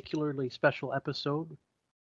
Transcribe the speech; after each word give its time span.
particularly 0.00 0.48
special 0.48 0.94
episode. 0.94 1.58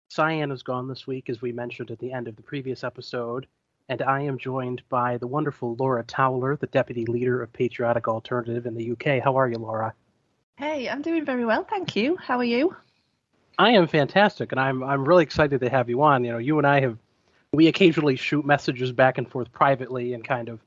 Cyan 0.08 0.52
is 0.52 0.62
gone 0.62 0.86
this 0.86 1.04
week, 1.04 1.28
as 1.28 1.42
we 1.42 1.50
mentioned 1.50 1.90
at 1.90 1.98
the 1.98 2.12
end 2.12 2.28
of 2.28 2.36
the 2.36 2.42
previous 2.42 2.84
episode, 2.84 3.48
and 3.88 4.00
I 4.02 4.20
am 4.20 4.38
joined 4.38 4.82
by 4.88 5.16
the 5.16 5.26
wonderful 5.26 5.74
Laura 5.74 6.04
Towler, 6.04 6.54
the 6.56 6.68
deputy 6.68 7.06
leader 7.06 7.42
of 7.42 7.52
Patriotic 7.52 8.06
Alternative 8.06 8.66
in 8.66 8.74
the 8.76 8.92
UK. 8.92 9.20
How 9.20 9.34
are 9.36 9.48
you, 9.48 9.58
Laura? 9.58 9.94
Hey, 10.54 10.88
I'm 10.88 11.02
doing 11.02 11.24
very 11.24 11.44
well, 11.44 11.64
thank 11.64 11.96
you. 11.96 12.16
How 12.16 12.38
are 12.38 12.44
you? 12.44 12.76
I 13.58 13.72
am 13.72 13.88
fantastic, 13.88 14.52
and 14.52 14.60
I'm 14.60 14.84
I'm 14.84 15.04
really 15.04 15.24
excited 15.24 15.60
to 15.60 15.68
have 15.68 15.90
you 15.90 16.02
on. 16.02 16.22
You 16.22 16.30
know, 16.30 16.38
you 16.38 16.58
and 16.58 16.66
I 16.68 16.82
have 16.82 16.98
we 17.52 17.66
occasionally 17.66 18.14
shoot 18.14 18.46
messages 18.46 18.92
back 18.92 19.18
and 19.18 19.28
forth 19.28 19.50
privately 19.50 20.14
and 20.14 20.22
kind 20.22 20.48
of 20.48 20.60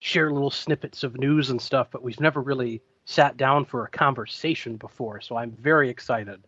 share 0.00 0.30
little 0.30 0.50
snippets 0.50 1.04
of 1.04 1.16
news 1.16 1.48
and 1.48 1.62
stuff, 1.62 1.88
but 1.90 2.02
we've 2.02 2.20
never 2.20 2.42
really 2.42 2.82
sat 3.04 3.36
down 3.36 3.64
for 3.64 3.84
a 3.84 3.88
conversation 3.90 4.76
before. 4.76 5.20
So 5.20 5.36
I'm 5.36 5.52
very 5.52 5.90
excited. 5.90 6.42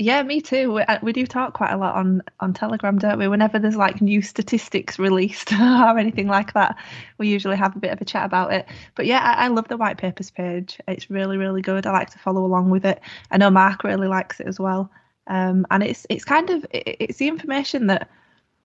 Yeah, 0.00 0.22
me 0.22 0.40
too. 0.40 0.72
We, 0.72 0.82
uh, 0.82 0.98
we 1.02 1.12
do 1.12 1.26
talk 1.26 1.52
quite 1.52 1.72
a 1.72 1.76
lot 1.76 1.94
on 1.94 2.22
on 2.40 2.54
Telegram, 2.54 2.96
don't 2.96 3.18
we? 3.18 3.28
Whenever 3.28 3.58
there's 3.58 3.76
like 3.76 4.00
new 4.00 4.22
statistics 4.22 4.98
released 4.98 5.52
or 5.60 5.98
anything 5.98 6.26
like 6.26 6.54
that, 6.54 6.76
we 7.18 7.28
usually 7.28 7.56
have 7.56 7.76
a 7.76 7.78
bit 7.78 7.92
of 7.92 8.00
a 8.00 8.04
chat 8.06 8.24
about 8.24 8.50
it. 8.50 8.66
But 8.94 9.04
yeah, 9.04 9.18
I, 9.18 9.44
I 9.44 9.48
love 9.48 9.68
the 9.68 9.76
white 9.76 9.98
papers 9.98 10.30
page. 10.30 10.78
It's 10.88 11.10
really 11.10 11.36
really 11.36 11.60
good. 11.60 11.86
I 11.86 11.92
like 11.92 12.08
to 12.10 12.18
follow 12.18 12.46
along 12.46 12.70
with 12.70 12.86
it. 12.86 13.00
I 13.30 13.36
know 13.36 13.50
Mark 13.50 13.84
really 13.84 14.08
likes 14.08 14.40
it 14.40 14.46
as 14.46 14.58
well. 14.58 14.90
Um, 15.26 15.66
and 15.70 15.82
it's 15.82 16.06
it's 16.08 16.24
kind 16.24 16.48
of 16.48 16.64
it's 16.72 17.18
the 17.18 17.28
information 17.28 17.86
that 17.88 18.08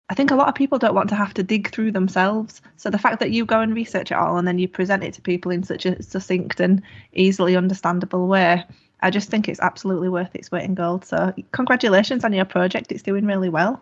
I 0.09 0.13
think 0.13 0.29
a 0.29 0.35
lot 0.35 0.47
of 0.47 0.55
people 0.55 0.77
don't 0.77 0.93
want 0.93 1.09
to 1.09 1.15
have 1.15 1.33
to 1.33 1.43
dig 1.43 1.71
through 1.71 1.91
themselves. 1.91 2.61
So 2.77 2.89
the 2.89 2.99
fact 2.99 3.19
that 3.21 3.31
you 3.31 3.45
go 3.45 3.61
and 3.61 3.73
research 3.73 4.11
it 4.11 4.15
all 4.15 4.37
and 4.37 4.47
then 4.47 4.59
you 4.59 4.67
present 4.67 5.03
it 5.03 5.15
to 5.15 5.21
people 5.21 5.51
in 5.51 5.63
such 5.63 5.85
a 5.85 6.01
succinct 6.01 6.59
and 6.59 6.83
easily 7.13 7.55
understandable 7.55 8.27
way, 8.27 8.63
I 9.01 9.09
just 9.09 9.29
think 9.29 9.49
it's 9.49 9.59
absolutely 9.59 10.09
worth 10.09 10.35
its 10.35 10.51
weight 10.51 10.63
in 10.63 10.75
gold. 10.75 11.05
So 11.05 11.33
congratulations 11.51 12.23
on 12.23 12.33
your 12.33 12.45
project. 12.45 12.91
It's 12.91 13.01
doing 13.01 13.25
really 13.25 13.49
well. 13.49 13.81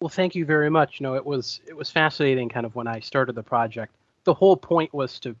Well, 0.00 0.10
thank 0.10 0.34
you 0.34 0.44
very 0.44 0.68
much. 0.68 1.00
You 1.00 1.04
know, 1.04 1.14
it 1.14 1.24
was 1.24 1.60
it 1.66 1.76
was 1.76 1.90
fascinating 1.90 2.50
kind 2.50 2.66
of 2.66 2.74
when 2.74 2.86
I 2.86 3.00
started 3.00 3.34
the 3.34 3.42
project. 3.42 3.94
The 4.24 4.34
whole 4.34 4.56
point 4.56 4.92
was 4.92 5.18
to 5.20 5.34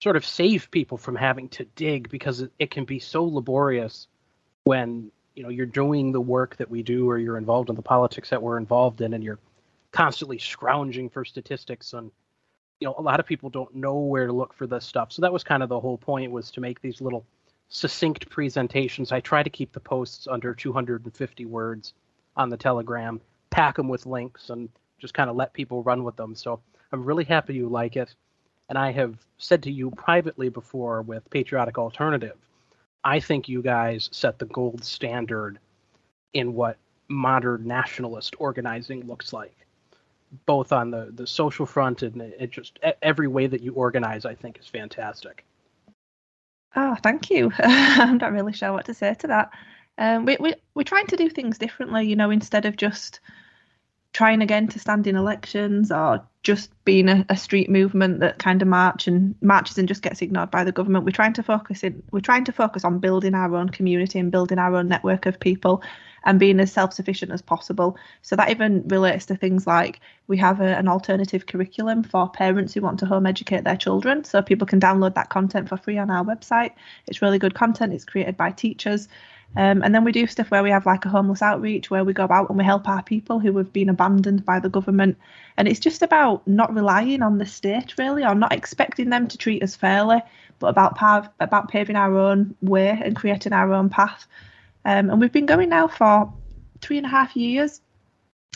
sort 0.00 0.14
of 0.14 0.24
save 0.24 0.70
people 0.70 0.98
from 0.98 1.16
having 1.16 1.48
to 1.48 1.64
dig 1.74 2.08
because 2.08 2.42
it, 2.42 2.52
it 2.58 2.70
can 2.70 2.84
be 2.84 3.00
so 3.00 3.24
laborious 3.24 4.06
when 4.64 5.10
you 5.36 5.42
know 5.42 5.50
you're 5.50 5.66
doing 5.66 6.10
the 6.10 6.20
work 6.20 6.56
that 6.56 6.70
we 6.70 6.82
do 6.82 7.08
or 7.08 7.18
you're 7.18 7.36
involved 7.36 7.68
in 7.68 7.76
the 7.76 7.82
politics 7.82 8.30
that 8.30 8.42
we're 8.42 8.56
involved 8.56 9.02
in 9.02 9.12
and 9.12 9.22
you're 9.22 9.38
constantly 9.92 10.38
scrounging 10.38 11.08
for 11.08 11.24
statistics 11.24 11.92
and 11.92 12.10
you 12.80 12.88
know 12.88 12.94
a 12.98 13.02
lot 13.02 13.20
of 13.20 13.26
people 13.26 13.50
don't 13.50 13.74
know 13.74 13.98
where 13.98 14.26
to 14.26 14.32
look 14.32 14.52
for 14.52 14.66
this 14.66 14.84
stuff. 14.84 15.12
So 15.12 15.22
that 15.22 15.32
was 15.32 15.44
kind 15.44 15.62
of 15.62 15.68
the 15.68 15.78
whole 15.78 15.98
point 15.98 16.32
was 16.32 16.50
to 16.52 16.60
make 16.60 16.80
these 16.80 17.00
little 17.00 17.24
succinct 17.68 18.28
presentations. 18.30 19.12
I 19.12 19.20
try 19.20 19.42
to 19.42 19.50
keep 19.50 19.72
the 19.72 19.80
posts 19.80 20.26
under 20.26 20.54
250 20.54 21.44
words 21.44 21.92
on 22.36 22.50
the 22.50 22.56
telegram 22.56 23.20
pack 23.50 23.76
them 23.76 23.88
with 23.88 24.06
links 24.06 24.50
and 24.50 24.68
just 24.98 25.14
kind 25.14 25.30
of 25.30 25.36
let 25.36 25.52
people 25.52 25.82
run 25.82 26.02
with 26.02 26.16
them. 26.16 26.34
So 26.34 26.60
i'm 26.92 27.04
really 27.04 27.24
happy 27.24 27.54
you 27.54 27.68
like 27.68 27.96
it. 27.96 28.14
And 28.68 28.78
i 28.78 28.90
have 28.90 29.16
said 29.38 29.62
to 29.64 29.70
you 29.70 29.90
privately 29.90 30.48
before 30.48 31.02
with 31.02 31.28
patriotic 31.30 31.78
alternative 31.78 32.36
I 33.06 33.20
think 33.20 33.48
you 33.48 33.62
guys 33.62 34.08
set 34.10 34.40
the 34.40 34.46
gold 34.46 34.84
standard 34.84 35.60
in 36.34 36.54
what 36.54 36.76
modern 37.06 37.64
nationalist 37.64 38.34
organizing 38.40 39.06
looks 39.06 39.32
like, 39.32 39.54
both 40.44 40.72
on 40.72 40.90
the, 40.90 41.12
the 41.14 41.24
social 41.24 41.66
front 41.66 42.02
and 42.02 42.20
it 42.20 42.50
just 42.50 42.80
every 43.02 43.28
way 43.28 43.46
that 43.46 43.62
you 43.62 43.72
organize, 43.74 44.24
I 44.24 44.34
think, 44.34 44.58
is 44.58 44.66
fantastic. 44.66 45.44
Oh, 46.74 46.96
thank 47.00 47.30
you. 47.30 47.52
I'm 47.58 48.18
not 48.18 48.32
really 48.32 48.52
sure 48.52 48.72
what 48.72 48.86
to 48.86 48.94
say 48.94 49.14
to 49.14 49.28
that. 49.28 49.50
Um, 49.98 50.24
we, 50.24 50.36
we, 50.40 50.54
we're 50.74 50.82
trying 50.82 51.06
to 51.06 51.16
do 51.16 51.30
things 51.30 51.58
differently, 51.58 52.08
you 52.08 52.16
know, 52.16 52.30
instead 52.30 52.66
of 52.66 52.76
just 52.76 53.20
trying 54.16 54.40
again 54.40 54.66
to 54.66 54.78
stand 54.78 55.06
in 55.06 55.14
elections 55.14 55.92
or 55.92 56.26
just 56.42 56.70
being 56.86 57.06
a, 57.06 57.26
a, 57.28 57.36
street 57.36 57.68
movement 57.68 58.20
that 58.20 58.38
kind 58.38 58.62
of 58.62 58.68
march 58.68 59.06
and 59.06 59.34
marches 59.42 59.76
and 59.76 59.86
just 59.86 60.00
gets 60.00 60.22
ignored 60.22 60.50
by 60.50 60.64
the 60.64 60.72
government. 60.72 61.04
We're 61.04 61.10
trying 61.10 61.34
to 61.34 61.42
focus 61.42 61.84
in 61.84 62.02
we're 62.12 62.20
trying 62.20 62.46
to 62.46 62.52
focus 62.52 62.82
on 62.82 62.98
building 62.98 63.34
our 63.34 63.54
own 63.54 63.68
community 63.68 64.18
and 64.18 64.32
building 64.32 64.58
our 64.58 64.74
own 64.74 64.88
network 64.88 65.26
of 65.26 65.38
people 65.38 65.82
and 66.24 66.40
being 66.40 66.60
as 66.60 66.72
self-sufficient 66.72 67.30
as 67.30 67.42
possible. 67.42 67.98
So 68.22 68.36
that 68.36 68.48
even 68.48 68.88
relates 68.88 69.26
to 69.26 69.36
things 69.36 69.66
like 69.66 70.00
we 70.28 70.38
have 70.38 70.62
a, 70.62 70.78
an 70.78 70.88
alternative 70.88 71.44
curriculum 71.44 72.02
for 72.02 72.26
parents 72.26 72.72
who 72.72 72.80
want 72.80 72.98
to 73.00 73.06
home 73.06 73.26
educate 73.26 73.64
their 73.64 73.76
children. 73.76 74.24
So 74.24 74.40
people 74.40 74.66
can 74.66 74.80
download 74.80 75.14
that 75.16 75.28
content 75.28 75.68
for 75.68 75.76
free 75.76 75.98
on 75.98 76.10
our 76.10 76.24
website. 76.24 76.70
It's 77.06 77.20
really 77.20 77.38
good 77.38 77.54
content. 77.54 77.92
It's 77.92 78.06
created 78.06 78.38
by 78.38 78.52
teachers. 78.52 79.08
Um, 79.54 79.82
and 79.82 79.94
then 79.94 80.04
we 80.04 80.12
do 80.12 80.26
stuff 80.26 80.50
where 80.50 80.62
we 80.62 80.70
have 80.70 80.84
like 80.84 81.04
a 81.06 81.08
homeless 81.08 81.40
outreach 81.40 81.90
where 81.90 82.04
we 82.04 82.12
go 82.12 82.26
out 82.30 82.50
and 82.50 82.58
we 82.58 82.64
help 82.64 82.88
our 82.88 83.02
people 83.02 83.38
who 83.38 83.56
have 83.56 83.72
been 83.72 83.88
abandoned 83.88 84.44
by 84.44 84.60
the 84.60 84.68
government. 84.68 85.16
And 85.56 85.66
it's 85.66 85.80
just 85.80 86.02
about 86.02 86.46
not 86.46 86.74
relying 86.74 87.22
on 87.22 87.38
the 87.38 87.46
state 87.46 87.94
really, 87.96 88.24
or 88.24 88.34
not 88.34 88.52
expecting 88.52 89.08
them 89.08 89.28
to 89.28 89.38
treat 89.38 89.62
us 89.62 89.74
fairly, 89.74 90.20
but 90.58 90.68
about 90.68 90.96
pav- 90.96 91.30
about 91.40 91.68
paving 91.68 91.96
our 91.96 92.16
own 92.18 92.54
way 92.60 93.00
and 93.02 93.16
creating 93.16 93.52
our 93.52 93.72
own 93.72 93.88
path. 93.88 94.26
Um, 94.84 95.10
and 95.10 95.20
we've 95.20 95.32
been 95.32 95.46
going 95.46 95.70
now 95.70 95.88
for 95.88 96.32
three 96.80 96.98
and 96.98 97.06
a 97.06 97.10
half 97.10 97.34
years, 97.34 97.80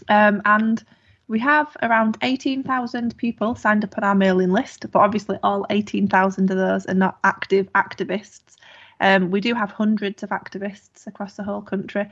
um, 0.08 0.42
and 0.44 0.84
we 1.28 1.38
have 1.38 1.76
around 1.82 2.18
18,000 2.22 3.16
people 3.16 3.54
signed 3.54 3.84
up 3.84 3.96
on 3.96 4.04
our 4.04 4.14
mailing 4.16 4.50
list, 4.50 4.84
but 4.90 4.98
obviously 4.98 5.38
all 5.44 5.64
18,000 5.70 6.50
of 6.50 6.56
those 6.56 6.86
are 6.86 6.94
not 6.94 7.18
active 7.22 7.72
activists. 7.74 8.56
Um, 9.00 9.30
we 9.30 9.40
do 9.40 9.54
have 9.54 9.70
hundreds 9.70 10.22
of 10.22 10.30
activists 10.30 11.06
across 11.06 11.34
the 11.34 11.42
whole 11.42 11.62
country. 11.62 12.06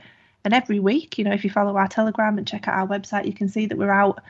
And 0.45 0.53
every 0.53 0.79
week, 0.79 1.17
you 1.17 1.25
know, 1.25 1.33
if 1.33 1.43
you 1.43 1.49
follow 1.49 1.75
our 1.75 1.87
Telegram 1.87 2.37
and 2.37 2.47
check 2.47 2.67
out 2.67 2.79
our 2.79 2.87
website, 2.87 3.25
you 3.25 3.33
can 3.33 3.49
see 3.49 3.65
that 3.65 3.77
we're 3.77 3.91
out 3.91 4.21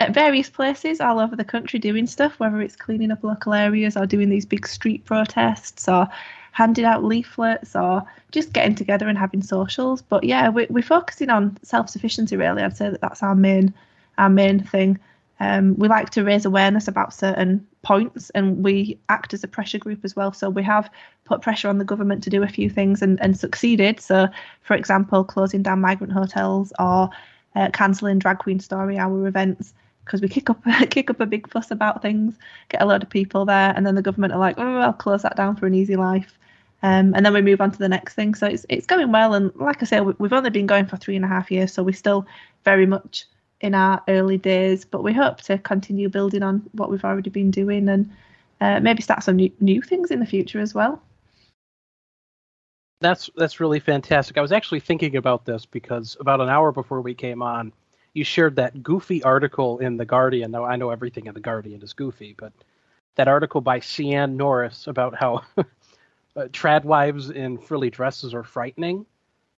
at 0.00 0.12
various 0.12 0.50
places 0.50 1.00
all 1.00 1.20
over 1.20 1.36
the 1.36 1.44
country 1.44 1.78
doing 1.78 2.06
stuff, 2.06 2.38
whether 2.40 2.60
it's 2.60 2.76
cleaning 2.76 3.12
up 3.12 3.22
local 3.22 3.54
areas 3.54 3.96
or 3.96 4.06
doing 4.06 4.28
these 4.28 4.44
big 4.44 4.66
street 4.66 5.04
protests 5.04 5.88
or 5.88 6.08
handing 6.50 6.84
out 6.84 7.04
leaflets 7.04 7.76
or 7.76 8.02
just 8.32 8.52
getting 8.52 8.74
together 8.74 9.08
and 9.08 9.18
having 9.18 9.42
socials. 9.42 10.02
But 10.02 10.24
yeah, 10.24 10.48
we, 10.48 10.66
we're 10.68 10.82
focusing 10.82 11.30
on 11.30 11.56
self 11.62 11.90
sufficiency, 11.90 12.36
really. 12.36 12.62
I'd 12.62 12.76
say 12.76 12.90
that 12.90 13.00
that's 13.00 13.22
our 13.22 13.34
main 13.34 13.72
our 14.18 14.30
main 14.30 14.60
thing. 14.60 14.98
Um, 15.38 15.76
we 15.76 15.88
like 15.88 16.10
to 16.10 16.24
raise 16.24 16.46
awareness 16.46 16.88
about 16.88 17.12
certain 17.12 17.66
points 17.82 18.30
and 18.30 18.64
we 18.64 18.98
act 19.08 19.34
as 19.34 19.44
a 19.44 19.48
pressure 19.48 19.78
group 19.78 20.04
as 20.04 20.16
well. 20.16 20.32
So 20.32 20.48
we 20.48 20.62
have 20.62 20.90
put 21.24 21.42
pressure 21.42 21.68
on 21.68 21.78
the 21.78 21.84
government 21.84 22.22
to 22.22 22.30
do 22.30 22.42
a 22.42 22.48
few 22.48 22.70
things 22.70 23.02
and, 23.02 23.20
and 23.20 23.36
succeeded. 23.36 24.00
So, 24.00 24.28
for 24.62 24.74
example, 24.74 25.24
closing 25.24 25.62
down 25.62 25.80
migrant 25.80 26.12
hotels 26.12 26.72
or 26.78 27.10
uh, 27.54 27.70
cancelling 27.72 28.18
drag 28.18 28.38
queen 28.38 28.60
story 28.60 28.98
hour 28.98 29.26
events 29.26 29.74
because 30.04 30.22
we 30.22 30.28
kick 30.28 30.48
up 30.48 30.62
kick 30.90 31.10
up 31.10 31.20
a 31.20 31.26
big 31.26 31.48
fuss 31.50 31.70
about 31.70 32.00
things, 32.00 32.36
get 32.68 32.80
a 32.80 32.86
lot 32.86 33.02
of 33.02 33.10
people 33.10 33.44
there, 33.44 33.74
and 33.76 33.86
then 33.86 33.94
the 33.94 34.02
government 34.02 34.32
are 34.32 34.38
like, 34.38 34.56
oh, 34.58 34.78
I'll 34.78 34.92
close 34.92 35.22
that 35.22 35.36
down 35.36 35.56
for 35.56 35.66
an 35.66 35.74
easy 35.74 35.96
life. 35.96 36.38
Um, 36.82 37.14
and 37.14 37.26
then 37.26 37.32
we 37.32 37.42
move 37.42 37.60
on 37.60 37.72
to 37.72 37.78
the 37.78 37.88
next 37.88 38.14
thing. 38.14 38.34
So 38.34 38.46
it's 38.46 38.64
it's 38.68 38.86
going 38.86 39.12
well, 39.12 39.34
and 39.34 39.54
like 39.56 39.82
I 39.82 39.86
say, 39.86 40.00
we've 40.00 40.32
only 40.32 40.50
been 40.50 40.66
going 40.66 40.86
for 40.86 40.96
three 40.96 41.16
and 41.16 41.24
a 41.24 41.28
half 41.28 41.50
years, 41.50 41.72
so 41.72 41.82
we're 41.82 41.92
still 41.92 42.26
very 42.64 42.86
much 42.86 43.26
in 43.60 43.74
our 43.74 44.02
early 44.08 44.38
days, 44.38 44.84
but 44.84 45.02
we 45.02 45.12
hope 45.12 45.40
to 45.42 45.58
continue 45.58 46.08
building 46.08 46.42
on 46.42 46.68
what 46.72 46.90
we've 46.90 47.04
already 47.04 47.30
been 47.30 47.50
doing 47.50 47.88
and 47.88 48.10
uh, 48.60 48.80
maybe 48.80 49.02
start 49.02 49.22
some 49.22 49.36
new, 49.36 49.50
new 49.60 49.82
things 49.82 50.10
in 50.10 50.20
the 50.20 50.26
future 50.26 50.60
as 50.60 50.74
well. 50.74 51.02
That's 53.00 53.28
that's 53.36 53.60
really 53.60 53.80
fantastic. 53.80 54.38
I 54.38 54.40
was 54.40 54.52
actually 54.52 54.80
thinking 54.80 55.16
about 55.16 55.44
this 55.44 55.66
because 55.66 56.16
about 56.18 56.40
an 56.40 56.48
hour 56.48 56.72
before 56.72 57.02
we 57.02 57.14
came 57.14 57.42
on, 57.42 57.72
you 58.14 58.24
shared 58.24 58.56
that 58.56 58.82
goofy 58.82 59.22
article 59.22 59.78
in 59.78 59.98
the 59.98 60.06
Guardian. 60.06 60.50
Now 60.50 60.64
I 60.64 60.76
know 60.76 60.88
everything 60.88 61.26
in 61.26 61.34
the 61.34 61.40
Guardian 61.40 61.82
is 61.82 61.92
goofy, 61.92 62.34
but 62.38 62.54
that 63.16 63.28
article 63.28 63.60
by 63.60 63.80
Sian 63.80 64.38
Norris 64.38 64.86
about 64.86 65.14
how 65.14 65.42
uh, 65.58 65.64
trad 66.48 66.84
wives 66.84 67.28
in 67.28 67.58
frilly 67.58 67.90
dresses 67.90 68.32
are 68.32 68.44
frightening. 68.44 69.04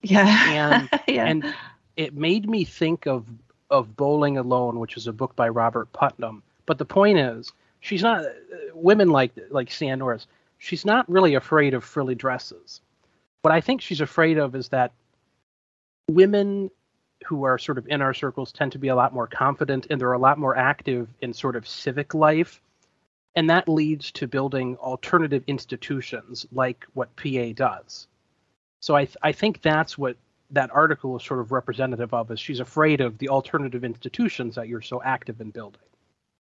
Yeah. 0.01 0.50
And 0.50 0.89
yeah. 1.07 1.25
and 1.25 1.55
it 1.95 2.15
made 2.15 2.50
me 2.50 2.63
think 2.63 3.05
of 3.05 3.27
of 3.69 3.95
Bowling 3.95 4.37
Alone, 4.37 4.79
which 4.79 4.97
is 4.97 5.07
a 5.07 5.13
book 5.13 5.35
by 5.35 5.49
Robert 5.49 5.91
Putnam. 5.93 6.43
But 6.65 6.77
the 6.77 6.85
point 6.85 7.17
is, 7.17 7.51
she's 7.79 8.03
not 8.03 8.23
uh, 8.23 8.29
women 8.73 9.09
like 9.09 9.31
like 9.49 9.71
Sian 9.71 9.99
Norris. 9.99 10.27
She's 10.57 10.85
not 10.85 11.09
really 11.09 11.35
afraid 11.35 11.73
of 11.73 11.83
frilly 11.83 12.15
dresses. 12.15 12.81
What 13.41 13.53
I 13.53 13.61
think 13.61 13.81
she's 13.81 14.01
afraid 14.01 14.37
of 14.37 14.55
is 14.55 14.69
that 14.69 14.91
women 16.09 16.71
who 17.25 17.43
are 17.43 17.57
sort 17.57 17.77
of 17.77 17.87
in 17.87 18.01
our 18.01 18.13
circles 18.13 18.51
tend 18.51 18.71
to 18.71 18.79
be 18.79 18.87
a 18.87 18.95
lot 18.95 19.13
more 19.13 19.27
confident 19.27 19.87
and 19.89 19.99
they're 19.99 20.13
a 20.13 20.19
lot 20.19 20.37
more 20.37 20.55
active 20.55 21.07
in 21.21 21.33
sort 21.33 21.55
of 21.55 21.67
civic 21.67 22.13
life. 22.13 22.61
And 23.35 23.49
that 23.49 23.69
leads 23.69 24.11
to 24.13 24.27
building 24.27 24.77
alternative 24.77 25.43
institutions 25.47 26.47
like 26.51 26.85
what 26.93 27.15
PA 27.15 27.51
does. 27.53 28.07
So 28.79 28.95
I, 28.95 29.05
th- 29.05 29.17
I 29.21 29.31
think 29.31 29.61
that's 29.61 29.97
what 29.97 30.17
that 30.51 30.69
article 30.73 31.17
is 31.17 31.23
sort 31.23 31.39
of 31.39 31.51
representative 31.51 32.13
of 32.13 32.31
is 32.31 32.39
she's 32.39 32.59
afraid 32.59 33.01
of 33.01 33.17
the 33.17 33.29
alternative 33.29 33.83
institutions 33.83 34.55
that 34.55 34.67
you're 34.67 34.81
so 34.81 35.01
active 35.03 35.41
in 35.41 35.51
building. 35.51 35.81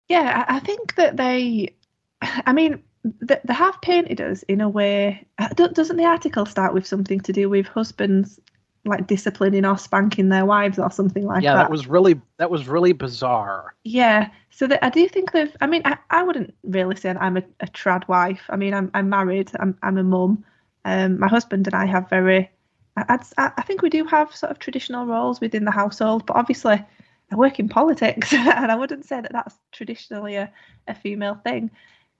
Yeah, 0.07 0.45
I 0.47 0.59
think 0.59 0.95
that 0.95 1.17
they, 1.17 1.73
I 2.21 2.51
mean, 2.51 2.83
they, 3.03 3.39
have 3.49 3.79
painted 3.81 4.19
us 4.19 4.43
in 4.43 4.61
a 4.61 4.69
way. 4.69 5.25
uh, 5.37 5.47
Doesn't 5.49 5.97
the 5.97 6.05
article 6.05 6.45
start 6.45 6.73
with 6.73 6.85
something 6.85 7.19
to 7.21 7.33
do 7.33 7.49
with 7.49 7.67
husbands 7.67 8.39
like 8.83 9.05
disciplining 9.07 9.65
or 9.65 9.77
spanking 9.77 10.29
their 10.29 10.45
wives 10.45 10.79
or 10.79 10.89
something 10.91 11.25
like 11.25 11.43
yeah, 11.43 11.53
that? 11.53 11.59
Yeah, 11.59 11.63
that 11.63 11.71
was 11.71 11.87
really 11.87 12.19
that 12.37 12.49
was 12.49 12.67
really 12.67 12.93
bizarre. 12.93 13.75
Yeah, 13.83 14.29
so 14.49 14.67
that 14.67 14.83
I 14.83 14.89
do 14.89 15.07
think 15.07 15.31
they've. 15.31 15.55
I 15.61 15.67
mean, 15.67 15.81
I, 15.85 15.97
I 16.09 16.23
wouldn't 16.23 16.53
really 16.63 16.95
say 16.95 17.13
that 17.13 17.21
I'm 17.21 17.37
a, 17.37 17.43
a 17.59 17.67
trad 17.67 18.07
wife. 18.07 18.41
I 18.49 18.55
mean, 18.55 18.73
I'm 18.73 18.91
I'm 18.93 19.09
married. 19.09 19.51
I'm 19.59 19.77
I'm 19.83 19.97
a 19.97 20.03
mum. 20.03 20.43
Um, 20.83 21.19
my 21.19 21.27
husband 21.27 21.67
and 21.67 21.75
I 21.75 21.85
have 21.85 22.09
very. 22.09 22.49
I, 22.97 23.05
I'd, 23.09 23.53
I 23.57 23.61
think 23.61 23.81
we 23.81 23.89
do 23.89 24.05
have 24.05 24.35
sort 24.35 24.51
of 24.51 24.59
traditional 24.59 25.05
roles 25.05 25.41
within 25.41 25.65
the 25.65 25.71
household, 25.71 26.25
but 26.25 26.35
obviously, 26.35 26.83
I 27.31 27.35
work 27.35 27.59
in 27.59 27.69
politics, 27.69 28.33
and 28.33 28.71
I 28.71 28.75
wouldn't 28.75 29.05
say 29.05 29.21
that 29.21 29.31
that's 29.31 29.55
traditionally 29.71 30.35
a, 30.35 30.51
a 30.87 30.95
female 30.95 31.35
thing. 31.35 31.71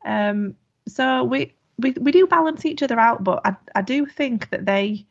Um, 0.06 0.56
so 0.88 1.24
we, 1.24 1.54
we 1.78 1.92
we 1.92 2.12
do 2.12 2.28
balance 2.28 2.66
each 2.66 2.84
other 2.84 3.00
out, 3.00 3.24
but 3.24 3.42
I 3.46 3.56
I 3.76 3.82
do 3.82 4.06
think 4.06 4.50
that 4.50 4.66
they 4.66 5.06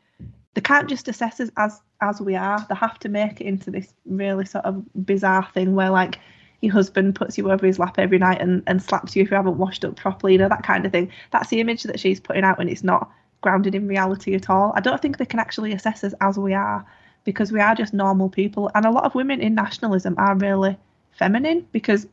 they 0.55 0.61
can't 0.61 0.89
just 0.89 1.09
assess 1.09 1.41
us 1.41 1.51
as 1.57 1.81
as 2.01 2.21
we 2.21 2.35
are. 2.35 2.65
They 2.69 2.75
have 2.75 2.99
to 3.01 3.09
make 3.09 3.41
it 3.41 3.47
into 3.47 3.71
this 3.71 3.93
really 4.07 4.47
sort 4.47 4.65
of 4.65 4.83
bizarre 5.07 5.49
thing 5.53 5.75
where 5.75 5.91
like 5.91 6.19
your 6.61 6.73
husband 6.73 7.15
puts 7.15 7.39
you 7.39 7.51
over 7.51 7.67
his 7.67 7.79
lap 7.79 7.99
every 7.99 8.19
night 8.19 8.41
and, 8.41 8.63
and 8.67 8.83
slaps 8.83 9.17
you 9.17 9.23
if 9.23 9.31
you 9.31 9.37
haven't 9.37 9.57
washed 9.57 9.85
up 9.85 9.97
properly, 9.97 10.33
you 10.33 10.39
know, 10.39 10.49
that 10.49 10.63
kind 10.63 10.85
of 10.85 10.93
thing. 10.93 11.11
That's 11.31 11.49
the 11.49 11.61
image 11.61 11.85
that 11.85 11.99
she's 11.99 12.21
putting 12.21 12.45
out 12.45 12.61
and 12.61 12.69
it's 12.69 12.85
not 12.85 13.11
grounded 13.41 13.75
in 13.75 13.89
reality 13.89 14.35
at 14.35 14.51
all. 14.51 14.73
I 14.77 14.81
don't 14.81 15.01
think 15.01 15.19
they 15.19 15.27
can 15.27 15.41
actually 15.41 15.73
assess 15.73 16.05
us 16.05 16.15
as 16.21 16.39
we 16.39 16.55
are 16.55 16.85
because 17.25 17.53
we 17.53 17.61
are 17.61 17.75
just 17.75 17.93
normal 17.93 18.29
people. 18.29 18.71
And 18.75 18.85
a 18.87 18.91
lot 18.91 19.05
of 19.05 19.15
women 19.15 19.41
in 19.41 19.55
nationalism 19.55 20.15
are 20.19 20.35
really 20.35 20.77
feminine 21.13 21.67
because 21.73 22.07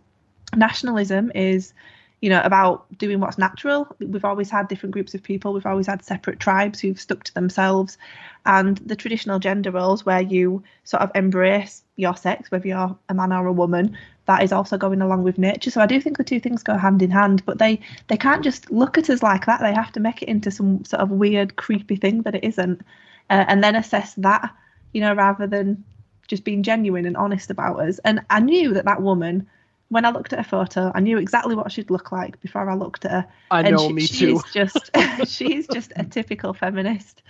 nationalism 0.55 1.31
is 1.35 1.73
you 2.21 2.29
know 2.29 2.41
about 2.43 2.85
doing 2.97 3.19
what's 3.19 3.37
natural 3.37 3.87
we've 3.99 4.25
always 4.25 4.49
had 4.49 4.67
different 4.67 4.93
groups 4.93 5.13
of 5.13 5.21
people 5.21 5.53
we've 5.53 5.65
always 5.65 5.85
had 5.85 6.03
separate 6.03 6.39
tribes 6.39 6.79
who've 6.79 6.99
stuck 6.99 7.23
to 7.23 7.33
themselves 7.33 7.97
and 8.45 8.77
the 8.77 8.95
traditional 8.95 9.39
gender 9.39 9.71
roles 9.71 10.05
where 10.05 10.21
you 10.21 10.63
sort 10.83 11.03
of 11.03 11.11
embrace 11.13 11.83
your 11.95 12.15
sex 12.15 12.49
whether 12.49 12.67
you're 12.67 12.97
a 13.09 13.13
man 13.13 13.31
or 13.31 13.45
a 13.45 13.53
woman 13.53 13.95
that 14.27 14.43
is 14.43 14.51
also 14.51 14.77
going 14.77 15.01
along 15.01 15.23
with 15.23 15.37
nature 15.37 15.71
so 15.71 15.81
i 15.81 15.85
do 15.85 15.99
think 15.99 16.17
the 16.17 16.23
two 16.23 16.39
things 16.39 16.63
go 16.63 16.77
hand 16.77 17.01
in 17.01 17.09
hand 17.09 17.43
but 17.45 17.57
they 17.57 17.79
they 18.07 18.17
can't 18.17 18.43
just 18.43 18.69
look 18.71 18.97
at 18.97 19.09
us 19.09 19.23
like 19.23 19.45
that 19.45 19.61
they 19.61 19.73
have 19.73 19.91
to 19.91 19.99
make 19.99 20.21
it 20.21 20.29
into 20.29 20.51
some 20.51 20.83
sort 20.85 21.01
of 21.01 21.09
weird 21.09 21.55
creepy 21.55 21.95
thing 21.95 22.21
that 22.21 22.35
it 22.35 22.43
isn't 22.43 22.81
uh, 23.29 23.45
and 23.47 23.63
then 23.63 23.75
assess 23.75 24.13
that 24.15 24.53
you 24.93 25.01
know 25.01 25.13
rather 25.13 25.47
than 25.47 25.83
just 26.27 26.43
being 26.43 26.61
genuine 26.61 27.05
and 27.05 27.17
honest 27.17 27.49
about 27.49 27.79
us 27.79 27.99
and 27.99 28.21
i 28.29 28.39
knew 28.39 28.73
that 28.73 28.85
that 28.85 29.01
woman 29.01 29.47
when 29.89 30.05
I 30.05 30.09
looked 30.09 30.33
at 30.33 30.39
her 30.39 30.43
photo, 30.43 30.91
I 30.93 30.99
knew 30.99 31.17
exactly 31.17 31.55
what 31.55 31.71
she'd 31.71 31.89
look 31.89 32.11
like 32.11 32.41
before 32.41 32.69
I 32.69 32.75
looked 32.75 33.05
at 33.05 33.11
her. 33.11 33.27
I 33.49 33.61
and 33.61 33.75
know, 33.75 33.87
she, 33.87 33.93
me 33.93 34.01
she's 34.01 34.19
too. 34.19 34.41
just 34.53 34.91
she's 35.27 35.67
just 35.67 35.93
a 35.95 36.03
typical 36.03 36.53
feminist. 36.53 37.21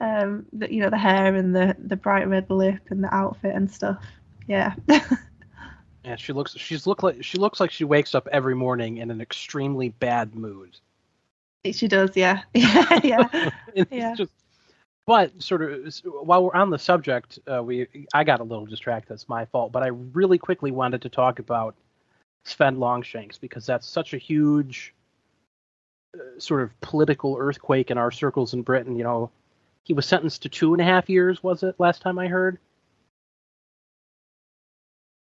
Um, 0.00 0.46
the, 0.52 0.72
you 0.72 0.80
know, 0.80 0.90
the 0.90 0.98
hair 0.98 1.34
and 1.34 1.54
the 1.54 1.76
the 1.78 1.96
bright 1.96 2.28
red 2.28 2.50
lip 2.50 2.80
and 2.90 3.04
the 3.04 3.14
outfit 3.14 3.54
and 3.54 3.70
stuff. 3.70 4.02
Yeah. 4.46 4.74
Yeah, 6.04 6.16
she 6.16 6.32
looks 6.32 6.56
she's 6.56 6.86
look 6.86 7.02
like 7.02 7.22
she 7.22 7.38
looks 7.38 7.60
like 7.60 7.70
she 7.70 7.84
wakes 7.84 8.14
up 8.14 8.28
every 8.32 8.54
morning 8.54 8.98
in 8.98 9.10
an 9.10 9.20
extremely 9.20 9.90
bad 9.90 10.34
mood. 10.34 10.76
she 11.70 11.86
does, 11.86 12.10
yeah. 12.16 12.42
Yeah, 12.54 13.00
yeah. 13.04 13.50
Yeah. 13.90 14.14
just 14.14 14.32
but 15.06 15.42
sort 15.42 15.62
of 15.62 15.94
while 16.22 16.44
we're 16.44 16.54
on 16.54 16.70
the 16.70 16.78
subject, 16.78 17.38
uh, 17.52 17.62
we 17.62 17.86
I 18.14 18.24
got 18.24 18.40
a 18.40 18.44
little 18.44 18.66
distracted. 18.66 19.08
That's 19.10 19.28
my 19.28 19.44
fault. 19.46 19.72
But 19.72 19.82
I 19.82 19.88
really 19.88 20.38
quickly 20.38 20.70
wanted 20.70 21.02
to 21.02 21.08
talk 21.08 21.38
about 21.38 21.74
Sven 22.44 22.78
Longshanks 22.78 23.38
because 23.38 23.66
that's 23.66 23.86
such 23.86 24.14
a 24.14 24.18
huge 24.18 24.94
uh, 26.14 26.38
sort 26.38 26.62
of 26.62 26.80
political 26.80 27.36
earthquake 27.38 27.90
in 27.90 27.98
our 27.98 28.10
circles 28.10 28.54
in 28.54 28.62
Britain. 28.62 28.96
You 28.96 29.04
know, 29.04 29.30
he 29.84 29.92
was 29.92 30.06
sentenced 30.06 30.42
to 30.42 30.48
two 30.48 30.72
and 30.72 30.80
a 30.80 30.84
half 30.84 31.08
years. 31.08 31.42
Was 31.42 31.62
it 31.64 31.78
last 31.78 32.02
time 32.02 32.18
I 32.18 32.28
heard? 32.28 32.58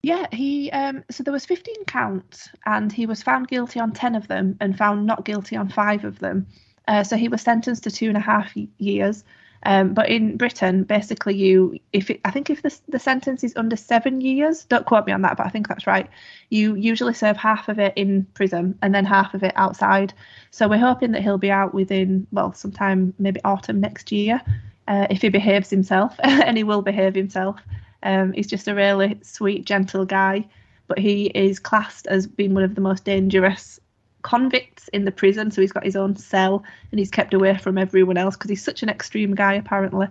Yeah, 0.02 0.26
he 0.32 0.70
um 0.72 1.04
so 1.10 1.22
there 1.22 1.32
was 1.32 1.46
15 1.46 1.84
counts 1.87 2.49
and 2.66 2.93
he 2.93 3.06
was 3.06 3.22
found 3.22 3.49
guilty 3.49 3.78
on 3.78 3.93
10 3.93 4.16
of 4.16 4.26
them 4.28 4.56
and 4.60 4.76
found 4.76 5.06
not 5.06 5.25
guilty 5.25 5.56
on 5.56 5.69
5 5.69 6.04
of 6.04 6.19
them. 6.19 6.46
Uh, 6.88 7.04
so 7.04 7.16
he 7.16 7.28
was 7.28 7.40
sentenced 7.43 7.84
to 7.84 7.90
two 7.90 8.08
and 8.08 8.16
a 8.16 8.20
half 8.20 8.52
years. 8.78 9.25
Um, 9.64 9.94
but 9.94 10.08
in 10.08 10.37
Britain, 10.37 10.82
basically, 10.82 11.37
you 11.37 11.78
if 11.93 12.10
it, 12.10 12.20
I 12.25 12.32
think 12.32 12.50
if 12.50 12.62
the 12.62 12.76
the 12.88 12.99
sentence 12.99 13.44
is 13.44 13.54
under 13.56 13.76
seven 13.76 14.20
years, 14.20 14.64
don't 14.64 14.84
quote 14.87 15.06
me 15.06 15.12
on 15.12 15.22
that, 15.22 15.37
but 15.37 15.46
I 15.46 15.50
think 15.50 15.69
that's 15.69 15.87
right. 15.87 16.10
You 16.50 16.75
usually 16.75 17.14
serve 17.14 17.37
half 17.37 17.69
of 17.69 17.78
it 17.78 17.93
in 17.94 18.26
prison 18.34 18.76
and 18.82 18.93
then 18.93 19.04
half 19.04 19.34
of 19.34 19.44
it 19.44 19.52
outside. 19.54 20.14
So 20.50 20.66
we're 20.66 20.78
hoping 20.78 21.12
that 21.12 21.22
he'll 21.22 21.38
be 21.38 21.52
out 21.52 21.75
within 21.75 22.26
well, 22.32 22.52
sometime 22.54 23.14
maybe 23.20 23.40
autumn 23.44 23.81
next 23.81 24.10
year, 24.10 24.40
uh, 24.88 25.06
if 25.10 25.22
he 25.22 25.28
behaves 25.28 25.70
himself, 25.70 26.16
and 26.25 26.56
he 26.56 26.64
will 26.64 26.82
behave 26.82 27.14
himself. 27.14 27.60
Um, 28.02 28.32
he's 28.32 28.49
just 28.49 28.69
a 28.69 28.75
really 28.75 29.19
sweet, 29.22 29.64
gentle 29.64 30.04
guy, 30.04 30.49
but 30.88 30.99
he 30.99 31.26
is 31.26 31.58
classed 31.58 32.06
as 32.06 32.26
being 32.26 32.54
one 32.54 32.64
of 32.64 32.75
the 32.75 32.81
most 32.81 33.04
dangerous 33.04 33.81
convicts 34.22 34.88
in 34.88 35.04
the 35.04 35.12
prison. 35.12 35.50
So 35.50 35.60
he's 35.60 35.72
got 35.72 35.84
his 35.84 35.96
own 35.96 36.16
cell 36.16 36.64
and 36.90 36.99
he's 36.99 37.10
kept 37.10 37.34
away 37.34 37.56
from 37.58 37.78
everyone 37.78 38.16
else 38.16 38.37
because 38.37 38.50
he's 38.50 38.64
such 38.64 38.82
an 38.82 38.88
extreme 38.88 39.34
guy, 39.34 39.54
apparently. 39.54 40.08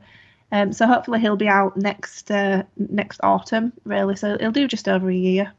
Um, 0.52 0.74
so 0.74 0.86
hopefully 0.86 1.20
he'll 1.20 1.38
be 1.38 1.48
out 1.48 1.78
next 1.78 2.30
uh, 2.30 2.64
next 2.76 3.22
autumn, 3.24 3.72
really. 3.86 4.16
So 4.18 4.38
he'll 4.38 4.52
do 4.52 4.68
just 4.68 4.90
over 4.90 5.10
a 5.10 5.16
year. 5.16 5.54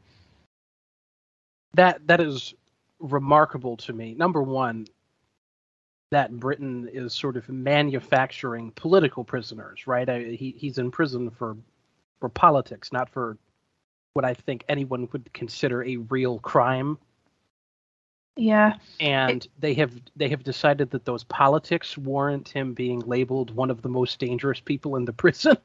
That 1.73 2.05
that 2.07 2.21
is 2.21 2.53
remarkable 2.99 3.77
to 3.77 3.93
me. 3.93 4.13
Number 4.13 4.43
one, 4.43 4.87
that 6.11 6.31
Britain 6.31 6.87
is 6.93 7.13
sort 7.13 7.37
of 7.37 7.49
manufacturing 7.49 8.71
political 8.71 9.23
prisoners, 9.23 9.87
right? 9.87 10.07
I, 10.07 10.21
he 10.23 10.53
he's 10.55 10.77
in 10.77 10.91
prison 10.91 11.31
for 11.31 11.57
for 12.23 12.29
politics, 12.29 12.93
not 12.93 13.09
for 13.09 13.37
what 14.13 14.23
I 14.23 14.33
think 14.33 14.63
anyone 14.69 15.09
would 15.11 15.33
consider 15.33 15.83
a 15.83 15.97
real 15.97 16.39
crime. 16.39 16.97
Yeah, 18.37 18.77
And 19.01 19.45
they 19.59 19.73
have 19.73 19.91
they 20.15 20.29
have 20.29 20.41
decided 20.41 20.91
that 20.91 21.03
those 21.03 21.25
politics 21.25 21.97
warrant 21.97 22.47
him 22.47 22.73
being 22.73 23.01
labeled 23.01 23.53
one 23.53 23.69
of 23.69 23.81
the 23.81 23.89
most 23.89 24.19
dangerous 24.19 24.61
people 24.61 24.95
in 24.95 25.03
the 25.03 25.11
prison. 25.23 25.57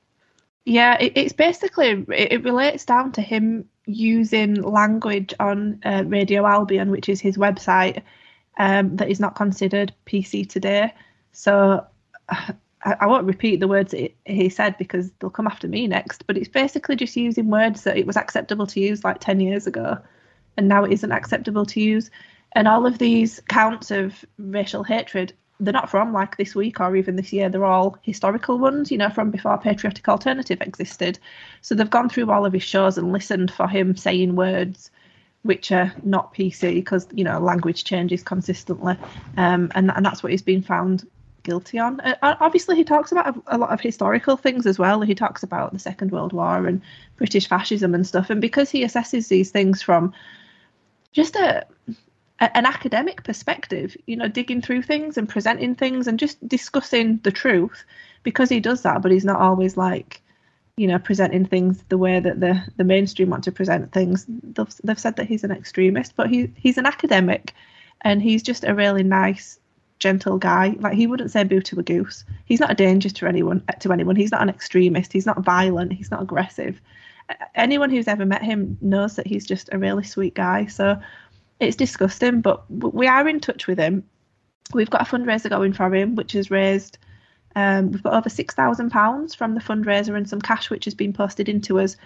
yeah. 0.65 0.99
It, 0.99 1.13
it's 1.15 1.33
basically 1.33 2.05
it, 2.09 2.33
it 2.33 2.43
relates 2.43 2.85
down 2.85 3.13
to 3.13 3.23
him 3.23 3.69
using 3.87 4.61
language 4.61 5.33
on 5.39 5.79
uh, 5.85 6.03
Radio 6.09 6.45
Albion, 6.45 6.91
which 6.91 7.09
is 7.09 7.21
his 7.21 7.37
website, 7.37 8.03
um, 8.59 8.97
that 8.97 9.09
is 9.09 9.21
not 9.21 9.37
considered 9.37 9.95
PC 10.07 10.49
today. 10.49 10.93
So 11.31 11.87
I, 12.85 12.97
I 13.01 13.07
won't 13.07 13.27
repeat 13.27 13.61
the 13.61 13.69
words 13.69 13.95
he 14.27 14.49
said 14.49 14.77
because 14.79 15.11
they'll 15.19 15.31
come 15.31 15.47
after 15.47 15.69
me 15.69 15.87
next. 15.87 16.27
But 16.27 16.37
it's 16.37 16.49
basically 16.49 16.97
just 16.97 17.17
using 17.17 17.51
words 17.51 17.85
that 17.85 17.97
it 17.97 18.07
was 18.07 18.17
acceptable 18.17 18.67
to 18.69 18.81
use 18.81 19.05
like 19.05 19.21
ten 19.21 19.41
years 19.41 19.67
ago, 19.67 19.99
and 20.57 20.69
now 20.69 20.85
it 20.85 20.93
isn't 20.93 21.13
acceptable 21.13 21.67
to 21.67 21.81
use. 21.81 22.11
And 22.53 22.67
all 22.67 22.87
of 22.87 22.99
these 22.99 23.41
counts 23.49 23.91
of 23.91 24.25
racial 24.39 24.83
hatred, 24.83 25.35
they're 25.61 25.73
not 25.73 25.91
from 25.91 26.13
like 26.13 26.37
this 26.37 26.55
week 26.55 26.81
or 26.81 26.97
even 26.97 27.17
this 27.17 27.33
year. 27.33 27.49
They're 27.49 27.65
all 27.65 27.99
historical 28.03 28.59
ones, 28.59 28.91
you 28.91 28.99
know, 28.99 29.11
from 29.11 29.31
before 29.31 29.59
Patriotic 29.59 30.09
Alternative 30.09 30.61
existed. 30.61 31.19
So 31.61 31.75
they've 31.75 31.91
gone 31.91 32.09
through 32.09 32.31
all 32.31 32.47
of 32.47 32.53
his 32.53 32.63
shows 32.63 32.97
and 32.97 33.13
listened 33.13 33.51
for 33.51 33.69
him 33.69 33.97
saying 33.97 34.35
words 34.37 34.91
which 35.43 35.71
are 35.71 35.93
not 36.03 36.35
PC 36.35 36.75
because 36.75 37.07
you 37.13 37.25
know 37.25 37.39
language 37.39 37.85
changes 37.85 38.23
consistently, 38.23 38.97
um, 39.37 39.71
and 39.75 39.91
and 39.95 40.05
that's 40.05 40.23
what 40.23 40.33
he's 40.33 40.43
been 40.43 40.63
found 40.63 41.07
guilty 41.43 41.79
on. 41.79 42.01
Uh, 42.01 42.37
obviously, 42.41 42.77
he 42.77 42.85
talks 42.85 43.13
about 43.13 43.37
a, 43.37 43.57
a 43.57 43.59
lot 43.59 43.71
of 43.71 43.81
historical 43.81 44.37
things 44.37 44.67
as 44.67 44.79
well. 44.79 45.01
He 45.01 45.15
talks 45.15 45.43
about 45.43 45.73
the 45.73 45.79
Second 45.79 46.13
World 46.13 46.33
War 46.33 46.67
and 46.67 46.83
British 47.17 47.49
fascism 47.49 47.95
and 47.95 48.07
stuff. 48.07 48.31
And 48.31 48.41
because 48.41 48.71
he 48.71 48.85
assesses 48.85 49.29
these 49.29 49.51
things 49.51 49.83
from 49.83 50.13
just 51.13 51.37
a, 51.37 51.67
a 52.41 52.57
an 52.57 52.67
academic 52.67 53.25
perspective, 53.25 53.97
you 54.07 54.17
know, 54.17 54.29
digging 54.29 54.63
through 54.63 54.83
things 54.83 55.17
and 55.17 55.29
presenting 55.29 55.75
things 55.75 56.07
and 56.07 56.19
just 56.19 56.47
discussing 56.47 57.19
the 57.23 57.33
truth, 57.33 57.85
because 58.23 58.49
he 58.49 58.61
does 58.61 58.83
that, 58.83 59.03
but 59.03 59.13
he's 59.13 59.25
not 59.25 59.41
always 59.41 59.77
like 59.77 60.23
you 60.79 60.87
know, 60.87 60.99
presenting 60.99 61.45
things 61.45 61.83
the 61.89 61.99
way 61.99 62.21
that 62.21 62.39
the, 62.39 62.63
the 62.77 62.85
mainstream 62.85 63.31
want 63.31 63.43
to 63.45 63.53
present 63.53 63.91
things. 63.91 64.25
They've, 64.29 64.75
they've 64.85 64.99
said 64.99 65.17
that 65.17 65.27
he's 65.27 65.43
an 65.43 65.51
extremist, 65.51 66.15
but 66.15 66.31
he 66.31 66.53
he's 66.55 66.79
an 66.79 66.87
academic, 66.87 67.53
and 68.03 68.23
he's 68.23 68.45
just 68.45 68.63
a 68.63 68.75
really 68.75 69.03
nice, 69.03 69.59
gentle 69.99 70.39
guy. 70.39 70.77
Like 70.79 70.95
he 70.95 71.07
wouldn't 71.07 71.31
say 71.31 71.45
boo 71.45 71.61
to 71.63 71.79
a 71.79 71.83
goose. 71.83 72.25
He's 72.45 72.61
not 72.61 72.71
a 72.71 72.75
danger 72.75 73.11
to 73.11 73.27
anyone. 73.27 73.63
To 73.81 73.93
anyone, 73.93 74.17
he's 74.17 74.33
not 74.33 74.43
an 74.43 74.49
extremist. 74.49 75.13
He's 75.13 75.27
not 75.27 75.45
violent. 75.45 75.93
He's 75.93 76.11
not 76.11 76.23
aggressive. 76.23 76.81
Anyone 77.55 77.91
who's 77.91 78.09
ever 78.09 78.25
met 78.25 78.43
him 78.43 78.79
knows 78.81 79.17
that 79.17 79.27
he's 79.27 79.47
just 79.47 79.69
a 79.73 79.79
really 79.79 80.05
sweet 80.05 80.35
guy. 80.35 80.67
So 80.67 80.99
it's 81.61 81.77
disgusting, 81.77 82.41
but 82.41 82.65
we 82.71 83.07
are 83.07 83.29
in 83.29 83.41
touch 83.41 83.67
with 83.67 83.79
him. 83.79 84.05
We've 84.73 84.91
got 84.91 85.03
a 85.03 85.11
fundraiser 85.11 85.51
going 85.51 85.73
for 85.73 85.95
him, 85.95 86.15
which 86.15 86.33
has 86.33 86.51
raised 86.51 86.99
um, 87.57 87.91
we've 87.91 88.03
got 88.03 88.15
over 88.15 88.29
six 88.29 88.55
thousand 88.55 88.91
pounds 88.91 89.35
from 89.35 89.55
the 89.55 89.61
fundraiser 89.61 90.17
and 90.17 90.29
some 90.29 90.41
cash 90.41 90.71
which 90.71 90.85
has 90.85 90.95
been 90.95 91.13
posted 91.13 91.49
into 91.49 91.81
us, 91.81 91.97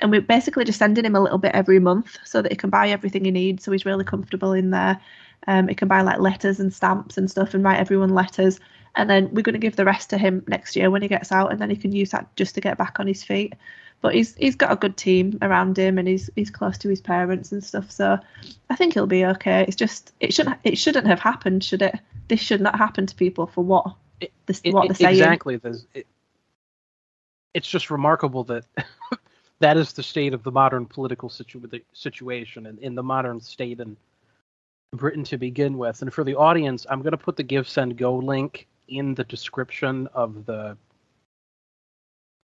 and 0.00 0.10
we're 0.10 0.20
basically 0.20 0.64
just 0.64 0.78
sending 0.78 1.04
him 1.04 1.14
a 1.14 1.20
little 1.20 1.38
bit 1.38 1.54
every 1.54 1.78
month 1.78 2.18
so 2.24 2.42
that 2.42 2.52
he 2.52 2.56
can 2.56 2.68
buy 2.68 2.88
everything 2.90 3.24
he 3.24 3.30
needs. 3.30 3.64
So 3.64 3.72
he's 3.72 3.86
really 3.86 4.04
comfortable 4.04 4.52
in 4.52 4.70
there. 4.70 5.00
Um, 5.46 5.68
he 5.68 5.74
can 5.74 5.88
buy 5.88 6.02
like 6.02 6.18
letters 6.18 6.60
and 6.60 6.72
stamps 6.72 7.16
and 7.16 7.30
stuff 7.30 7.54
and 7.54 7.64
write 7.64 7.78
everyone 7.80 8.10
letters. 8.14 8.60
And 8.96 9.08
then 9.08 9.28
we're 9.32 9.42
going 9.42 9.54
to 9.54 9.58
give 9.60 9.76
the 9.76 9.84
rest 9.84 10.10
to 10.10 10.18
him 10.18 10.42
next 10.48 10.74
year 10.74 10.90
when 10.90 11.02
he 11.02 11.08
gets 11.08 11.30
out, 11.30 11.52
and 11.52 11.60
then 11.60 11.70
he 11.70 11.76
can 11.76 11.92
use 11.92 12.10
that 12.10 12.34
just 12.36 12.54
to 12.56 12.60
get 12.60 12.76
back 12.78 12.98
on 12.98 13.06
his 13.06 13.22
feet. 13.22 13.54
But 14.00 14.14
he's 14.14 14.34
he's 14.36 14.56
got 14.56 14.72
a 14.72 14.76
good 14.76 14.96
team 14.96 15.38
around 15.42 15.76
him, 15.78 15.98
and 15.98 16.06
he's 16.08 16.30
he's 16.36 16.50
close 16.50 16.78
to 16.78 16.88
his 16.88 17.00
parents 17.00 17.52
and 17.52 17.62
stuff. 17.62 17.90
So 17.90 18.18
I 18.70 18.76
think 18.76 18.94
he'll 18.94 19.06
be 19.06 19.24
okay. 19.26 19.62
It's 19.66 19.76
just 19.76 20.12
it 20.20 20.32
shouldn't 20.34 20.58
it 20.64 20.78
shouldn't 20.78 21.06
have 21.06 21.20
happened, 21.20 21.62
should 21.64 21.82
it? 21.82 21.96
This 22.28 22.40
should 22.40 22.60
not 22.60 22.76
happen 22.76 23.06
to 23.06 23.14
people 23.14 23.46
for 23.46 23.62
what 23.64 23.94
this 24.46 24.60
It- 24.64 24.72
what 24.74 24.84
it- 24.84 24.88
they're 24.88 24.96
saying. 25.14 25.32
exactly. 25.32 25.60
It's 27.54 27.68
just 27.68 27.90
remarkable 27.90 28.44
that 28.44 28.64
that 29.60 29.76
is 29.76 29.92
the 29.92 30.02
state 30.02 30.34
of 30.34 30.42
the 30.42 30.52
modern 30.52 30.86
political 30.86 31.28
situ- 31.28 31.80
situation 31.92 32.66
and 32.66 32.78
in 32.78 32.94
the 32.94 33.02
modern 33.02 33.40
state 33.40 33.80
in 33.80 33.96
Britain 34.92 35.24
to 35.24 35.36
begin 35.36 35.76
with. 35.76 36.02
And 36.02 36.12
for 36.12 36.24
the 36.24 36.34
audience, 36.34 36.86
I'm 36.88 37.02
going 37.02 37.12
to 37.12 37.18
put 37.18 37.36
the 37.36 37.42
Give 37.42 37.68
Send 37.68 37.96
Go 37.96 38.16
link 38.16 38.66
in 38.88 39.14
the 39.14 39.24
description 39.24 40.08
of 40.14 40.46
the 40.46 40.76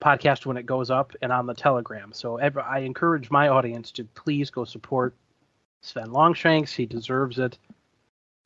podcast 0.03 0.45
when 0.45 0.57
it 0.57 0.67
goes 0.67 0.91
up 0.91 1.13
and 1.23 1.31
on 1.31 1.47
the 1.47 1.55
Telegram. 1.55 2.13
So 2.13 2.39
I 2.41 2.81
encourage 2.81 3.31
my 3.31 3.49
audience 3.49 3.93
to 3.93 4.05
please 4.05 4.51
go 4.51 4.65
support 4.65 5.15
Sven 5.83 6.13
Longshanks. 6.13 6.73
He 6.73 6.87
deserves 6.87 7.39
it. 7.39 7.59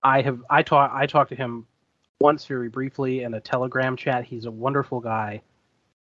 I 0.03 0.21
have 0.21 0.41
I 0.51 0.63
talk 0.63 0.91
I 0.95 1.07
talked 1.07 1.31
to 1.31 1.37
him 1.37 1.67
once 2.21 2.45
very 2.45 2.69
briefly 2.69 3.23
in 3.23 3.35
a 3.35 3.41
Telegram 3.41 3.97
chat. 3.97 4.25
He's 4.25 4.45
a 4.45 4.51
wonderful 4.51 5.01
guy. 5.01 5.43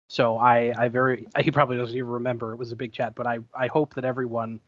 So 0.08 0.36
I, 0.36 0.74
I 0.76 0.88
very 0.88 1.26
he 1.40 1.50
probably 1.52 1.76
doesn't 1.76 1.96
even 1.96 2.10
remember 2.10 2.52
it 2.52 2.58
was 2.58 2.72
a 2.72 2.76
big 2.76 2.92
chat, 2.92 3.14
but 3.14 3.26
I, 3.26 3.38
I 3.54 3.68
hope 3.68 3.94
that 3.94 4.04
everyone 4.04 4.60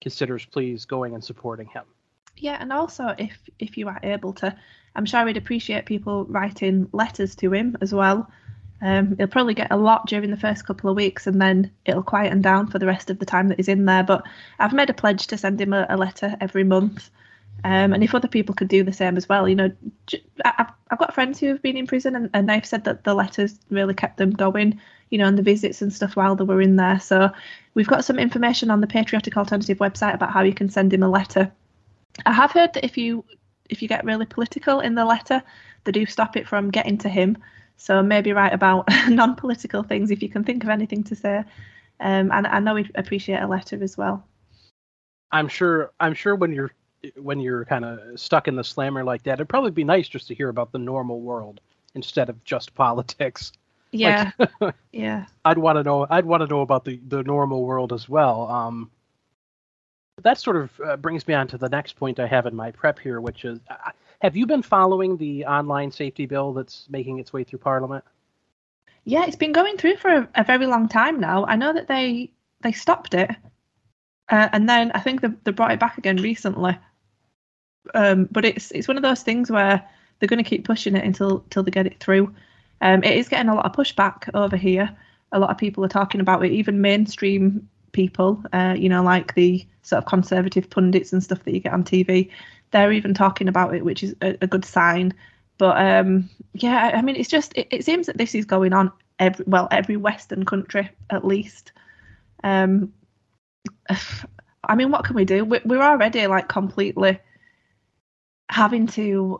considers 0.00 0.44
please 0.46 0.84
going 0.86 1.14
and 1.14 1.22
supporting 1.22 1.68
him. 1.68 1.84
Yeah, 2.36 2.56
and 2.60 2.72
also 2.72 3.14
if 3.18 3.38
if 3.58 3.78
you 3.78 3.88
are 3.88 4.00
able 4.02 4.32
to, 4.34 4.54
I'm 4.94 5.06
sure 5.06 5.24
we'd 5.24 5.36
appreciate 5.36 5.86
people 5.86 6.24
writing 6.26 6.88
letters 6.92 7.34
to 7.36 7.52
him 7.52 7.76
as 7.80 7.94
well. 7.94 8.30
Um, 8.82 9.16
he'll 9.16 9.26
probably 9.26 9.54
get 9.54 9.72
a 9.72 9.76
lot 9.76 10.06
during 10.06 10.30
the 10.30 10.36
first 10.36 10.66
couple 10.66 10.90
of 10.90 10.96
weeks, 10.96 11.26
and 11.26 11.40
then 11.40 11.70
it'll 11.86 12.02
quieten 12.02 12.42
down 12.42 12.66
for 12.66 12.78
the 12.78 12.86
rest 12.86 13.08
of 13.08 13.18
the 13.18 13.26
time 13.26 13.48
that 13.48 13.58
he's 13.58 13.68
in 13.68 13.86
there. 13.86 14.02
But 14.02 14.24
I've 14.58 14.74
made 14.74 14.90
a 14.90 14.94
pledge 14.94 15.26
to 15.28 15.38
send 15.38 15.60
him 15.60 15.72
a, 15.72 15.86
a 15.88 15.96
letter 15.96 16.36
every 16.40 16.64
month, 16.64 17.10
um, 17.64 17.92
and 17.94 18.04
if 18.04 18.14
other 18.14 18.28
people 18.28 18.54
could 18.54 18.68
do 18.68 18.84
the 18.84 18.92
same 18.92 19.16
as 19.16 19.28
well, 19.28 19.48
you 19.48 19.54
know, 19.54 19.72
I've, 20.44 20.70
I've 20.90 20.98
got 20.98 21.14
friends 21.14 21.40
who 21.40 21.48
have 21.48 21.62
been 21.62 21.76
in 21.76 21.86
prison, 21.86 22.14
and, 22.14 22.30
and 22.34 22.48
they've 22.48 22.66
said 22.66 22.84
that 22.84 23.04
the 23.04 23.14
letters 23.14 23.58
really 23.70 23.94
kept 23.94 24.18
them 24.18 24.30
going, 24.30 24.78
you 25.10 25.16
know, 25.18 25.26
and 25.26 25.38
the 25.38 25.42
visits 25.42 25.80
and 25.80 25.92
stuff 25.92 26.16
while 26.16 26.36
they 26.36 26.44
were 26.44 26.60
in 26.60 26.76
there. 26.76 27.00
So 27.00 27.30
we've 27.74 27.88
got 27.88 28.04
some 28.04 28.18
information 28.18 28.70
on 28.70 28.82
the 28.82 28.86
Patriotic 28.86 29.36
Alternative 29.38 29.78
website 29.78 30.14
about 30.14 30.32
how 30.32 30.42
you 30.42 30.54
can 30.54 30.68
send 30.68 30.92
him 30.92 31.02
a 31.02 31.08
letter. 31.08 31.50
I 32.24 32.32
have 32.32 32.52
heard 32.52 32.72
that 32.74 32.84
if 32.84 32.96
you 32.96 33.24
if 33.68 33.82
you 33.82 33.88
get 33.88 34.04
really 34.04 34.26
political 34.26 34.80
in 34.80 34.94
the 34.94 35.04
letter, 35.04 35.42
they 35.84 35.92
do 35.92 36.06
stop 36.06 36.36
it 36.36 36.46
from 36.46 36.70
getting 36.70 36.98
to 36.98 37.08
him. 37.08 37.36
So 37.76 38.02
maybe 38.02 38.32
write 38.32 38.54
about 38.54 38.88
non-political 39.08 39.82
things 39.82 40.10
if 40.10 40.22
you 40.22 40.28
can 40.28 40.44
think 40.44 40.62
of 40.64 40.70
anything 40.70 41.02
to 41.04 41.16
say. 41.16 41.44
Um, 42.00 42.30
and 42.32 42.46
I 42.46 42.58
know 42.60 42.74
we'd 42.74 42.92
appreciate 42.94 43.40
a 43.40 43.46
letter 43.46 43.82
as 43.82 43.96
well. 43.96 44.24
I'm 45.32 45.48
sure 45.48 45.92
I'm 46.00 46.14
sure 46.14 46.34
when 46.34 46.52
you're 46.52 46.72
when 47.16 47.40
you're 47.40 47.64
kind 47.64 47.84
of 47.84 48.18
stuck 48.18 48.48
in 48.48 48.56
the 48.56 48.64
slammer 48.64 49.04
like 49.04 49.22
that, 49.24 49.34
it'd 49.34 49.48
probably 49.48 49.70
be 49.70 49.84
nice 49.84 50.08
just 50.08 50.28
to 50.28 50.34
hear 50.34 50.48
about 50.48 50.72
the 50.72 50.78
normal 50.78 51.20
world 51.20 51.60
instead 51.94 52.28
of 52.28 52.42
just 52.44 52.74
politics. 52.74 53.52
Yeah, 53.92 54.32
yeah, 54.92 55.26
I'd 55.44 55.58
want 55.58 55.76
to 55.76 55.82
know. 55.82 56.06
I'd 56.08 56.26
want 56.26 56.42
to 56.42 56.46
know 56.46 56.60
about 56.60 56.84
the 56.84 57.00
the 57.08 57.22
normal 57.22 57.64
world 57.64 57.92
as 57.92 58.08
well. 58.08 58.48
Um, 58.48 58.90
that 60.22 60.38
sort 60.38 60.56
of 60.56 60.80
uh, 60.84 60.96
brings 60.96 61.26
me 61.28 61.34
on 61.34 61.46
to 61.48 61.58
the 61.58 61.68
next 61.68 61.96
point 61.96 62.18
I 62.20 62.26
have 62.26 62.46
in 62.46 62.56
my 62.56 62.70
prep 62.70 62.98
here, 62.98 63.20
which 63.20 63.44
is: 63.44 63.60
uh, 63.70 63.90
Have 64.20 64.36
you 64.36 64.46
been 64.46 64.62
following 64.62 65.16
the 65.16 65.44
online 65.46 65.90
safety 65.92 66.26
bill 66.26 66.52
that's 66.54 66.86
making 66.90 67.18
its 67.18 67.32
way 67.32 67.44
through 67.44 67.60
Parliament? 67.60 68.04
yeah. 69.04 69.24
It's 69.26 69.36
been 69.36 69.52
going 69.52 69.76
through 69.78 69.96
for 69.96 70.10
a, 70.10 70.28
a 70.36 70.44
very 70.44 70.66
long 70.66 70.88
time 70.88 71.20
now. 71.20 71.44
I 71.46 71.56
know 71.56 71.72
that 71.72 71.88
they 71.88 72.30
they 72.62 72.72
stopped 72.72 73.14
it, 73.14 73.30
uh, 74.30 74.48
and 74.52 74.68
then 74.68 74.92
I 74.94 75.00
think 75.00 75.20
they, 75.20 75.28
they 75.44 75.52
brought 75.52 75.72
it 75.72 75.80
back 75.80 75.98
again 75.98 76.16
recently. 76.18 76.78
Um, 77.94 78.28
but 78.30 78.44
it's 78.44 78.70
it's 78.72 78.88
one 78.88 78.96
of 78.96 79.02
those 79.02 79.22
things 79.22 79.50
where 79.50 79.86
they're 80.18 80.28
going 80.28 80.42
to 80.42 80.48
keep 80.48 80.64
pushing 80.64 80.96
it 80.96 81.04
until 81.04 81.38
until 81.38 81.62
they 81.62 81.70
get 81.70 81.86
it 81.86 82.00
through. 82.00 82.34
Um, 82.80 83.04
it 83.04 83.16
is 83.16 83.28
getting 83.28 83.48
a 83.50 83.54
lot 83.54 83.66
of 83.66 83.72
pushback 83.72 84.28
over 84.34 84.56
here. 84.56 84.94
A 85.32 85.38
lot 85.38 85.50
of 85.50 85.58
people 85.58 85.84
are 85.84 85.88
talking 85.88 86.20
about 86.20 86.44
it, 86.44 86.52
even 86.52 86.80
mainstream 86.80 87.68
people, 87.96 88.44
uh, 88.52 88.74
you 88.78 88.90
know, 88.90 89.02
like 89.02 89.34
the 89.34 89.66
sort 89.82 90.04
of 90.04 90.06
conservative 90.08 90.68
pundits 90.68 91.12
and 91.14 91.24
stuff 91.24 91.42
that 91.44 91.54
you 91.54 91.60
get 91.60 91.72
on 91.72 91.82
TV. 91.82 92.30
They're 92.70 92.92
even 92.92 93.14
talking 93.14 93.48
about 93.48 93.74
it, 93.74 93.84
which 93.84 94.02
is 94.04 94.14
a, 94.20 94.36
a 94.42 94.46
good 94.46 94.64
sign. 94.66 95.14
But 95.58 95.78
um, 95.78 96.28
yeah, 96.52 96.92
I 96.94 97.00
mean, 97.02 97.16
it's 97.16 97.30
just 97.30 97.54
it, 97.56 97.68
it 97.70 97.84
seems 97.84 98.06
that 98.06 98.18
this 98.18 98.34
is 98.34 98.44
going 98.44 98.74
on 98.74 98.92
every 99.18 99.46
well 99.48 99.66
every 99.70 99.96
Western 99.96 100.44
country 100.44 100.90
at 101.10 101.24
least. 101.24 101.72
Um, 102.44 102.92
I 104.68 104.74
mean, 104.74 104.90
what 104.90 105.04
can 105.04 105.16
we 105.16 105.24
do? 105.24 105.44
We- 105.44 105.60
We're 105.64 105.82
already 105.82 106.26
like 106.26 106.48
completely 106.48 107.18
having 108.48 108.86
to 108.86 109.38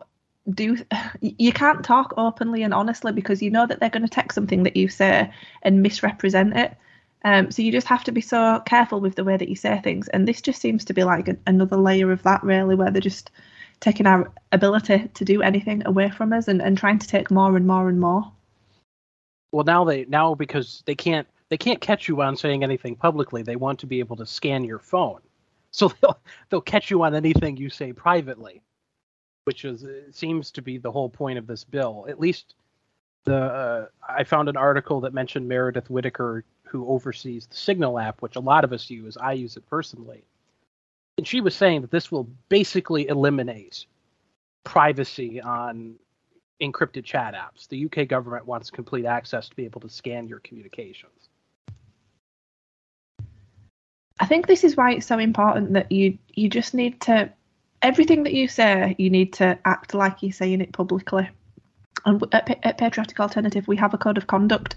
do 0.53 0.77
you 1.21 1.51
can't 1.51 1.83
talk 1.83 2.13
openly 2.17 2.63
and 2.63 2.73
honestly 2.73 3.11
because 3.11 3.41
you 3.41 3.49
know 3.49 3.65
that 3.67 3.79
they're 3.79 3.89
going 3.89 4.03
to 4.03 4.09
take 4.09 4.31
something 4.31 4.63
that 4.63 4.75
you 4.77 4.87
say 4.87 5.31
and 5.63 5.81
misrepresent 5.81 6.55
it 6.55 6.75
um, 7.23 7.51
so 7.51 7.61
you 7.61 7.71
just 7.71 7.87
have 7.87 8.03
to 8.03 8.11
be 8.11 8.21
so 8.21 8.61
careful 8.65 8.99
with 8.99 9.15
the 9.15 9.23
way 9.23 9.37
that 9.37 9.49
you 9.49 9.55
say 9.55 9.79
things 9.83 10.07
and 10.09 10.27
this 10.27 10.41
just 10.41 10.61
seems 10.61 10.85
to 10.85 10.93
be 10.93 11.03
like 11.03 11.27
a, 11.27 11.37
another 11.47 11.77
layer 11.77 12.11
of 12.11 12.23
that 12.23 12.43
really 12.43 12.75
where 12.75 12.91
they're 12.91 13.01
just 13.01 13.31
taking 13.79 14.07
our 14.07 14.31
ability 14.51 15.07
to 15.13 15.25
do 15.25 15.41
anything 15.41 15.85
away 15.85 16.09
from 16.09 16.33
us 16.33 16.47
and, 16.47 16.61
and 16.61 16.77
trying 16.77 16.99
to 16.99 17.07
take 17.07 17.29
more 17.29 17.55
and 17.55 17.67
more 17.67 17.89
and 17.89 17.99
more 17.99 18.31
Well, 19.51 19.65
now 19.65 19.83
they 19.83 20.05
now 20.05 20.35
because 20.35 20.83
they 20.85 20.95
can't 20.95 21.27
they 21.49 21.57
can't 21.57 21.79
catch 21.79 22.07
you 22.07 22.21
on 22.21 22.35
saying 22.35 22.63
anything 22.63 22.95
publicly. 22.95 23.41
They 23.41 23.55
want 23.55 23.79
to 23.79 23.87
be 23.87 23.99
able 23.99 24.17
to 24.17 24.25
scan 24.25 24.63
your 24.63 24.79
phone, 24.79 25.21
so 25.71 25.91
they'll 26.01 26.19
they'll 26.49 26.61
catch 26.61 26.89
you 26.91 27.03
on 27.03 27.15
anything 27.15 27.57
you 27.57 27.69
say 27.69 27.93
privately, 27.93 28.61
which 29.45 29.65
is 29.65 29.85
seems 30.15 30.51
to 30.51 30.61
be 30.61 30.77
the 30.77 30.91
whole 30.91 31.09
point 31.09 31.37
of 31.37 31.47
this 31.47 31.63
bill. 31.63 32.05
At 32.09 32.19
least 32.19 32.55
the 33.25 33.37
uh, 33.37 33.85
I 34.07 34.23
found 34.23 34.49
an 34.49 34.57
article 34.57 35.01
that 35.01 35.13
mentioned 35.13 35.47
Meredith 35.47 35.89
Whittaker, 35.89 36.43
who 36.69 36.87
oversees 36.87 37.47
the 37.47 37.55
Signal 37.55 37.99
app, 37.99 38.21
which 38.21 38.35
a 38.35 38.41
lot 38.41 38.63
of 38.63 38.73
us 38.73 38.89
use. 38.89 39.17
I 39.17 39.33
use 39.33 39.57
it 39.57 39.67
personally, 39.69 40.23
and 41.17 41.27
she 41.27 41.41
was 41.41 41.55
saying 41.55 41.81
that 41.81 41.91
this 41.91 42.11
will 42.11 42.29
basically 42.49 43.07
eliminate 43.07 43.85
privacy 44.63 45.41
on 45.41 45.95
encrypted 46.61 47.03
chat 47.03 47.33
apps. 47.33 47.67
The 47.67 47.85
UK 47.85 48.07
government 48.07 48.45
wants 48.45 48.69
complete 48.69 49.05
access 49.05 49.49
to 49.49 49.55
be 49.55 49.65
able 49.65 49.81
to 49.81 49.89
scan 49.89 50.27
your 50.27 50.39
communications. 50.39 51.29
I 54.19 54.25
think 54.25 54.47
this 54.47 54.63
is 54.63 54.75
why 54.75 54.93
it's 54.93 55.05
so 55.05 55.19
important 55.19 55.73
that 55.73 55.91
you 55.91 56.17
you 56.33 56.49
just 56.49 56.73
need 56.73 56.99
to 57.01 57.31
everything 57.81 58.23
that 58.23 58.33
you 58.33 58.47
say 58.47 58.95
you 58.97 59.09
need 59.09 59.33
to 59.33 59.57
act 59.65 59.93
like 59.93 60.23
you're 60.23 60.31
saying 60.31 60.61
it 60.61 60.73
publicly. 60.73 61.29
And 62.05 62.23
at, 62.31 62.59
at 62.63 62.77
Patriotic 62.77 63.19
Alternative, 63.19 63.67
we 63.67 63.77
have 63.77 63.93
a 63.93 63.97
code 63.97 64.17
of 64.17 64.27
conduct 64.27 64.75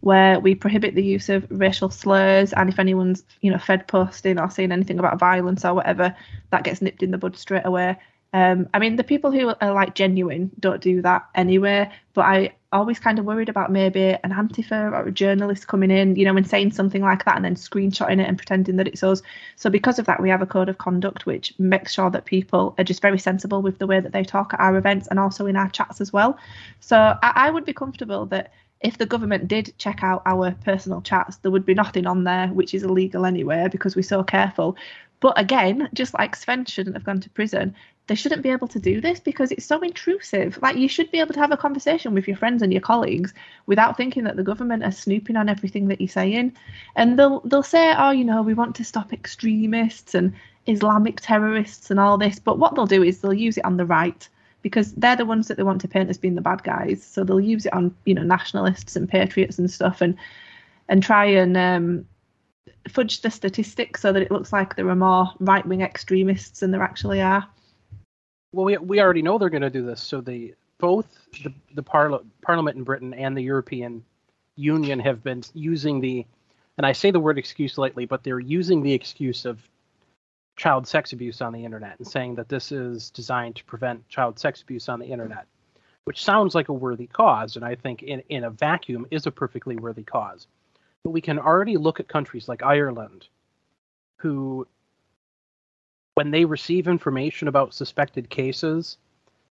where 0.00 0.40
we 0.40 0.54
prohibit 0.54 0.94
the 0.94 1.04
use 1.04 1.28
of 1.28 1.46
racial 1.50 1.90
slurs, 1.90 2.52
and 2.52 2.68
if 2.68 2.78
anyone's 2.78 3.24
you 3.40 3.50
know 3.50 3.58
fed 3.58 3.86
posting 3.88 4.38
or 4.38 4.50
saying 4.50 4.72
anything 4.72 4.98
about 4.98 5.18
violence 5.18 5.64
or 5.64 5.74
whatever, 5.74 6.14
that 6.50 6.64
gets 6.64 6.82
nipped 6.82 7.02
in 7.02 7.10
the 7.10 7.18
bud 7.18 7.36
straight 7.36 7.66
away. 7.66 7.96
Um, 8.32 8.68
I 8.72 8.78
mean, 8.78 8.96
the 8.96 9.04
people 9.04 9.32
who 9.32 9.52
are 9.60 9.72
like 9.72 9.94
genuine 9.94 10.50
don't 10.60 10.80
do 10.80 11.02
that 11.02 11.28
anyway. 11.34 11.90
But 12.14 12.22
I 12.22 12.52
always 12.72 12.98
kind 12.98 13.18
of 13.18 13.24
worried 13.24 13.48
about 13.48 13.70
maybe 13.70 14.16
an 14.22 14.30
Antifa 14.30 14.92
or 14.92 15.08
a 15.08 15.12
journalist 15.12 15.66
coming 15.66 15.90
in, 15.90 16.16
you 16.16 16.24
know, 16.24 16.36
and 16.36 16.46
saying 16.46 16.72
something 16.72 17.02
like 17.02 17.24
that 17.24 17.36
and 17.36 17.44
then 17.44 17.54
screenshotting 17.54 18.20
it 18.20 18.28
and 18.28 18.36
pretending 18.36 18.76
that 18.76 18.88
it's 18.88 19.02
us. 19.02 19.22
So 19.56 19.70
because 19.70 19.98
of 19.98 20.06
that, 20.06 20.20
we 20.20 20.28
have 20.28 20.42
a 20.42 20.46
code 20.46 20.68
of 20.68 20.78
conduct 20.78 21.26
which 21.26 21.54
makes 21.58 21.92
sure 21.92 22.10
that 22.10 22.24
people 22.24 22.74
are 22.78 22.84
just 22.84 23.02
very 23.02 23.18
sensible 23.18 23.62
with 23.62 23.78
the 23.78 23.86
way 23.86 24.00
that 24.00 24.12
they 24.12 24.24
talk 24.24 24.54
at 24.54 24.60
our 24.60 24.76
events 24.76 25.08
and 25.08 25.18
also 25.18 25.46
in 25.46 25.56
our 25.56 25.68
chats 25.70 26.00
as 26.00 26.12
well. 26.12 26.36
So 26.80 26.96
I, 26.96 27.32
I 27.34 27.50
would 27.50 27.64
be 27.64 27.72
comfortable 27.72 28.26
that 28.26 28.52
if 28.80 28.96
the 28.96 29.06
government 29.06 29.48
did 29.48 29.74
check 29.78 30.02
out 30.02 30.22
our 30.24 30.52
personal 30.64 31.02
chats, 31.02 31.36
there 31.38 31.50
would 31.50 31.66
be 31.66 31.74
nothing 31.74 32.06
on 32.06 32.24
there 32.24 32.48
which 32.48 32.74
is 32.74 32.82
illegal 32.82 33.26
anyway 33.26 33.68
because 33.70 33.94
we're 33.94 34.02
so 34.02 34.22
careful. 34.22 34.76
But 35.20 35.38
again, 35.38 35.88
just 35.92 36.14
like 36.14 36.34
Sven 36.34 36.64
shouldn't 36.64 36.96
have 36.96 37.04
gone 37.04 37.20
to 37.20 37.30
prison, 37.30 37.74
they 38.06 38.14
shouldn't 38.14 38.42
be 38.42 38.48
able 38.48 38.68
to 38.68 38.80
do 38.80 39.00
this 39.00 39.20
because 39.20 39.52
it's 39.52 39.66
so 39.66 39.80
intrusive. 39.82 40.58
Like 40.62 40.76
you 40.76 40.88
should 40.88 41.10
be 41.10 41.20
able 41.20 41.34
to 41.34 41.40
have 41.40 41.52
a 41.52 41.58
conversation 41.58 42.14
with 42.14 42.26
your 42.26 42.38
friends 42.38 42.62
and 42.62 42.72
your 42.72 42.80
colleagues 42.80 43.34
without 43.66 43.96
thinking 43.96 44.24
that 44.24 44.36
the 44.36 44.42
government 44.42 44.82
are 44.82 44.90
snooping 44.90 45.36
on 45.36 45.48
everything 45.48 45.88
that 45.88 46.00
you're 46.00 46.08
saying. 46.08 46.56
And 46.96 47.18
they'll 47.18 47.40
they'll 47.40 47.62
say, 47.62 47.94
oh, 47.96 48.10
you 48.10 48.24
know, 48.24 48.42
we 48.42 48.54
want 48.54 48.74
to 48.76 48.84
stop 48.84 49.12
extremists 49.12 50.14
and 50.14 50.34
Islamic 50.66 51.20
terrorists 51.20 51.90
and 51.90 52.00
all 52.00 52.16
this. 52.16 52.38
But 52.38 52.58
what 52.58 52.74
they'll 52.74 52.86
do 52.86 53.02
is 53.02 53.20
they'll 53.20 53.34
use 53.34 53.58
it 53.58 53.64
on 53.64 53.76
the 53.76 53.86
right 53.86 54.28
because 54.62 54.92
they're 54.94 55.16
the 55.16 55.24
ones 55.24 55.48
that 55.48 55.56
they 55.56 55.62
want 55.62 55.80
to 55.80 55.88
paint 55.88 56.10
as 56.10 56.18
being 56.18 56.34
the 56.34 56.40
bad 56.40 56.62
guys. 56.62 57.02
So 57.02 57.24
they'll 57.24 57.40
use 57.40 57.66
it 57.66 57.72
on 57.72 57.94
you 58.04 58.14
know 58.14 58.22
nationalists 58.22 58.96
and 58.96 59.08
patriots 59.08 59.58
and 59.58 59.70
stuff 59.70 60.00
and 60.00 60.16
and 60.88 61.02
try 61.02 61.24
and 61.24 61.56
um, 61.56 62.06
fudge 62.88 63.20
the 63.20 63.30
statistics 63.30 64.02
so 64.02 64.12
that 64.12 64.22
it 64.22 64.30
looks 64.30 64.52
like 64.52 64.76
there 64.76 64.88
are 64.88 64.96
more 64.96 65.32
right 65.38 65.64
wing 65.66 65.82
extremists 65.82 66.60
than 66.60 66.70
there 66.70 66.82
actually 66.82 67.20
are. 67.20 67.46
Well, 68.52 68.64
we 68.64 68.76
we 68.78 69.00
already 69.00 69.22
know 69.22 69.38
they're 69.38 69.50
going 69.50 69.62
to 69.62 69.70
do 69.70 69.84
this. 69.84 70.02
So 70.02 70.20
the 70.20 70.54
both 70.78 71.06
the 71.44 71.52
the 71.74 71.82
parla- 71.82 72.24
Parliament 72.42 72.76
in 72.76 72.84
Britain 72.84 73.14
and 73.14 73.36
the 73.36 73.42
European 73.42 74.04
Union 74.56 74.98
have 74.98 75.22
been 75.22 75.42
using 75.54 76.00
the, 76.00 76.26
and 76.76 76.86
I 76.86 76.92
say 76.92 77.10
the 77.10 77.20
word 77.20 77.38
excuse 77.38 77.78
lightly, 77.78 78.06
but 78.06 78.24
they're 78.24 78.40
using 78.40 78.82
the 78.82 78.92
excuse 78.92 79.44
of 79.44 79.60
child 80.60 80.86
sex 80.86 81.14
abuse 81.14 81.40
on 81.40 81.54
the 81.54 81.64
internet 81.64 81.98
and 81.98 82.06
saying 82.06 82.34
that 82.34 82.50
this 82.50 82.70
is 82.70 83.08
designed 83.08 83.56
to 83.56 83.64
prevent 83.64 84.06
child 84.10 84.38
sex 84.38 84.60
abuse 84.60 84.90
on 84.90 84.98
the 85.00 85.06
internet, 85.06 85.46
which 86.04 86.22
sounds 86.22 86.54
like 86.54 86.68
a 86.68 86.72
worthy 86.86 87.06
cause, 87.06 87.56
and 87.56 87.64
I 87.64 87.74
think 87.76 88.02
in 88.02 88.22
in 88.28 88.44
a 88.44 88.50
vacuum 88.50 89.06
is 89.10 89.24
a 89.26 89.30
perfectly 89.30 89.76
worthy 89.76 90.02
cause. 90.02 90.46
But 91.02 91.12
we 91.12 91.22
can 91.22 91.38
already 91.38 91.78
look 91.78 91.98
at 91.98 92.08
countries 92.08 92.46
like 92.46 92.62
Ireland, 92.62 93.26
who 94.18 94.66
when 96.14 96.30
they 96.30 96.44
receive 96.44 96.86
information 96.88 97.48
about 97.48 97.72
suspected 97.72 98.28
cases, 98.28 98.98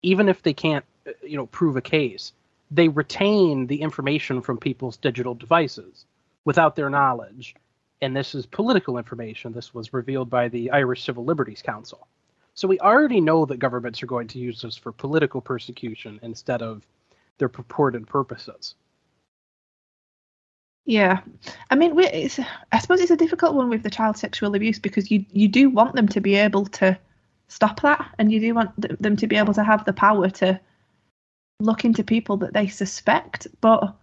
even 0.03 0.29
if 0.29 0.45
they 0.45 0.55
can't, 0.55 0.85
uh, 1.09 1.11
you 1.27 1.37
know, 1.37 1.47
prove 1.47 1.77
a 1.77 1.81
case, 1.81 2.33
they 2.71 2.87
retain 2.87 3.67
the 3.67 3.83
information 3.83 4.41
from 4.41 4.57
people's 4.57 4.99
digital 4.99 5.35
devices 5.35 6.07
without 6.45 6.77
their 6.77 6.91
knowledge. 6.91 7.57
And 8.03 8.17
this 8.17 8.35
is 8.35 8.47
political 8.47 8.99
information. 8.99 9.53
This 9.53 9.73
was 9.73 9.95
revealed 9.95 10.29
by 10.29 10.49
the 10.49 10.71
Irish 10.73 11.05
Civil 11.05 11.25
Liberties 11.25 11.63
Council. 11.63 12.09
So 12.55 12.69
we 12.69 12.79
already 12.81 13.21
know 13.21 13.47
that 13.47 13.61
governments 13.61 14.03
are 14.03 14.07
going 14.07 14.29
to 14.29 14.39
use 14.39 14.61
this 14.61 14.77
for 14.77 14.93
political 14.93 15.41
persecution 15.41 16.19
instead 16.23 16.63
of 16.63 16.85
their 17.39 17.49
purported 17.49 18.07
purposes. 18.07 18.75
Yeah, 20.85 21.21
I 21.71 21.77
mean, 21.77 21.97
I 21.97 22.29
suppose 22.81 23.01
it's 23.01 23.13
a 23.13 23.17
difficult 23.17 23.55
one 23.55 23.71
with 23.71 23.85
the 23.85 23.91
child 23.91 24.17
sexual 24.17 24.57
abuse 24.57 24.81
because 24.81 25.13
you 25.13 25.25
you 25.31 25.47
do 25.47 25.71
want 25.71 25.95
them 25.95 26.09
to 26.09 26.21
be 26.21 26.35
able 26.35 26.67
to 26.67 26.99
stop 27.47 27.81
that, 27.83 28.13
and 28.19 28.33
you 28.33 28.41
do 28.41 28.53
want 28.53 29.01
them 29.01 29.17
to 29.17 29.27
be 29.29 29.37
able 29.37 29.55
to 29.55 29.63
have 29.63 29.85
the 29.85 29.93
power 29.93 30.29
to 30.29 30.61
look 31.61 31.85
into 31.85 32.03
people 32.03 32.37
that 32.39 32.53
they 32.53 32.67
suspect. 32.67 33.47
But 33.61 33.95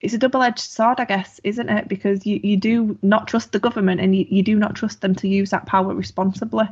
it's 0.00 0.14
a 0.14 0.18
double-edged 0.18 0.58
sword, 0.58 1.00
I 1.00 1.04
guess, 1.04 1.40
isn't 1.42 1.68
it? 1.68 1.88
Because 1.88 2.26
you, 2.26 2.40
you 2.42 2.56
do 2.56 2.98
not 3.02 3.28
trust 3.28 3.52
the 3.52 3.58
government, 3.58 4.00
and 4.00 4.14
you, 4.14 4.26
you 4.28 4.42
do 4.42 4.56
not 4.56 4.74
trust 4.74 5.00
them 5.00 5.14
to 5.16 5.28
use 5.28 5.50
that 5.50 5.66
power 5.66 5.94
responsibly. 5.94 6.66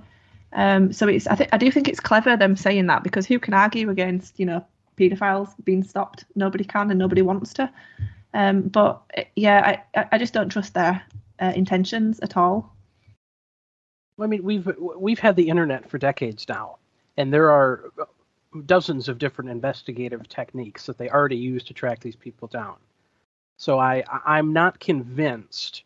Um, 0.53 0.93
so 0.93 1.09
it's 1.09 1.27
I 1.27 1.35
think 1.35 1.51
I 1.53 1.59
do 1.59 1.71
think 1.71 1.89
it's 1.89 2.01
clever 2.01 2.37
them 2.37 2.55
saying 2.57 2.87
that 2.87 3.03
because 3.03 3.27
who 3.27 3.39
can 3.39 3.55
argue 3.55 3.91
against 3.91 4.39
you 4.39 4.47
know 4.47 4.65
paedophiles 4.97 5.53
being 5.65 5.83
stopped? 5.83 6.25
Nobody 6.35 6.65
can, 6.65 6.91
and 6.91 6.99
nobody 6.99 7.23
wants 7.23 7.53
to. 7.55 7.71
Um, 8.35 8.63
but 8.63 9.03
yeah, 9.37 9.81
I, 9.95 10.09
I 10.13 10.19
just 10.19 10.35
don't 10.35 10.49
trust 10.49 10.75
their 10.75 11.03
uh, 11.41 11.53
intentions 11.57 12.21
at 12.21 12.37
all. 12.37 12.75
I 14.21 14.27
mean, 14.27 14.45
we've 14.45 14.71
we've 14.97 15.19
had 15.19 15.35
the 15.35 15.49
internet 15.49 15.91
for 15.91 15.99
decades 15.99 16.47
now, 16.49 16.77
and 17.17 17.33
there 17.33 17.51
are 17.51 17.91
dozens 18.67 19.09
of 19.09 19.19
different 19.19 19.51
investigative 19.51 20.29
techniques 20.29 20.87
that 20.87 20.99
they 20.99 21.09
already 21.09 21.37
use 21.37 21.65
to 21.65 21.75
track 21.75 22.01
these 22.01 22.17
people 22.17 22.47
down. 22.47 22.77
So 23.57 23.79
I 23.79 24.05
I'm 24.27 24.53
not 24.53 24.81
convinced 24.81 25.85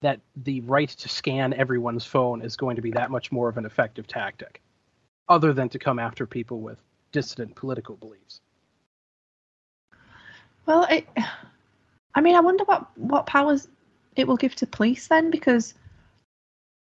that 0.00 0.20
the 0.36 0.60
right 0.60 0.88
to 0.88 1.08
scan 1.08 1.52
everyone's 1.54 2.04
phone 2.04 2.42
is 2.42 2.56
going 2.56 2.76
to 2.76 2.82
be 2.82 2.92
that 2.92 3.10
much 3.10 3.32
more 3.32 3.48
of 3.48 3.56
an 3.56 3.66
effective 3.66 4.06
tactic, 4.06 4.62
other 5.28 5.52
than 5.52 5.68
to 5.70 5.78
come 5.78 5.98
after 5.98 6.26
people 6.26 6.60
with 6.60 6.80
dissident 7.12 7.54
political 7.56 7.96
beliefs. 7.96 8.40
Well, 10.66 10.86
it, 10.90 11.06
I 12.14 12.20
mean, 12.20 12.36
I 12.36 12.40
wonder 12.40 12.64
what 12.64 12.86
what 12.98 13.26
powers 13.26 13.68
it 14.16 14.26
will 14.26 14.36
give 14.36 14.54
to 14.56 14.66
police 14.66 15.06
then, 15.08 15.30
because 15.30 15.74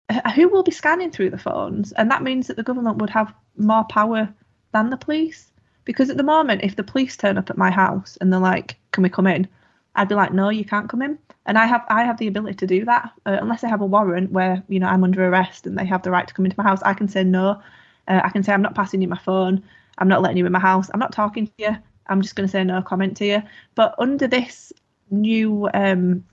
uh, 0.09 0.31
who 0.31 0.47
will 0.47 0.63
be 0.63 0.71
scanning 0.71 1.11
through 1.11 1.29
the 1.29 1.37
phones, 1.37 1.91
and 1.91 2.09
that 2.11 2.23
means 2.23 2.47
that 2.47 2.55
the 2.55 2.63
government 2.63 2.97
would 2.97 3.09
have 3.09 3.33
more 3.57 3.83
power 3.85 4.33
than 4.71 4.89
the 4.89 4.97
police. 4.97 5.51
Because 5.85 6.09
at 6.09 6.17
the 6.17 6.23
moment, 6.23 6.63
if 6.63 6.75
the 6.75 6.83
police 6.83 7.15
turn 7.15 7.37
up 7.37 7.49
at 7.49 7.57
my 7.57 7.71
house 7.71 8.17
and 8.19 8.33
they're 8.33 8.39
like, 8.39 8.77
"Can 8.91 9.03
we 9.03 9.09
come 9.09 9.27
in?" 9.27 9.47
I'd 9.97 10.09
be 10.09 10.15
like, 10.15 10.33
"No, 10.33 10.49
you 10.49 10.63
can't 10.63 10.89
come 10.89 11.01
in." 11.01 11.17
And 11.45 11.57
I 11.57 11.65
have 11.65 11.85
I 11.89 12.03
have 12.03 12.17
the 12.17 12.27
ability 12.27 12.55
to 12.55 12.67
do 12.67 12.85
that 12.85 13.11
uh, 13.25 13.37
unless 13.41 13.63
I 13.63 13.69
have 13.69 13.81
a 13.81 13.85
warrant 13.85 14.31
where 14.31 14.63
you 14.69 14.79
know 14.79 14.87
I'm 14.87 15.03
under 15.03 15.27
arrest 15.27 15.65
and 15.65 15.77
they 15.77 15.85
have 15.85 16.03
the 16.03 16.11
right 16.11 16.27
to 16.27 16.33
come 16.33 16.45
into 16.45 16.57
my 16.57 16.63
house. 16.63 16.81
I 16.83 16.93
can 16.93 17.07
say 17.07 17.23
no. 17.23 17.61
Uh, 18.07 18.21
I 18.23 18.29
can 18.29 18.43
say 18.43 18.53
I'm 18.53 18.61
not 18.61 18.75
passing 18.75 19.01
you 19.01 19.07
my 19.07 19.17
phone. 19.17 19.63
I'm 19.97 20.07
not 20.07 20.21
letting 20.21 20.37
you 20.37 20.45
in 20.45 20.51
my 20.51 20.59
house. 20.59 20.89
I'm 20.93 20.99
not 20.99 21.11
talking 21.11 21.47
to 21.47 21.53
you. 21.57 21.77
I'm 22.07 22.21
just 22.21 22.35
going 22.35 22.47
to 22.47 22.51
say 22.51 22.63
no 22.63 22.81
comment 22.81 23.17
to 23.17 23.25
you. 23.25 23.43
But 23.75 23.95
under 23.97 24.27
this 24.27 24.71
new 25.09 25.69
um, 25.73 26.23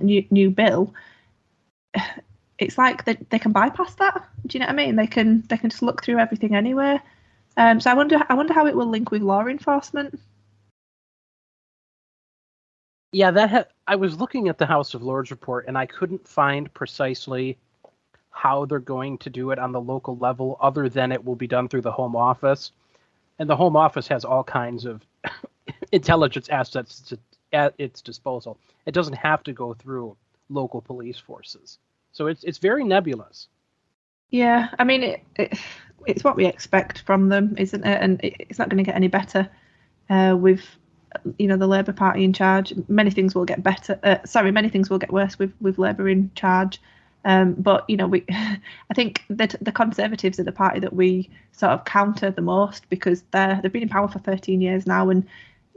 new 0.00 0.24
new 0.30 0.50
bill, 0.50 0.94
it's 2.58 2.78
like 2.78 3.04
they 3.04 3.14
they 3.30 3.38
can 3.38 3.52
bypass 3.52 3.94
that. 3.96 4.28
Do 4.46 4.56
you 4.58 4.60
know 4.60 4.66
what 4.66 4.72
I 4.72 4.76
mean? 4.76 4.96
They 4.96 5.06
can 5.06 5.42
they 5.48 5.56
can 5.56 5.70
just 5.70 5.82
look 5.82 6.02
through 6.02 6.18
everything 6.18 6.54
anyway. 6.54 7.00
Um, 7.56 7.80
so 7.80 7.90
I 7.90 7.94
wonder 7.94 8.20
I 8.28 8.34
wonder 8.34 8.52
how 8.52 8.66
it 8.66 8.76
will 8.76 8.86
link 8.86 9.10
with 9.10 9.22
law 9.22 9.46
enforcement. 9.46 10.18
Yeah, 13.12 13.30
that 13.30 13.50
ha- 13.50 13.64
I 13.86 13.96
was 13.96 14.18
looking 14.18 14.48
at 14.48 14.58
the 14.58 14.66
House 14.66 14.94
of 14.94 15.02
Lords 15.02 15.30
report 15.30 15.66
and 15.66 15.78
I 15.78 15.86
couldn't 15.86 16.26
find 16.28 16.72
precisely 16.74 17.56
how 18.30 18.66
they're 18.66 18.78
going 18.78 19.18
to 19.18 19.30
do 19.30 19.50
it 19.50 19.58
on 19.58 19.72
the 19.72 19.80
local 19.80 20.16
level, 20.18 20.56
other 20.60 20.88
than 20.88 21.10
it 21.10 21.24
will 21.24 21.34
be 21.34 21.46
done 21.46 21.68
through 21.68 21.80
the 21.80 21.90
Home 21.90 22.14
Office. 22.14 22.72
And 23.38 23.48
the 23.48 23.56
Home 23.56 23.76
Office 23.76 24.06
has 24.08 24.24
all 24.24 24.44
kinds 24.44 24.84
of 24.84 25.04
intelligence 25.92 26.48
assets 26.48 27.12
at 27.52 27.74
its 27.78 28.00
disposal. 28.00 28.58
It 28.86 28.92
doesn't 28.92 29.14
have 29.14 29.42
to 29.44 29.52
go 29.52 29.74
through 29.74 30.16
local 30.48 30.80
police 30.80 31.18
forces. 31.18 31.78
So 32.12 32.26
it's 32.26 32.44
it's 32.44 32.58
very 32.58 32.84
nebulous. 32.84 33.48
Yeah, 34.30 34.68
I 34.78 34.84
mean 34.84 35.02
it, 35.02 35.24
it 35.36 35.58
it's 36.06 36.24
what 36.24 36.36
we 36.36 36.46
expect 36.46 37.02
from 37.02 37.28
them, 37.28 37.54
isn't 37.58 37.84
it? 37.84 38.02
And 38.02 38.22
it, 38.22 38.34
it's 38.38 38.58
not 38.58 38.68
going 38.68 38.82
to 38.82 38.88
get 38.88 38.96
any 38.96 39.08
better 39.08 39.48
uh, 40.10 40.36
with 40.38 40.62
you 41.38 41.46
know 41.46 41.56
the 41.56 41.66
Labour 41.66 41.92
Party 41.92 42.24
in 42.24 42.32
charge. 42.32 42.72
Many 42.88 43.10
things 43.10 43.34
will 43.34 43.44
get 43.44 43.62
better. 43.62 43.98
Uh, 44.02 44.18
sorry, 44.24 44.50
many 44.50 44.68
things 44.68 44.90
will 44.90 44.98
get 44.98 45.12
worse 45.12 45.38
with 45.38 45.52
with 45.60 45.78
Labour 45.78 46.08
in 46.08 46.30
charge. 46.34 46.80
Um, 47.24 47.54
but 47.54 47.84
you 47.88 47.96
know, 47.96 48.06
we 48.06 48.24
I 48.30 48.94
think 48.94 49.24
that 49.30 49.54
the 49.60 49.72
Conservatives 49.72 50.38
are 50.38 50.44
the 50.44 50.52
party 50.52 50.80
that 50.80 50.94
we 50.94 51.30
sort 51.52 51.72
of 51.72 51.84
counter 51.84 52.30
the 52.30 52.42
most 52.42 52.88
because 52.88 53.22
they're 53.30 53.60
they've 53.62 53.72
been 53.72 53.82
in 53.82 53.88
power 53.88 54.08
for 54.08 54.18
13 54.18 54.60
years 54.60 54.86
now, 54.86 55.10
and 55.10 55.26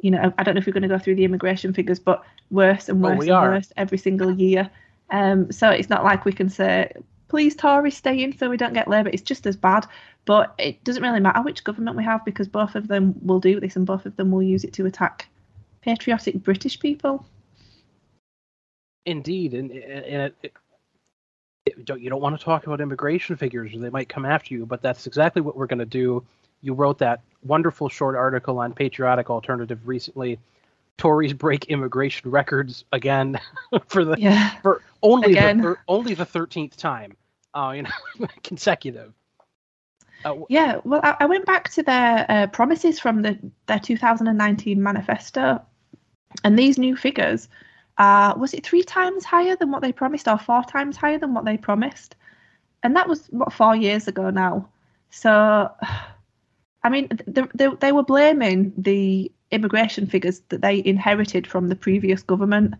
you 0.01 0.11
know, 0.11 0.33
I 0.37 0.43
don't 0.43 0.55
know 0.55 0.59
if 0.59 0.65
we're 0.65 0.73
going 0.73 0.83
to 0.83 0.89
go 0.89 0.99
through 0.99 1.15
the 1.15 1.25
immigration 1.25 1.73
figures, 1.73 1.99
but 1.99 2.23
worse 2.49 2.89
and 2.89 3.01
worse 3.01 3.19
oh, 3.19 3.21
and 3.21 3.31
are. 3.31 3.49
worse 3.51 3.71
every 3.77 3.97
single 3.97 4.31
year. 4.31 4.69
Um, 5.09 5.51
so 5.51 5.69
it's 5.69 5.89
not 5.89 6.03
like 6.03 6.25
we 6.25 6.31
can 6.31 6.49
say, 6.49 6.91
please, 7.27 7.55
Tories, 7.55 7.97
stay 7.97 8.23
in 8.23 8.37
so 8.37 8.49
we 8.49 8.57
don't 8.57 8.73
get 8.73 8.87
Labour. 8.87 9.09
It's 9.13 9.21
just 9.21 9.45
as 9.45 9.55
bad. 9.55 9.85
But 10.25 10.53
it 10.57 10.83
doesn't 10.83 11.01
really 11.01 11.19
matter 11.19 11.41
which 11.41 11.63
government 11.63 11.97
we 11.97 12.03
have 12.03 12.23
because 12.25 12.47
both 12.47 12.75
of 12.75 12.87
them 12.87 13.15
will 13.25 13.39
do 13.39 13.59
this 13.59 13.75
and 13.75 13.85
both 13.85 14.05
of 14.05 14.15
them 14.15 14.31
will 14.31 14.43
use 14.43 14.63
it 14.63 14.73
to 14.73 14.85
attack 14.85 15.27
patriotic 15.81 16.43
British 16.43 16.79
people. 16.79 17.25
Indeed, 19.05 19.55
and, 19.55 19.71
and 19.71 20.33
it, 20.43 20.53
it, 21.65 21.85
don't, 21.85 22.01
you 22.01 22.09
don't 22.09 22.21
want 22.21 22.37
to 22.37 22.43
talk 22.43 22.67
about 22.67 22.81
immigration 22.81 23.35
figures 23.35 23.73
or 23.73 23.79
they 23.79 23.89
might 23.89 24.09
come 24.09 24.25
after 24.25 24.53
you, 24.53 24.65
but 24.65 24.81
that's 24.81 25.07
exactly 25.07 25.41
what 25.41 25.55
we're 25.55 25.67
going 25.67 25.79
to 25.79 25.85
do. 25.85 26.23
You 26.61 26.73
wrote 26.73 26.99
that 26.99 27.21
wonderful 27.43 27.89
short 27.89 28.15
article 28.15 28.59
on 28.59 28.73
Patriotic 28.73 29.29
Alternative 29.29 29.79
recently. 29.87 30.39
Tories 30.97 31.33
break 31.33 31.65
immigration 31.65 32.29
records 32.29 32.85
again 32.91 33.39
for 33.87 34.05
the 34.05 34.15
yeah, 34.19 34.51
for 34.61 34.83
only 35.01 35.31
again. 35.31 35.57
the 35.57 35.75
only 35.87 36.13
the 36.13 36.25
thirteenth 36.25 36.77
time, 36.77 37.17
uh, 37.55 37.73
you 37.75 37.83
know, 37.83 38.27
consecutive. 38.43 39.11
Uh, 40.23 40.35
yeah, 40.49 40.79
well, 40.83 41.01
I, 41.03 41.15
I, 41.21 41.25
went 41.25 41.45
back 41.45 41.69
to 41.71 41.83
their 41.83 42.25
uh, 42.29 42.47
promises 42.47 42.99
from 42.99 43.21
the 43.21 43.37
their 43.67 43.79
2019 43.79 44.81
manifesto, 44.81 45.61
and 46.43 46.57
these 46.57 46.77
new 46.77 46.95
figures 46.95 47.47
are 47.97 48.37
was 48.37 48.53
it 48.53 48.65
three 48.65 48.83
times 48.83 49.25
higher 49.25 49.55
than 49.55 49.71
what 49.71 49.81
they 49.81 49.91
promised, 49.91 50.27
or 50.27 50.37
four 50.37 50.63
times 50.63 50.97
higher 50.97 51.17
than 51.17 51.33
what 51.33 51.45
they 51.45 51.57
promised, 51.57 52.15
and 52.83 52.95
that 52.95 53.07
was 53.07 53.27
what 53.27 53.53
four 53.53 53.75
years 53.75 54.07
ago 54.07 54.29
now. 54.29 54.69
So 55.09 55.71
I 56.83 56.89
mean, 56.89 57.09
they, 57.27 57.43
they, 57.53 57.67
they 57.79 57.91
were 57.91 58.03
blaming 58.03 58.73
the 58.77 59.31
immigration 59.51 60.07
figures 60.07 60.41
that 60.49 60.61
they 60.61 60.81
inherited 60.83 61.45
from 61.45 61.67
the 61.67 61.75
previous 61.75 62.23
government. 62.23 62.73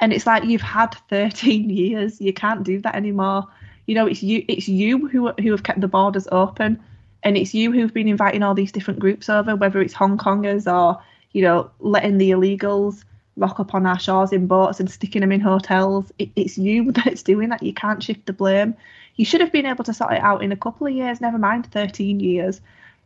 And 0.00 0.12
it's 0.12 0.26
like 0.26 0.44
you've 0.44 0.60
had 0.60 0.94
13 1.08 1.70
years. 1.70 2.20
You 2.20 2.32
can't 2.32 2.64
do 2.64 2.80
that 2.80 2.94
anymore. 2.94 3.46
You 3.86 3.94
know, 3.94 4.06
it's 4.06 4.22
you 4.22 4.44
it's 4.48 4.68
you 4.68 5.08
who 5.08 5.32
who 5.32 5.50
have 5.50 5.62
kept 5.62 5.80
the 5.80 5.88
borders 5.88 6.28
open, 6.32 6.80
and 7.22 7.36
it's 7.36 7.54
you 7.54 7.72
who've 7.72 7.92
been 7.92 8.08
inviting 8.08 8.42
all 8.42 8.54
these 8.54 8.72
different 8.72 9.00
groups 9.00 9.28
over, 9.28 9.56
whether 9.56 9.80
it's 9.80 9.94
Hong 9.94 10.18
Kongers 10.18 10.70
or 10.70 11.02
you 11.32 11.42
know 11.42 11.70
letting 11.80 12.18
the 12.18 12.30
illegals 12.30 13.04
rock 13.36 13.58
up 13.58 13.74
on 13.74 13.86
our 13.86 13.98
shores 13.98 14.32
in 14.32 14.46
boats 14.46 14.80
and 14.80 14.90
sticking 14.90 15.20
them 15.20 15.32
in 15.32 15.40
hotels. 15.40 16.12
It, 16.18 16.30
it's 16.36 16.58
you 16.58 16.92
that's 17.04 17.22
doing 17.22 17.48
that. 17.48 17.62
You 17.62 17.72
can't 17.72 18.02
shift 18.02 18.26
the 18.26 18.32
blame. 18.32 18.74
You 19.16 19.24
should 19.24 19.40
have 19.40 19.52
been 19.52 19.66
able 19.66 19.84
to 19.84 19.94
sort 19.94 20.12
it 20.12 20.22
out 20.22 20.42
in 20.42 20.52
a 20.52 20.56
couple 20.56 20.86
of 20.86 20.92
years, 20.92 21.20
never 21.20 21.38
mind 21.38 21.70
13 21.72 22.20
years. 22.20 22.60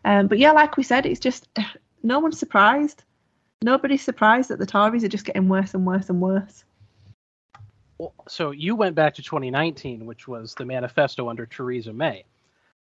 Um, 0.04 0.26
but 0.26 0.38
yeah, 0.38 0.52
like 0.52 0.76
we 0.76 0.82
said, 0.82 1.06
it's 1.06 1.20
just 1.20 1.48
no 2.02 2.18
one's 2.18 2.38
surprised. 2.38 3.02
Nobody's 3.62 4.02
surprised 4.02 4.50
that 4.50 4.58
the 4.58 4.66
Tories 4.66 5.04
are 5.04 5.08
just 5.08 5.24
getting 5.24 5.48
worse 5.48 5.72
and 5.72 5.86
worse 5.86 6.10
and 6.10 6.20
worse. 6.20 6.64
So 8.28 8.50
you 8.50 8.76
went 8.76 8.94
back 8.94 9.14
to 9.14 9.22
2019, 9.22 10.06
which 10.06 10.26
was 10.26 10.54
the 10.54 10.64
manifesto 10.64 11.28
under 11.28 11.46
Theresa 11.46 11.92
May. 11.92 12.24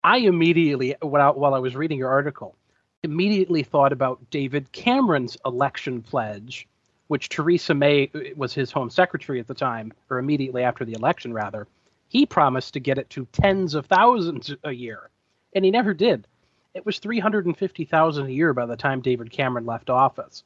I 0.04 0.18
immediately, 0.18 0.96
while, 1.02 1.34
while 1.34 1.54
I 1.54 1.60
was 1.60 1.76
reading 1.76 1.98
your 1.98 2.10
article, 2.10 2.56
immediately 3.04 3.64
thought 3.64 3.92
about 3.92 4.30
David 4.30 4.72
Cameron's 4.72 5.38
election 5.46 6.02
pledge, 6.02 6.68
which 7.08 7.30
Theresa 7.30 7.74
May 7.74 8.10
uh, 8.14 8.20
was 8.36 8.54
his 8.54 8.72
home 8.72 8.90
secretary 8.90 9.40
at 9.40 9.48
the 9.48 9.54
time, 9.54 9.94
or 10.10 10.20
immediately 10.20 10.64
after 10.64 10.86
the 10.86 10.94
election, 10.94 11.34
rather. 11.34 11.68
He 12.08 12.26
promised 12.26 12.74
to 12.74 12.80
get 12.80 12.98
it 12.98 13.10
to 13.12 13.28
tens 13.32 13.74
of 13.74 13.88
thousands 13.88 14.54
a 14.64 14.72
year, 14.72 15.10
and 15.54 15.66
he 15.66 15.72
never 15.72 15.94
did. 15.94 16.28
It 16.74 16.86
was 16.86 17.00
350,000 17.00 18.26
a 18.26 18.30
year 18.30 18.54
by 18.54 18.66
the 18.66 18.78
time 18.78 19.02
David 19.02 19.32
Cameron 19.32 19.66
left 19.66 19.90
office. 19.90 20.44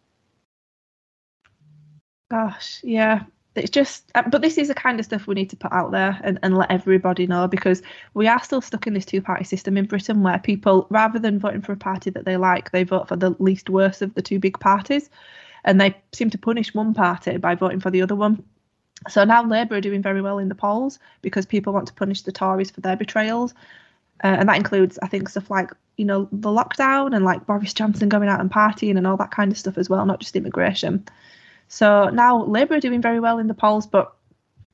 Gosh, 2.29 2.79
yeah 2.83 3.23
it's 3.55 3.69
just 3.69 4.09
uh, 4.15 4.23
but 4.29 4.41
this 4.41 4.57
is 4.57 4.67
the 4.67 4.73
kind 4.73 4.99
of 4.99 5.05
stuff 5.05 5.27
we 5.27 5.35
need 5.35 5.49
to 5.49 5.55
put 5.55 5.71
out 5.71 5.91
there 5.91 6.19
and, 6.23 6.39
and 6.43 6.57
let 6.57 6.71
everybody 6.71 7.27
know 7.27 7.47
because 7.47 7.81
we 8.13 8.27
are 8.27 8.41
still 8.43 8.61
stuck 8.61 8.87
in 8.87 8.93
this 8.93 9.05
two 9.05 9.21
party 9.21 9.43
system 9.43 9.75
in 9.75 9.85
britain 9.85 10.21
where 10.23 10.39
people 10.39 10.87
rather 10.89 11.19
than 11.19 11.39
voting 11.39 11.61
for 11.61 11.73
a 11.73 11.77
party 11.77 12.09
that 12.09 12.25
they 12.25 12.37
like 12.37 12.71
they 12.71 12.83
vote 12.83 13.07
for 13.07 13.15
the 13.15 13.35
least 13.39 13.69
worst 13.69 14.01
of 14.01 14.13
the 14.13 14.21
two 14.21 14.39
big 14.39 14.59
parties 14.59 15.09
and 15.65 15.79
they 15.79 15.95
seem 16.13 16.29
to 16.29 16.37
punish 16.37 16.73
one 16.73 16.93
party 16.93 17.37
by 17.37 17.55
voting 17.55 17.79
for 17.79 17.91
the 17.91 18.01
other 18.01 18.15
one. 18.15 18.43
So 19.07 19.23
now 19.23 19.43
labour 19.43 19.75
are 19.75 19.81
doing 19.81 20.01
very 20.01 20.21
well 20.21 20.39
in 20.39 20.49
the 20.49 20.55
polls 20.55 20.99
because 21.21 21.45
people 21.45 21.73
want 21.73 21.87
to 21.87 21.93
punish 21.93 22.21
the 22.21 22.31
tories 22.31 22.71
for 22.71 22.81
their 22.81 22.97
betrayals. 22.97 23.53
Uh, 24.21 24.35
and 24.37 24.49
that 24.49 24.57
includes 24.57 24.99
i 25.01 25.07
think 25.07 25.29
stuff 25.29 25.49
like 25.49 25.71
you 25.95 26.03
know 26.03 26.27
the 26.33 26.49
lockdown 26.49 27.15
and 27.15 27.23
like 27.23 27.45
boris 27.45 27.73
johnson 27.73 28.09
going 28.09 28.27
out 28.27 28.41
and 28.41 28.51
partying 28.51 28.97
and 28.97 29.07
all 29.07 29.15
that 29.15 29.31
kind 29.31 29.49
of 29.49 29.57
stuff 29.57 29.77
as 29.77 29.89
well 29.89 30.05
not 30.05 30.19
just 30.19 30.35
immigration 30.35 31.01
so 31.69 32.09
now 32.09 32.43
Labour 32.43 32.75
are 32.75 32.79
doing 32.79 33.01
very 33.01 33.19
well 33.19 33.37
in 33.37 33.47
the 33.47 33.53
polls, 33.53 33.87
but 33.87 34.13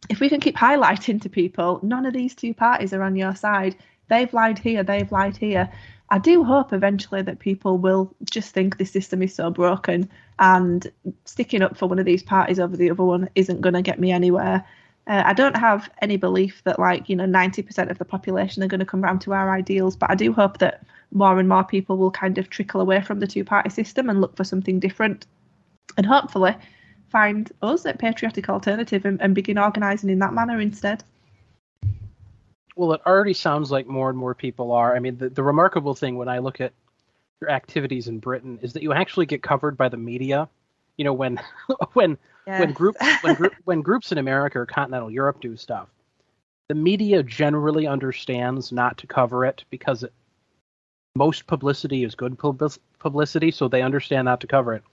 if 0.09 0.19
we 0.19 0.29
can 0.29 0.39
keep 0.39 0.55
highlighting 0.55 1.21
to 1.21 1.29
people, 1.29 1.79
none 1.83 2.05
of 2.05 2.13
these 2.13 2.33
two 2.33 2.53
parties 2.53 2.93
are 2.93 3.03
on 3.03 3.15
your 3.15 3.35
side. 3.35 3.75
They've 4.07 4.33
lied 4.33 4.57
here, 4.57 4.81
they've 4.81 5.11
lied 5.11 5.35
here. 5.35 5.69
I 6.09 6.19
do 6.19 6.43
hope 6.43 6.71
eventually 6.71 7.21
that 7.23 7.39
people 7.39 7.77
will 7.77 8.15
just 8.23 8.53
think 8.53 8.77
the 8.77 8.85
system 8.85 9.21
is 9.21 9.33
so 9.33 9.49
broken 9.49 10.09
and 10.39 10.89
sticking 11.25 11.61
up 11.61 11.77
for 11.77 11.87
one 11.87 11.99
of 11.99 12.05
these 12.05 12.23
parties 12.23 12.59
over 12.59 12.77
the 12.77 12.91
other 12.91 13.03
one 13.03 13.29
isn't 13.35 13.61
going 13.61 13.73
to 13.73 13.81
get 13.81 13.99
me 13.99 14.11
anywhere. 14.11 14.63
Uh, 15.07 15.23
I 15.25 15.33
don't 15.33 15.57
have 15.57 15.89
any 16.01 16.17
belief 16.17 16.61
that, 16.63 16.79
like, 16.79 17.09
you 17.09 17.15
know, 17.15 17.25
90% 17.25 17.89
of 17.89 17.97
the 17.97 18.05
population 18.05 18.63
are 18.63 18.67
going 18.67 18.79
to 18.79 18.85
come 18.85 19.01
round 19.01 19.21
to 19.21 19.33
our 19.33 19.53
ideals, 19.53 19.95
but 19.95 20.09
I 20.09 20.15
do 20.15 20.31
hope 20.31 20.59
that 20.59 20.85
more 21.11 21.39
and 21.39 21.49
more 21.49 21.63
people 21.63 21.97
will 21.97 22.11
kind 22.11 22.37
of 22.37 22.49
trickle 22.49 22.81
away 22.81 23.01
from 23.01 23.19
the 23.19 23.27
two 23.27 23.43
party 23.43 23.69
system 23.69 24.09
and 24.09 24.21
look 24.21 24.35
for 24.35 24.43
something 24.43 24.79
different. 24.79 25.25
And 25.97 26.05
hopefully, 26.05 26.55
find 27.09 27.51
us 27.61 27.85
at 27.85 27.99
Patriotic 27.99 28.49
Alternative 28.49 29.05
and, 29.05 29.21
and 29.21 29.35
begin 29.35 29.57
organising 29.57 30.09
in 30.09 30.19
that 30.19 30.33
manner 30.33 30.59
instead. 30.59 31.03
Well, 32.75 32.93
it 32.93 33.01
already 33.05 33.33
sounds 33.33 33.71
like 33.71 33.87
more 33.87 34.09
and 34.09 34.17
more 34.17 34.35
people 34.35 34.71
are. 34.71 34.95
I 34.95 34.99
mean, 34.99 35.17
the, 35.17 35.29
the 35.29 35.43
remarkable 35.43 35.95
thing 35.95 36.17
when 36.17 36.27
I 36.27 36.39
look 36.39 36.59
at 36.59 36.73
your 37.41 37.49
activities 37.49 38.07
in 38.07 38.19
Britain 38.19 38.59
is 38.61 38.73
that 38.73 38.83
you 38.83 38.93
actually 38.93 39.25
get 39.25 39.41
covered 39.41 39.77
by 39.77 39.89
the 39.89 39.97
media. 39.97 40.49
You 40.97 41.05
know, 41.05 41.13
when 41.13 41.39
when 41.93 42.17
yes. 42.45 42.59
when 42.59 42.73
groups 42.73 42.99
when, 43.21 43.35
group, 43.35 43.53
when 43.63 43.81
groups 43.81 44.11
in 44.11 44.17
America 44.17 44.59
or 44.59 44.65
continental 44.65 45.09
Europe 45.09 45.39
do 45.39 45.55
stuff, 45.55 45.87
the 46.67 46.75
media 46.75 47.23
generally 47.23 47.87
understands 47.87 48.71
not 48.71 48.97
to 48.97 49.07
cover 49.07 49.45
it 49.45 49.63
because 49.69 50.03
it, 50.03 50.13
most 51.15 51.47
publicity 51.47 52.03
is 52.03 52.13
good 52.13 52.37
publicity, 52.99 53.51
so 53.51 53.69
they 53.69 53.81
understand 53.81 54.25
not 54.25 54.41
to 54.41 54.47
cover 54.47 54.73
it 54.73 54.83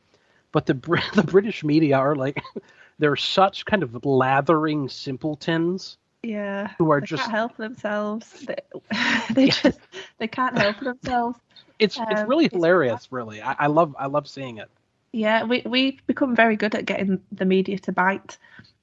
but 0.52 0.66
the 0.66 0.74
the 1.14 1.24
British 1.24 1.64
media 1.64 1.96
are 1.96 2.14
like 2.14 2.42
they're 2.98 3.16
such 3.16 3.64
kind 3.64 3.82
of 3.82 4.04
lathering 4.04 4.88
simpletons. 4.88 5.98
Yeah, 6.22 6.70
who 6.78 6.92
are 6.92 7.00
they 7.00 7.06
just 7.06 7.24
can't 7.24 7.32
help 7.32 7.56
themselves. 7.56 8.46
They, 8.46 8.56
they 9.34 9.48
just 9.48 9.80
they 10.18 10.28
can't 10.28 10.56
help 10.56 10.78
themselves. 10.78 11.38
It's 11.80 11.98
um, 11.98 12.06
it's 12.10 12.22
really 12.22 12.48
hilarious. 12.52 13.08
Really, 13.10 13.42
I, 13.42 13.56
I 13.58 13.66
love 13.66 13.96
I 13.98 14.06
love 14.06 14.28
seeing 14.28 14.58
it. 14.58 14.70
Yeah, 15.12 15.44
we 15.44 15.62
we've 15.66 16.06
become 16.06 16.36
very 16.36 16.54
good 16.56 16.74
at 16.76 16.86
getting 16.86 17.20
the 17.32 17.44
media 17.44 17.78
to 17.80 17.92
bite. 17.92 18.38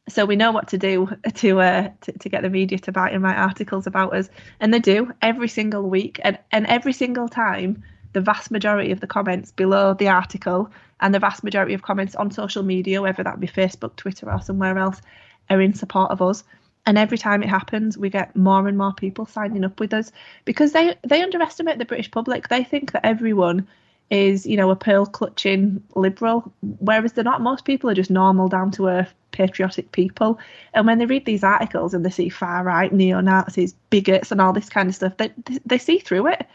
So 0.10 0.26
we 0.26 0.36
know 0.36 0.52
what 0.52 0.70
to 0.70 0.78
do 0.78 1.08
to, 1.36 1.62
uh, 1.62 1.90
to 2.02 2.12
to 2.12 2.30
get 2.30 2.42
the 2.42 2.50
media 2.50 2.80
to 2.80 2.92
bite 2.92 3.14
and 3.14 3.24
write 3.24 3.38
articles 3.38 3.88
about 3.88 4.14
us, 4.14 4.30
and 4.60 4.74
they 4.74 4.80
do 4.80 5.14
every 5.22 5.48
single 5.48 5.84
week, 5.84 6.20
and 6.24 6.38
and 6.52 6.66
every 6.68 6.94
single 6.94 7.30
time 7.30 7.84
the 8.14 8.22
vast 8.22 8.52
majority 8.52 8.92
of 8.92 9.00
the 9.00 9.08
comments 9.08 9.52
below 9.52 9.94
the 9.94 10.08
article 10.08 10.72
and 11.02 11.14
the 11.14 11.20
vast 11.20 11.44
majority 11.44 11.74
of 11.74 11.82
comments 11.82 12.16
on 12.16 12.32
social 12.32 12.64
media, 12.64 13.02
whether 13.02 13.24
that 13.24 13.40
be 13.40 13.48
Facebook, 13.48 13.96
Twitter, 13.96 14.32
or 14.32 14.42
somewhere 14.42 14.78
else, 14.78 15.02
are 15.50 15.62
in 15.62 15.74
support 15.74 16.12
of 16.12 16.22
us. 16.22 16.44
And 16.86 16.98
every 16.98 17.18
time 17.18 17.44
it 17.44 17.50
happens, 17.50 17.98
we 17.98 18.10
get 18.10 18.36
more 18.36 18.68
and 18.68 18.78
more 18.78 18.94
people 18.94 19.26
signing 19.26 19.64
up 19.64 19.80
with 19.80 19.94
us 19.94 20.12
because 20.46 20.72
they 20.72 20.96
they 21.04 21.22
underestimate 21.22 21.78
the 21.78 21.86
British 21.86 22.10
public. 22.10 22.48
They 22.48 22.64
think 22.64 22.94
that 22.94 23.06
everyone 23.06 23.68
is, 24.10 24.46
you 24.46 24.58
know, 24.58 24.72
a 24.72 24.76
pearl 24.76 25.06
clutching 25.06 25.84
liberal, 25.96 26.52
whereas 26.62 27.14
they're 27.14 27.24
not. 27.24 27.42
Most 27.42 27.66
people 27.66 27.90
are 27.90 27.96
just 27.96 28.10
normal, 28.10 28.48
down 28.48 28.72
to 28.72 28.88
earth, 28.88 29.14
patriotic 29.32 29.92
people. 29.92 30.40
And 30.74 30.88
when 30.88 30.98
they 30.98 31.06
read 31.06 31.26
these 31.26 31.44
articles 31.44 31.94
and 31.94 32.04
they 32.04 32.10
see 32.10 32.30
far 32.30 32.64
right, 32.64 32.92
neo 32.92 33.22
Nazis, 33.22 33.76
bigots, 33.92 34.32
and 34.32 34.42
all 34.42 34.54
this 34.54 34.70
kind 34.70 34.90
of 34.90 34.96
stuff, 34.96 35.16
they 35.18 35.32
they 35.66 35.78
see 35.78 36.00
through 36.00 36.28
it. 36.28 36.48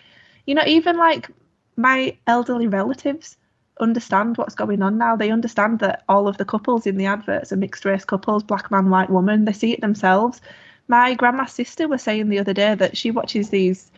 You 0.46 0.54
know, 0.54 0.64
even 0.66 0.96
like 0.96 1.30
my 1.76 2.16
elderly 2.26 2.66
relatives 2.66 3.36
understand 3.80 4.36
what's 4.36 4.54
going 4.54 4.82
on 4.82 4.98
now. 4.98 5.16
They 5.16 5.30
understand 5.30 5.80
that 5.80 6.04
all 6.08 6.28
of 6.28 6.36
the 6.38 6.44
couples 6.44 6.86
in 6.86 6.96
the 6.96 7.06
adverts 7.06 7.52
are 7.52 7.56
mixed 7.56 7.84
race 7.84 8.04
couples, 8.04 8.42
black 8.42 8.70
man, 8.70 8.90
white 8.90 9.10
woman. 9.10 9.44
They 9.44 9.52
see 9.52 9.72
it 9.72 9.80
themselves. 9.80 10.40
My 10.88 11.14
grandma's 11.14 11.52
sister 11.52 11.88
was 11.88 12.02
saying 12.02 12.28
the 12.28 12.38
other 12.38 12.52
day 12.52 12.74
that 12.74 12.96
she 12.96 13.10
watches 13.10 13.50
these, 13.50 13.90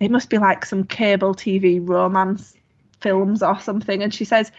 it 0.00 0.10
must 0.10 0.30
be 0.30 0.38
like 0.38 0.64
some 0.64 0.84
cable 0.84 1.34
TV 1.34 1.86
romance 1.86 2.54
films 3.00 3.42
or 3.42 3.58
something, 3.58 4.02
and 4.02 4.12
she 4.12 4.24
says 4.24 4.52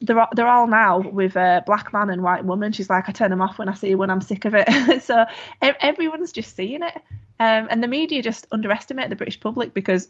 they're 0.00 0.26
they're 0.34 0.48
all 0.48 0.66
now 0.66 0.98
with 0.98 1.36
a 1.36 1.62
black 1.66 1.92
man 1.92 2.10
and 2.10 2.22
white 2.22 2.44
woman. 2.44 2.72
She's 2.72 2.90
like, 2.90 3.08
I 3.08 3.12
turn 3.12 3.30
them 3.30 3.42
off 3.42 3.58
when 3.58 3.68
I 3.68 3.74
see 3.74 3.94
when 3.94 4.10
I'm 4.10 4.20
sick 4.20 4.44
of 4.44 4.54
it. 4.56 5.02
so 5.02 5.24
everyone's 5.60 6.32
just 6.32 6.56
seeing 6.56 6.82
it, 6.82 6.96
um, 7.38 7.68
and 7.70 7.82
the 7.82 7.88
media 7.88 8.22
just 8.22 8.46
underestimate 8.50 9.10
the 9.10 9.16
British 9.16 9.38
public 9.38 9.72
because 9.72 10.08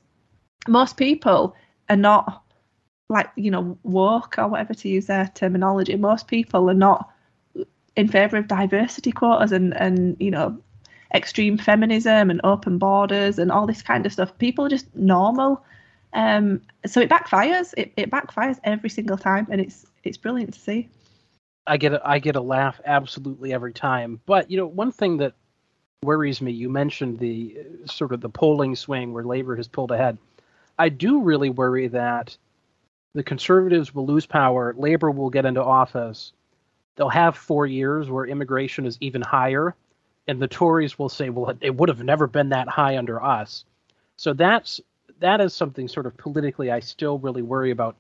most 0.69 0.97
people 0.97 1.55
are 1.91 1.97
not 1.97 2.43
like 3.11 3.31
you 3.37 3.51
know 3.51 3.77
woke 3.83 4.39
or 4.39 4.49
whatever 4.49 4.73
to 4.73 4.89
use 4.89 5.07
their 5.07 5.31
terminology 5.35 5.97
most 5.97 6.29
people 6.29 6.71
are 6.71 6.75
not 6.75 7.11
in 7.97 8.09
favor 8.09 8.37
of 8.39 8.49
diversity 8.49 9.13
quotas 9.13 9.53
and 9.53 9.77
and 9.77 10.17
you 10.19 10.31
know 10.31 10.59
extreme 11.15 11.59
feminism 11.59 12.31
and 12.31 12.41
open 12.45 12.79
borders 12.79 13.39
and 13.39 13.51
all 13.51 13.67
this 13.67 13.83
kind 13.83 14.07
of 14.07 14.13
stuff. 14.13 14.37
People 14.39 14.65
are 14.67 14.69
just 14.69 14.95
normal. 14.95 15.65
Um 16.13 16.63
so 16.87 17.01
it 17.01 17.09
backfires. 17.09 17.75
It, 17.77 17.93
it 17.97 18.11
backfires 18.11 18.59
every 18.65 18.91
single 18.91 19.19
time 19.19 19.47
and 19.51 19.61
it's 19.61 19.87
it's 20.05 20.17
brilliant 20.17 20.55
to 20.55 20.61
see. 20.61 20.89
I 21.67 21.77
get 21.77 21.93
a, 21.93 22.01
i 22.05 22.19
get 22.19 22.37
a 22.37 22.41
laugh 22.41 22.81
absolutely 22.85 23.53
every 23.53 23.73
time. 23.73 24.21
But 24.27 24.51
you 24.51 24.57
know 24.57 24.67
one 24.67 24.93
thing 24.93 25.19
that 25.19 25.35
worries 26.03 26.41
me 26.41 26.51
you 26.51 26.71
mentioned 26.71 27.19
the 27.19 27.59
sort 27.85 28.13
of 28.13 28.23
the 28.23 28.29
polling 28.31 28.75
swing 28.75 29.13
where 29.13 29.25
labor 29.25 29.55
has 29.55 29.69
pulled 29.69 29.91
ahead 29.91 30.17
i 30.81 30.89
do 30.89 31.21
really 31.21 31.51
worry 31.51 31.89
that 31.89 32.37
the 33.15 33.23
conservatives 33.23 33.95
will 33.95 34.07
lose 34.07 34.27
power, 34.27 34.75
labor 34.77 35.11
will 35.11 35.31
get 35.31 35.45
into 35.45 35.63
office. 35.63 36.33
They'll 36.97 37.09
have 37.09 37.37
four 37.37 37.67
years 37.67 38.09
where 38.09 38.27
immigration 38.27 38.87
is 38.87 38.99
even 39.01 39.23
higher, 39.23 39.75
and 40.29 40.41
the 40.41 40.49
Tories 40.49 40.99
will 40.99 41.09
say, 41.09 41.31
"Well, 41.31 41.57
it 41.61 41.75
would 41.77 41.89
have 41.89 42.05
never 42.05 42.27
been 42.27 42.51
that 42.51 42.69
high 42.69 42.97
under 42.99 43.23
us." 43.23 43.65
So 44.17 44.33
that's 44.33 44.81
that 45.19 45.41
is 45.41 45.55
something 45.55 45.89
sort 45.89 46.07
of 46.07 46.17
politically 46.17 46.71
I 46.71 46.81
still 46.81 47.19
really 47.19 47.43
worry 47.43 47.71
about 47.71 47.97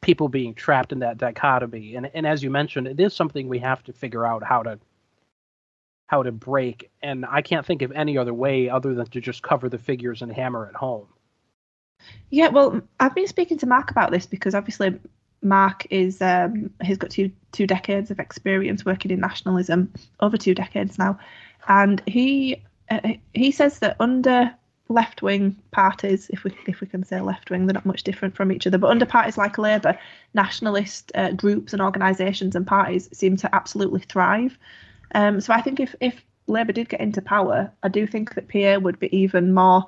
people 0.00 0.28
being 0.28 0.54
trapped 0.54 0.92
in 0.92 0.98
that 1.00 1.18
dichotomy. 1.18 1.96
And 1.96 2.10
and 2.14 2.26
as 2.26 2.42
you 2.42 2.50
mentioned, 2.50 2.88
it 2.88 3.00
is 3.00 3.14
something 3.14 3.48
we 3.48 3.60
have 3.60 3.82
to 3.84 3.92
figure 3.92 4.26
out 4.26 4.42
how 4.44 4.62
to 4.64 4.78
how 6.08 6.22
to 6.22 6.32
break. 6.32 6.90
And 7.02 7.24
I 7.26 7.42
can't 7.42 7.64
think 7.66 7.82
of 7.82 7.92
any 7.92 8.18
other 8.18 8.34
way 8.34 8.68
other 8.68 8.94
than 8.94 9.06
to 9.06 9.20
just 9.20 9.42
cover 9.42 9.68
the 9.70 9.78
figures 9.78 10.22
and 10.22 10.32
hammer 10.32 10.66
it 10.66 10.76
home. 10.76 11.08
Yeah, 12.30 12.48
well, 12.48 12.80
I've 13.00 13.14
been 13.14 13.26
speaking 13.26 13.58
to 13.58 13.66
Mark 13.66 13.90
about 13.90 14.10
this 14.10 14.26
because 14.26 14.54
obviously 14.54 14.98
Mark 15.42 15.86
is 15.90 16.22
um, 16.22 16.70
he's 16.82 16.98
got 16.98 17.10
two 17.10 17.30
two 17.50 17.66
decades 17.66 18.10
of 18.10 18.20
experience 18.20 18.84
working 18.84 19.10
in 19.10 19.20
nationalism, 19.20 19.92
over 20.20 20.36
two 20.36 20.54
decades 20.54 20.98
now, 20.98 21.18
and 21.68 22.02
he 22.06 22.62
uh, 22.90 23.14
he 23.34 23.50
says 23.50 23.80
that 23.80 23.96
under 24.00 24.54
left 24.88 25.22
wing 25.22 25.56
parties, 25.70 26.28
if 26.30 26.44
we 26.44 26.52
if 26.66 26.80
we 26.80 26.86
can 26.86 27.02
say 27.04 27.20
left 27.20 27.50
wing, 27.50 27.66
they're 27.66 27.74
not 27.74 27.86
much 27.86 28.04
different 28.04 28.36
from 28.36 28.52
each 28.52 28.66
other. 28.66 28.78
But 28.78 28.90
under 28.90 29.06
parties 29.06 29.36
like 29.36 29.58
Labour, 29.58 29.98
nationalist 30.34 31.10
uh, 31.14 31.32
groups 31.32 31.72
and 31.72 31.82
organisations 31.82 32.54
and 32.54 32.66
parties 32.66 33.08
seem 33.12 33.36
to 33.38 33.54
absolutely 33.54 34.00
thrive. 34.00 34.56
Um, 35.14 35.40
so 35.40 35.52
I 35.52 35.60
think 35.60 35.80
if 35.80 35.94
if 36.00 36.24
Labour 36.46 36.72
did 36.72 36.88
get 36.88 37.00
into 37.00 37.22
power, 37.22 37.72
I 37.82 37.88
do 37.88 38.06
think 38.06 38.34
that 38.34 38.48
PA 38.48 38.78
would 38.78 38.98
be 38.98 39.14
even 39.16 39.52
more 39.52 39.86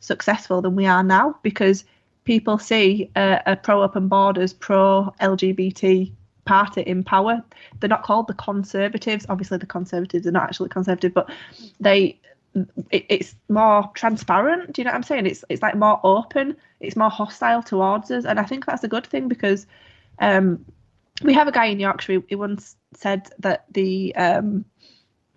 successful 0.00 0.62
than 0.62 0.76
we 0.76 0.86
are 0.86 1.02
now 1.02 1.38
because 1.42 1.84
people 2.24 2.58
see 2.58 3.10
a, 3.16 3.40
a 3.46 3.56
pro 3.56 3.82
open 3.82 4.08
borders, 4.08 4.52
pro 4.52 5.12
LGBT 5.20 6.12
party 6.44 6.82
in 6.82 7.04
power. 7.04 7.42
They're 7.80 7.88
not 7.88 8.02
called 8.02 8.28
the 8.28 8.34
Conservatives. 8.34 9.26
Obviously, 9.28 9.58
the 9.58 9.66
Conservatives 9.66 10.26
are 10.26 10.32
not 10.32 10.44
actually 10.44 10.68
conservative, 10.68 11.14
but 11.14 11.30
they 11.80 12.20
it, 12.90 13.06
it's 13.08 13.34
more 13.48 13.90
transparent. 13.94 14.72
Do 14.72 14.80
you 14.80 14.84
know 14.84 14.90
what 14.90 14.96
I'm 14.96 15.02
saying? 15.02 15.26
It's 15.26 15.44
it's 15.48 15.62
like 15.62 15.76
more 15.76 16.00
open. 16.02 16.56
It's 16.80 16.96
more 16.96 17.10
hostile 17.10 17.62
towards 17.62 18.10
us, 18.10 18.24
and 18.24 18.40
I 18.40 18.44
think 18.44 18.64
that's 18.64 18.84
a 18.84 18.88
good 18.88 19.06
thing 19.06 19.28
because 19.28 19.66
um, 20.18 20.64
we 21.22 21.34
have 21.34 21.48
a 21.48 21.52
guy 21.52 21.66
in 21.66 21.80
Yorkshire. 21.80 22.22
He 22.28 22.34
once 22.34 22.76
said 22.94 23.28
that 23.40 23.66
the 23.72 24.14
um, 24.16 24.64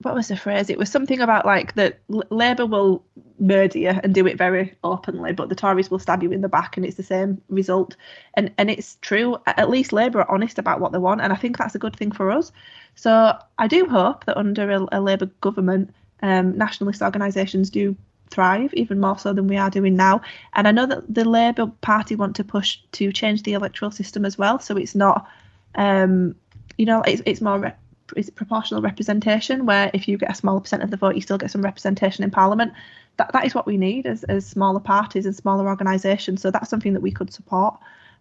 what 0.01 0.15
was 0.15 0.29
the 0.29 0.37
phrase? 0.37 0.69
It 0.69 0.77
was 0.77 0.89
something 0.89 1.19
about 1.19 1.45
like 1.45 1.75
that 1.75 1.99
Labour 2.07 2.65
will 2.65 3.03
murder 3.39 3.77
you 3.77 3.89
and 3.89 4.13
do 4.13 4.25
it 4.27 4.37
very 4.37 4.73
openly, 4.83 5.33
but 5.33 5.49
the 5.49 5.55
Tories 5.55 5.91
will 5.91 5.99
stab 5.99 6.23
you 6.23 6.31
in 6.31 6.41
the 6.41 6.49
back, 6.49 6.77
and 6.77 6.85
it's 6.85 6.95
the 6.95 7.03
same 7.03 7.41
result. 7.49 7.95
And 8.35 8.51
and 8.57 8.69
it's 8.69 8.97
true. 9.01 9.37
At 9.45 9.69
least 9.69 9.91
Labour 9.91 10.21
are 10.21 10.31
honest 10.31 10.57
about 10.57 10.79
what 10.79 10.93
they 10.93 10.99
want, 10.99 11.21
and 11.21 11.33
I 11.33 11.35
think 11.35 11.57
that's 11.57 11.75
a 11.75 11.79
good 11.79 11.95
thing 11.95 12.11
for 12.11 12.31
us. 12.31 12.51
So 12.95 13.37
I 13.57 13.67
do 13.67 13.85
hope 13.85 14.25
that 14.25 14.37
under 14.37 14.71
a, 14.71 14.85
a 14.93 15.01
Labour 15.01 15.27
government, 15.41 15.93
um, 16.21 16.57
nationalist 16.57 17.01
organisations 17.01 17.69
do 17.69 17.95
thrive 18.29 18.73
even 18.75 18.99
more 18.99 19.17
so 19.17 19.33
than 19.33 19.47
we 19.47 19.57
are 19.57 19.69
doing 19.69 19.95
now. 19.95 20.21
And 20.53 20.67
I 20.67 20.71
know 20.71 20.85
that 20.85 21.13
the 21.13 21.25
Labour 21.25 21.67
Party 21.81 22.15
want 22.15 22.35
to 22.37 22.43
push 22.43 22.77
to 22.93 23.11
change 23.11 23.43
the 23.43 23.53
electoral 23.53 23.91
system 23.91 24.23
as 24.23 24.37
well, 24.37 24.59
so 24.59 24.77
it's 24.77 24.95
not, 24.95 25.27
um, 25.75 26.35
you 26.77 26.85
know, 26.85 27.01
it's 27.01 27.21
it's 27.25 27.41
more. 27.41 27.59
Rep- 27.59 27.79
it's 28.15 28.29
proportional 28.29 28.81
representation 28.81 29.65
where 29.65 29.91
if 29.93 30.07
you 30.07 30.17
get 30.17 30.31
a 30.31 30.35
smaller 30.35 30.59
percent 30.59 30.83
of 30.83 30.91
the 30.91 30.97
vote 30.97 31.15
you 31.15 31.21
still 31.21 31.37
get 31.37 31.51
some 31.51 31.61
representation 31.61 32.23
in 32.23 32.31
parliament 32.31 32.73
that 33.17 33.31
that 33.33 33.45
is 33.45 33.53
what 33.53 33.65
we 33.65 33.77
need 33.77 34.05
as, 34.05 34.23
as 34.25 34.45
smaller 34.45 34.79
parties 34.79 35.25
and 35.25 35.35
smaller 35.35 35.67
organisations 35.67 36.41
so 36.41 36.51
that's 36.51 36.69
something 36.69 36.93
that 36.93 37.01
we 37.01 37.11
could 37.11 37.33
support 37.33 37.79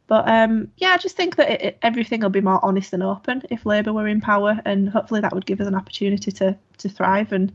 but 0.09 0.27
um, 0.27 0.72
yeah, 0.79 0.88
I 0.88 0.96
just 0.96 1.16
think 1.16 1.37
that 1.37 1.51
it, 1.51 1.62
it, 1.62 1.79
everything 1.83 2.22
will 2.22 2.31
be 2.31 2.40
more 2.40 2.64
honest 2.64 2.94
and 2.94 3.03
open 3.03 3.42
if 3.51 3.66
Labour 3.66 3.92
were 3.92 4.09
in 4.09 4.22
power, 4.22 4.59
and 4.64 4.88
hopefully 4.88 5.20
that 5.20 5.35
would 5.35 5.44
give 5.44 5.61
us 5.61 5.66
an 5.68 5.74
opportunity 5.74 6.33
to 6.33 6.57
to 6.79 6.88
thrive 6.88 7.33
and 7.33 7.53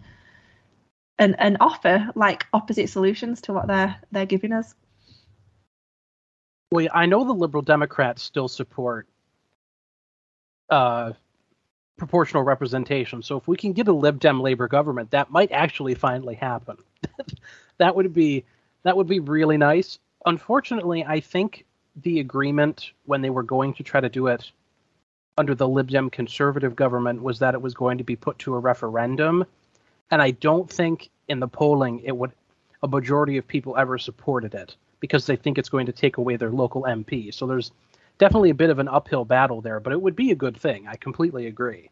and 1.17 1.35
and 1.39 1.57
offer 1.59 2.11
like 2.13 2.45
opposite 2.53 2.89
solutions 2.89 3.41
to 3.41 3.53
what 3.53 3.67
they're 3.67 3.95
they're 4.11 4.27
giving 4.27 4.53
us. 4.53 4.75
Well, 6.71 6.87
I 6.93 7.07
know 7.07 7.23
the 7.23 7.33
Liberal 7.33 7.63
Democrats 7.63 8.21
still 8.21 8.47
support 8.47 9.07
uh, 10.69 11.13
proportional 11.97 12.43
representation. 12.43 13.21
So 13.21 13.37
if 13.37 13.47
we 13.47 13.57
can 13.57 13.73
get 13.73 13.87
a 13.87 13.93
Lib 13.93 14.19
Dem 14.19 14.41
Labor 14.41 14.67
government, 14.67 15.11
that 15.11 15.31
might 15.31 15.51
actually 15.51 15.95
finally 15.95 16.35
happen. 16.35 16.77
that 17.77 17.95
would 17.95 18.13
be 18.13 18.43
that 18.83 18.97
would 18.97 19.07
be 19.07 19.19
really 19.19 19.57
nice. 19.57 19.99
Unfortunately, 20.25 21.05
I 21.05 21.19
think 21.19 21.65
the 22.01 22.19
agreement 22.19 22.91
when 23.05 23.21
they 23.21 23.29
were 23.29 23.43
going 23.43 23.73
to 23.75 23.83
try 23.83 24.01
to 24.01 24.09
do 24.09 24.27
it 24.27 24.51
under 25.37 25.55
the 25.55 25.67
Lib 25.67 25.89
Dem 25.89 26.09
conservative 26.09 26.75
government 26.75 27.21
was 27.21 27.39
that 27.39 27.53
it 27.53 27.61
was 27.61 27.73
going 27.73 27.97
to 27.97 28.03
be 28.03 28.15
put 28.15 28.37
to 28.39 28.55
a 28.55 28.59
referendum. 28.59 29.45
And 30.11 30.21
I 30.21 30.31
don't 30.31 30.69
think 30.69 31.09
in 31.27 31.39
the 31.39 31.47
polling 31.47 32.01
it 32.03 32.15
would 32.15 32.31
a 32.81 32.87
majority 32.87 33.37
of 33.37 33.47
people 33.47 33.77
ever 33.77 33.97
supported 33.97 34.53
it 34.53 34.75
because 34.99 35.25
they 35.25 35.37
think 35.37 35.57
it's 35.57 35.69
going 35.69 35.85
to 35.85 35.91
take 35.91 36.17
away 36.17 36.35
their 36.35 36.51
local 36.51 36.83
MP. 36.83 37.33
So 37.33 37.47
there's 37.47 37.71
definitely 38.17 38.49
a 38.49 38.55
bit 38.55 38.69
of 38.69 38.79
an 38.79 38.87
uphill 38.87 39.25
battle 39.25 39.61
there, 39.61 39.79
but 39.79 39.93
it 39.93 40.01
would 40.01 40.15
be 40.15 40.31
a 40.31 40.35
good 40.35 40.57
thing. 40.57 40.87
I 40.87 40.95
completely 40.95 41.47
agree. 41.47 41.89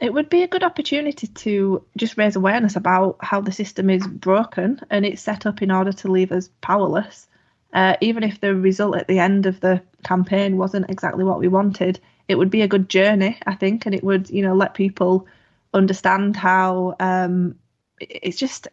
It 0.00 0.12
would 0.12 0.28
be 0.28 0.42
a 0.42 0.48
good 0.48 0.64
opportunity 0.64 1.28
to 1.28 1.84
just 1.96 2.18
raise 2.18 2.36
awareness 2.36 2.76
about 2.76 3.16
how 3.20 3.40
the 3.40 3.52
system 3.52 3.88
is 3.88 4.06
broken 4.06 4.80
and 4.90 5.06
it's 5.06 5.22
set 5.22 5.46
up 5.46 5.62
in 5.62 5.70
order 5.70 5.92
to 5.92 6.10
leave 6.10 6.32
us 6.32 6.50
powerless. 6.60 7.28
Uh, 7.72 7.96
even 8.00 8.22
if 8.22 8.40
the 8.40 8.54
result 8.54 8.96
at 8.96 9.08
the 9.08 9.18
end 9.18 9.46
of 9.46 9.60
the 9.60 9.80
campaign 10.04 10.56
wasn't 10.56 10.90
exactly 10.90 11.24
what 11.24 11.40
we 11.40 11.48
wanted, 11.48 12.00
it 12.28 12.36
would 12.36 12.50
be 12.50 12.62
a 12.62 12.68
good 12.68 12.88
journey, 12.88 13.38
I 13.46 13.54
think, 13.54 13.86
and 13.86 13.94
it 13.94 14.04
would, 14.04 14.30
you 14.30 14.42
know, 14.42 14.54
let 14.54 14.74
people 14.74 15.26
understand 15.72 16.36
how 16.36 16.96
um, 17.00 17.56
it's 18.00 18.38
just 18.38 18.68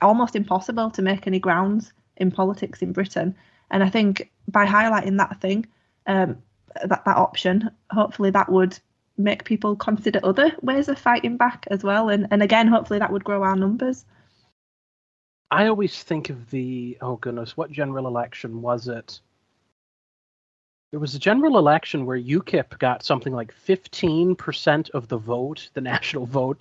almost 0.00 0.36
impossible 0.36 0.90
to 0.90 1.02
make 1.02 1.26
any 1.26 1.38
grounds 1.38 1.92
in 2.16 2.30
politics 2.30 2.82
in 2.82 2.92
Britain. 2.92 3.34
And 3.72 3.82
I 3.82 3.88
think 3.88 4.30
by 4.46 4.66
highlighting 4.66 5.16
that 5.18 5.40
thing, 5.40 5.66
um, 6.06 6.42
that 6.84 7.04
that 7.04 7.16
option, 7.16 7.70
hopefully 7.90 8.30
that 8.30 8.50
would 8.50 8.78
make 9.18 9.44
people 9.44 9.76
consider 9.76 10.20
other 10.22 10.52
ways 10.62 10.88
of 10.88 10.98
fighting 10.98 11.36
back 11.36 11.66
as 11.70 11.82
well. 11.82 12.08
And 12.08 12.28
and 12.30 12.42
again, 12.42 12.68
hopefully 12.68 12.98
that 13.00 13.10
would 13.10 13.24
grow 13.24 13.42
our 13.42 13.56
numbers. 13.56 14.04
I 15.50 15.66
always 15.66 16.02
think 16.02 16.30
of 16.30 16.50
the 16.50 16.98
oh 17.00 17.16
goodness, 17.16 17.56
what 17.56 17.72
general 17.72 18.06
election 18.06 18.62
was 18.62 18.88
it? 18.88 19.20
There 20.90 21.00
was 21.00 21.14
a 21.14 21.18
general 21.18 21.56
election 21.56 22.04
where 22.04 22.20
UKIP 22.20 22.78
got 22.78 23.02
something 23.02 23.32
like 23.32 23.52
fifteen 23.52 24.36
percent 24.36 24.90
of 24.90 25.08
the 25.08 25.18
vote, 25.18 25.70
the 25.72 25.80
national 25.92 26.26
vote. 26.26 26.60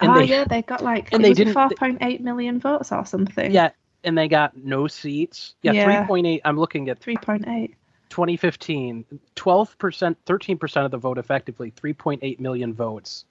And 0.00 0.10
oh 0.10 0.14
they, 0.14 0.24
yeah, 0.24 0.44
they 0.44 0.62
got 0.62 0.82
like 0.82 1.12
and 1.12 1.24
they 1.24 1.32
didn't 1.32 1.54
four 1.54 1.70
point 1.70 1.98
eight 2.02 2.20
million 2.22 2.60
votes 2.60 2.92
or 2.92 3.04
something. 3.04 3.50
Yeah, 3.50 3.70
and 4.04 4.16
they 4.16 4.28
got 4.28 4.56
no 4.56 4.86
seats. 4.86 5.54
Yeah, 5.62 5.72
yeah. 5.72 5.84
three 5.84 6.06
point 6.06 6.26
eight. 6.26 6.42
I'm 6.44 6.58
looking 6.58 6.88
at 6.88 6.98
three 6.98 7.16
point 7.16 7.46
eight. 7.48 7.74
2015, 8.10 9.04
12%, 9.36 10.16
13% 10.26 10.84
of 10.84 10.90
the 10.90 10.98
vote 10.98 11.16
effectively, 11.16 11.70
3.8 11.70 12.40
million 12.40 12.74
votes. 12.74 13.24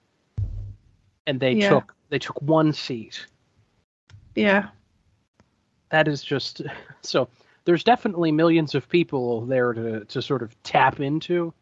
And 1.26 1.38
they 1.38 1.52
yeah. 1.52 1.68
took 1.68 1.94
they 2.08 2.18
took 2.18 2.40
one 2.40 2.72
seat. 2.72 3.26
Yeah 4.34 4.68
that 5.90 6.08
is 6.08 6.22
just 6.22 6.62
so 7.02 7.28
there's 7.64 7.84
definitely 7.84 8.32
millions 8.32 8.74
of 8.74 8.88
people 8.88 9.44
there 9.46 9.72
to 9.72 10.04
to 10.06 10.22
sort 10.22 10.42
of 10.42 10.60
tap 10.62 11.00
into 11.00 11.52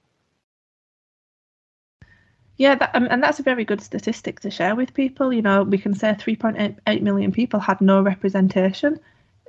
yeah 2.58 2.74
that, 2.74 2.90
um, 2.94 3.08
and 3.10 3.22
that's 3.22 3.40
a 3.40 3.42
very 3.42 3.64
good 3.64 3.80
statistic 3.80 4.40
to 4.40 4.50
share 4.50 4.74
with 4.74 4.94
people. 4.94 5.32
You 5.32 5.42
know 5.42 5.62
we 5.62 5.78
can 5.78 5.94
say 5.94 6.12
3.8 6.12 7.02
million 7.02 7.32
people 7.32 7.60
had 7.60 7.80
no 7.80 8.02
representation. 8.02 9.00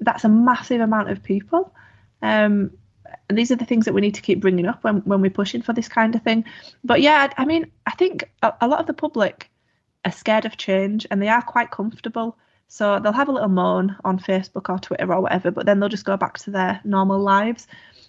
That's 0.01 0.23
a 0.23 0.29
massive 0.29 0.81
amount 0.81 1.09
of 1.09 1.21
people. 1.21 1.73
Um, 2.21 2.71
and 3.27 3.37
these 3.37 3.51
are 3.51 3.55
the 3.55 3.65
things 3.65 3.85
that 3.85 3.93
we 3.93 4.01
need 4.01 4.15
to 4.15 4.21
keep 4.21 4.39
bringing 4.39 4.67
up 4.67 4.83
when, 4.83 4.97
when 4.99 5.19
we're 5.21 5.31
pushing 5.31 5.61
for 5.61 5.73
this 5.73 5.89
kind 5.89 6.15
of 6.15 6.21
thing. 6.21 6.45
But 6.83 7.01
yeah 7.01 7.29
i, 7.37 7.41
I 7.41 7.45
mean 7.45 7.71
i 7.85 7.91
think 7.91 8.29
a, 8.41 8.53
a 8.61 8.67
lot 8.67 8.79
of 8.79 8.87
the 8.87 8.93
public 8.93 9.49
are 10.05 10.11
scared 10.11 10.45
of 10.45 10.57
change 10.57 11.05
and 11.09 11.21
they 11.21 11.27
are 11.27 11.41
quite 11.41 11.71
comfortable. 11.71 12.37
So 12.67 12.99
they'll 12.99 13.13
have 13.13 13.29
a 13.29 13.31
little 13.31 13.49
moan 13.49 13.95
on 14.05 14.19
Facebook 14.19 14.69
or 14.69 14.77
Twitter 14.77 15.11
or 15.11 15.21
whatever, 15.21 15.51
but 15.51 15.65
then 15.65 15.79
they'll 15.79 15.89
just 15.89 16.05
go 16.05 16.17
back 16.17 16.37
to 16.39 16.51
their 16.51 16.79
normal 16.83 17.19
lives. 17.19 17.67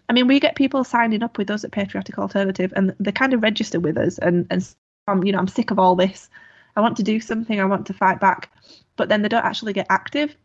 I 0.09 0.13
mean, 0.13 0.27
we 0.27 0.41
get 0.41 0.55
people 0.55 0.85
signing 0.85 1.23
up 1.23 1.39
with 1.39 1.51
us 1.51 1.65
at 1.65 1.73
Patriotic 1.73 2.19
Alternative, 2.19 2.73
and 2.77 2.95
they 3.01 3.13
kind 3.13 3.33
of 3.33 3.43
register 3.43 3.81
with 3.81 3.97
us, 3.97 4.19
and 4.19 4.47
and 4.51 4.75
um, 5.11 5.25
you 5.25 5.33
know, 5.33 5.39
I'm 5.39 5.49
sick 5.49 5.71
of 5.71 5.79
all 5.79 5.95
this. 5.95 6.29
I 6.77 6.81
want 6.81 6.97
to 6.99 7.03
do 7.03 7.21
something. 7.21 7.61
I 7.61 7.65
want 7.65 7.87
to 7.87 7.95
fight 7.95 8.21
back, 8.21 8.51
but 8.97 9.09
then 9.09 9.23
they 9.23 9.29
don't 9.29 9.45
actually 9.45 9.73
get 9.73 9.87
active. 9.91 10.37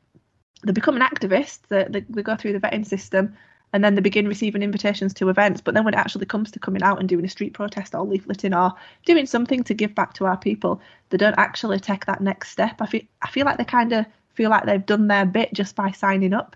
They 0.65 0.71
become 0.71 0.95
an 0.95 1.01
activist. 1.01 1.59
They, 1.69 1.85
they, 1.89 2.01
they 2.09 2.23
go 2.23 2.35
through 2.35 2.53
the 2.53 2.59
vetting 2.59 2.85
system, 2.85 3.35
and 3.73 3.83
then 3.83 3.95
they 3.95 4.01
begin 4.01 4.27
receiving 4.27 4.63
invitations 4.63 5.13
to 5.15 5.29
events. 5.29 5.61
But 5.61 5.73
then 5.73 5.85
when 5.85 5.93
it 5.93 5.99
actually 5.99 6.25
comes 6.25 6.51
to 6.51 6.59
coming 6.59 6.81
out 6.81 6.99
and 6.99 7.07
doing 7.07 7.25
a 7.25 7.29
street 7.29 7.53
protest 7.53 7.93
or 7.93 8.05
leafleting 8.05 8.57
or 8.57 8.75
doing 9.05 9.25
something 9.25 9.63
to 9.63 9.73
give 9.73 9.93
back 9.93 10.13
to 10.13 10.25
our 10.25 10.37
people, 10.37 10.81
they 11.09 11.17
don't 11.17 11.37
actually 11.37 11.79
take 11.79 12.05
that 12.05 12.21
next 12.21 12.49
step. 12.49 12.81
I 12.81 12.87
feel 12.87 13.01
I 13.21 13.29
feel 13.29 13.45
like 13.45 13.57
they 13.57 13.65
kind 13.65 13.93
of 13.93 14.05
feel 14.33 14.49
like 14.49 14.65
they've 14.65 14.85
done 14.85 15.07
their 15.07 15.25
bit 15.25 15.53
just 15.53 15.75
by 15.75 15.91
signing 15.91 16.33
up. 16.33 16.55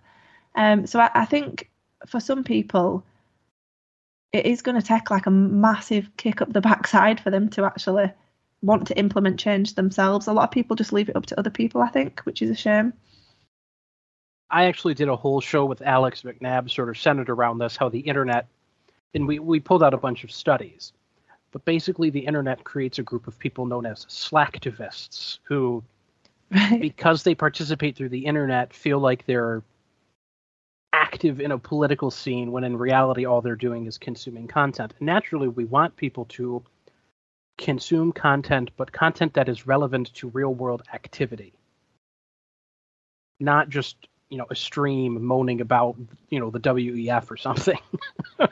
Um, 0.56 0.88
so 0.88 1.00
I, 1.00 1.12
I 1.14 1.26
think 1.26 1.70
for 2.08 2.20
some 2.20 2.44
people, 2.44 3.04
it 4.32 4.46
is 4.46 4.62
going 4.62 4.80
to 4.80 4.86
take 4.86 5.10
like 5.10 5.26
a 5.26 5.32
massive 5.32 6.10
kick 6.18 6.42
up 6.42 6.54
the 6.54 6.62
backside 6.62 7.20
for 7.20 7.32
them 7.32 7.50
to 7.50 7.66
actually 7.66 8.12
want 8.62 8.88
to 8.88 8.98
implement 8.98 9.40
change 9.40 9.76
themselves. 9.76 10.28
A 10.28 10.34
lot 10.34 10.44
of 10.44 10.52
people 10.52 10.76
just 10.76 10.94
leave 10.94 11.10
it 11.10 11.16
up 11.16 11.26
to 11.28 11.40
other 11.40 11.50
people, 11.50 11.82
I 11.82 11.90
think, 11.90 12.22
which 12.22 12.42
is 12.42 12.50
a 12.50 12.56
shame. 12.56 12.94
I 14.52 14.66
actually 14.66 14.96
did 14.96 15.10
a 15.10 15.16
whole 15.16 15.42
show 15.42 15.66
with 15.66 15.82
Alex 15.82 16.24
McNabb, 16.24 16.70
sort 16.72 16.90
of 16.90 16.98
centered 16.98 17.30
around 17.30 17.60
this, 17.60 17.78
how 17.78 17.90
the 17.90 18.00
internet, 18.00 18.48
and 19.14 19.28
we, 19.28 19.40
we 19.40 19.60
pulled 19.60 19.84
out 19.84 19.94
a 19.94 19.98
bunch 19.98 20.24
of 20.24 20.32
studies. 20.32 20.92
But 21.52 21.66
basically, 21.66 22.10
the 22.10 22.20
internet 22.20 22.64
creates 22.64 23.00
a 23.00 23.04
group 23.04 23.28
of 23.28 23.38
people 23.40 23.66
known 23.66 23.86
as 23.86 24.06
slacktivists 24.06 25.40
who, 25.44 25.84
right. 26.52 26.82
because 26.82 27.24
they 27.24 27.36
participate 27.36 27.96
through 27.96 28.10
the 28.10 28.26
internet, 28.26 28.74
feel 28.74 29.00
like 29.00 29.26
they're 29.26 29.64
active 31.12 31.42
in 31.42 31.52
a 31.52 31.58
political 31.58 32.12
scene 32.12 32.52
when 32.52 32.64
in 32.64 32.78
reality 32.78 33.26
all 33.26 33.42
they're 33.42 33.56
doing 33.56 33.88
is 33.88 33.98
consuming 33.98 34.48
content. 34.48 34.94
Naturally, 35.00 35.48
we 35.48 35.66
want 35.66 35.96
people 35.96 36.26
to 36.26 36.64
consume 37.58 38.12
content, 38.12 38.70
but 38.78 38.92
content 38.92 39.34
that 39.34 39.50
is 39.50 39.66
relevant 39.66 40.14
to 40.14 40.30
real 40.30 40.54
world 40.54 40.84
activity. 40.94 41.52
Not 43.40 43.70
just 43.70 44.08
you 44.30 44.38
know 44.38 44.46
a 44.52 44.56
stream 44.56 45.26
moaning 45.26 45.62
about 45.62 45.96
you 46.30 46.40
know 46.40 46.52
the 46.52 46.60
WEF 46.60 47.32
or 47.32 47.38
something. 47.38 47.80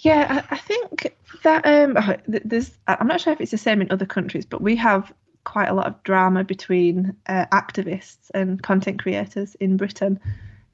yeah, 0.00 0.42
I, 0.50 0.54
I, 0.54 0.58
think 0.58 1.14
that 1.44 1.64
um, 1.64 2.16
there's. 2.26 2.72
I'm 2.88 3.06
not 3.06 3.20
sure 3.20 3.32
if 3.32 3.40
it's 3.40 3.52
the 3.52 3.58
same 3.58 3.80
in 3.80 3.92
other 3.92 4.06
countries, 4.06 4.44
but 4.44 4.60
we 4.60 4.74
have 4.76 5.12
quite 5.44 5.68
a 5.68 5.74
lot 5.74 5.86
of 5.86 6.02
drama 6.02 6.42
between 6.42 7.14
uh, 7.28 7.46
activists 7.52 8.30
and 8.34 8.62
content 8.62 9.00
creators 9.00 9.54
in 9.56 9.76
Britain, 9.76 10.18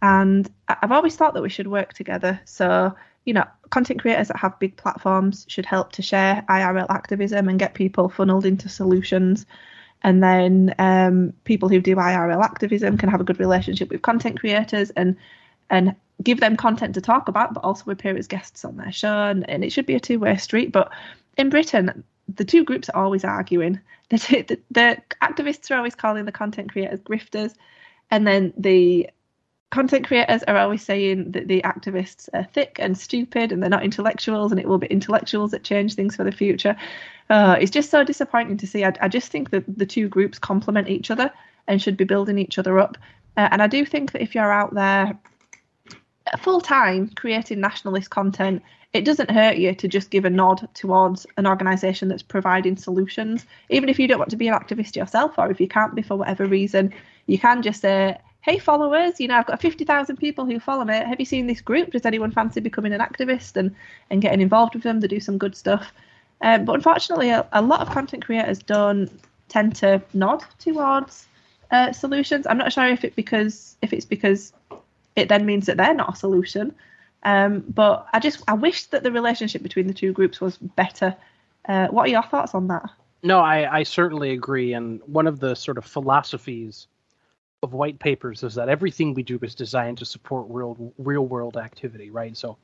and 0.02 0.50
I've 0.68 0.92
always 0.92 1.16
thought 1.16 1.34
that 1.34 1.42
we 1.42 1.50
should 1.50 1.68
work 1.68 1.92
together. 1.92 2.40
So 2.44 2.94
you 3.26 3.34
know, 3.34 3.44
content 3.68 4.00
creators 4.00 4.28
that 4.28 4.38
have 4.38 4.58
big 4.58 4.76
platforms 4.76 5.44
should 5.48 5.66
help 5.66 5.92
to 5.92 6.02
share 6.02 6.42
IRL 6.48 6.88
activism 6.88 7.48
and 7.48 7.58
get 7.58 7.74
people 7.74 8.08
funneled 8.08 8.46
into 8.46 8.68
solutions 8.68 9.44
and 10.02 10.22
then 10.22 10.74
um, 10.78 11.32
people 11.44 11.68
who 11.68 11.80
do 11.80 11.96
IRL 11.96 12.42
activism 12.42 12.96
can 12.96 13.08
have 13.08 13.20
a 13.20 13.24
good 13.24 13.38
relationship 13.38 13.90
with 13.90 14.02
content 14.02 14.40
creators 14.40 14.90
and 14.90 15.16
and 15.68 15.94
give 16.22 16.40
them 16.40 16.56
content 16.56 16.94
to 16.94 17.00
talk 17.00 17.28
about, 17.28 17.54
but 17.54 17.62
also 17.62 17.90
appear 17.90 18.16
as 18.16 18.26
guests 18.26 18.64
on 18.64 18.76
their 18.76 18.92
show. 18.92 19.28
And, 19.28 19.48
and 19.48 19.64
it 19.64 19.70
should 19.70 19.86
be 19.86 19.94
a 19.94 20.00
two 20.00 20.18
way 20.18 20.36
street. 20.36 20.72
But 20.72 20.90
in 21.36 21.48
Britain, 21.48 22.02
the 22.34 22.44
two 22.44 22.64
groups 22.64 22.88
are 22.88 23.02
always 23.02 23.24
arguing. 23.24 23.80
The, 24.10 24.16
the, 24.48 24.60
the 24.72 25.02
activists 25.22 25.70
are 25.70 25.76
always 25.76 25.94
calling 25.94 26.24
the 26.24 26.32
content 26.32 26.72
creators 26.72 26.98
grifters, 26.98 27.54
and 28.10 28.26
then 28.26 28.52
the 28.56 29.08
content 29.70 30.06
creators 30.06 30.42
are 30.44 30.56
always 30.56 30.83
saying 30.83 31.30
that 31.33 31.48
the 31.48 31.62
activists 31.62 32.28
are 32.35 32.44
thick 32.44 32.76
and 32.80 32.98
stupid 32.98 33.52
and 33.52 33.62
they're 33.62 33.70
not 33.70 33.85
intellectuals 33.85 34.50
and 34.50 34.61
it 34.61 34.66
will 34.66 34.78
be 34.78 34.88
intellectuals 34.88 35.52
that 35.52 35.62
change 35.62 35.94
things 35.94 36.16
for 36.16 36.24
the 36.24 36.33
future. 36.33 36.76
Uh, 37.30 37.56
it's 37.61 37.70
just 37.70 37.90
so 37.90 38.02
disappointing 38.02 38.56
to 38.56 38.66
see. 38.66 38.85
I, 38.85 38.92
I, 39.00 39.09
just 39.09 39.30
think 39.30 39.50
that 39.50 39.64
the 39.78 39.87
two 39.87 40.09
groups 40.09 40.38
complement 40.38 40.88
each 40.88 41.11
other 41.11 41.33
and 41.68 41.80
should 41.80 41.96
be 41.96 42.04
building 42.04 42.38
each 42.38 42.59
other 42.59 42.80
up. 42.80 42.98
Uh, 43.37 43.48
and 43.52 43.62
I 43.62 43.68
do 43.68 43.85
think 43.85 44.11
that 44.12 44.22
if 44.22 44.35
you're 44.35 44.52
out 44.52 44.74
there 44.74 45.16
full 46.38 46.61
time 46.61 47.09
creating 47.14 47.61
nationalist 47.61 48.11
content, 48.11 48.62
it 48.92 49.04
doesn't 49.04 49.30
hurt 49.30 49.56
you 49.56 49.72
to 49.72 49.87
just 49.87 50.11
give 50.11 50.24
a 50.24 50.30
nod 50.30 50.68
towards 50.74 51.24
an 51.37 51.46
organisation 51.46 52.09
that's 52.09 52.24
providing 52.24 52.76
solutions. 52.76 53.46
Even 53.68 53.88
if 53.88 54.00
you 54.00 54.09
don't 54.09 54.18
want 54.18 54.30
to 54.30 54.37
be 54.37 54.48
an 54.48 54.54
activist 54.54 54.96
yourself, 54.96 55.38
or 55.38 55.48
if 55.48 55.61
you 55.61 55.68
can't 55.68 55.94
be 55.94 56.02
for 56.02 56.16
whatever 56.16 56.46
reason, 56.46 56.92
you 57.26 57.38
can 57.38 57.62
just 57.62 57.80
say, 57.80 58.18
hey 58.42 58.59
followers 58.59 59.20
you 59.20 59.29
know 59.29 59.37
i've 59.37 59.46
got 59.46 59.61
50000 59.61 60.16
people 60.16 60.46
who 60.46 60.59
follow 60.61 60.85
me 60.85 60.94
have 60.94 61.18
you 61.18 61.26
seen 61.26 61.46
this 61.46 61.61
group 61.61 61.90
does 61.92 62.07
anyone 62.07 62.31
fancy 62.31 62.61
becoming 62.61 62.92
an 62.92 63.00
activist 63.00 63.57
and 63.57 63.74
and 64.11 64.22
getting 64.22 64.40
involved 64.40 64.74
with 64.74 64.83
them 64.83 65.00
they 65.00 65.09
do 65.09 65.20
some 65.20 65.38
good 65.38 65.57
stuff 65.57 65.92
um, 66.42 66.64
but 66.64 66.74
unfortunately 66.74 67.29
a, 67.31 67.46
a, 67.53 67.61
lot 67.61 67.81
of 67.81 67.90
content 67.90 68.24
creators 68.24 68.61
don't 68.61 69.11
tend 69.48 69.76
to 69.76 70.03
nod 70.14 70.42
towards 70.59 71.26
uh, 71.70 71.92
solutions 71.92 72.46
i'm 72.46 72.59
not 72.59 72.72
sure 72.72 72.87
if 72.87 73.05
it 73.05 73.14
because 73.14 73.76
if 73.83 73.92
it's 73.92 74.07
because 74.07 74.53
it 75.16 75.29
then 75.29 75.46
means 75.46 75.66
that 75.66 75.76
they're 75.76 75.94
not 75.94 76.14
a 76.14 76.16
solution. 76.16 76.74
Um, 77.22 77.64
but 77.68 78.07
I 78.12 78.18
just 78.18 78.42
I 78.48 78.55
wish 78.55 78.87
that 78.87 79.03
the 79.03 79.12
relationship 79.12 79.62
between 79.62 79.87
the 79.87 79.94
two 79.94 80.12
groups 80.12 80.40
was 80.40 80.57
better. 80.57 81.14
Uh, 81.68 81.88
what 81.88 82.07
are 82.07 82.11
your 82.11 82.22
thoughts 82.22 82.55
on 82.55 82.68
that? 82.68 82.90
No, 83.22 83.40
I, 83.40 83.79
I 83.79 83.83
certainly 83.83 84.31
agree. 84.31 84.72
And 84.72 85.00
one 85.05 85.26
of 85.26 85.40
the 85.40 85.55
sort 85.55 85.76
of 85.76 85.85
philosophies 85.85 86.87
of 87.62 87.74
white 87.74 87.98
papers 87.98 88.42
is 88.42 88.54
that 88.54 88.70
everything 88.70 89.12
we 89.12 89.22
do 89.22 89.38
is 89.42 89.54
designed 89.54 89.98
to 89.98 90.04
support 90.06 90.46
real 90.48 90.92
real 90.96 91.26
world 91.26 91.56
activity, 91.58 92.10
right? 92.10 92.36
So 92.36 92.56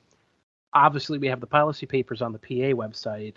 obviously 0.72 1.18
we 1.18 1.26
have 1.28 1.40
the 1.40 1.46
policy 1.46 1.84
papers 1.86 2.22
on 2.22 2.32
the 2.32 2.38
PA 2.38 2.74
website. 2.74 3.34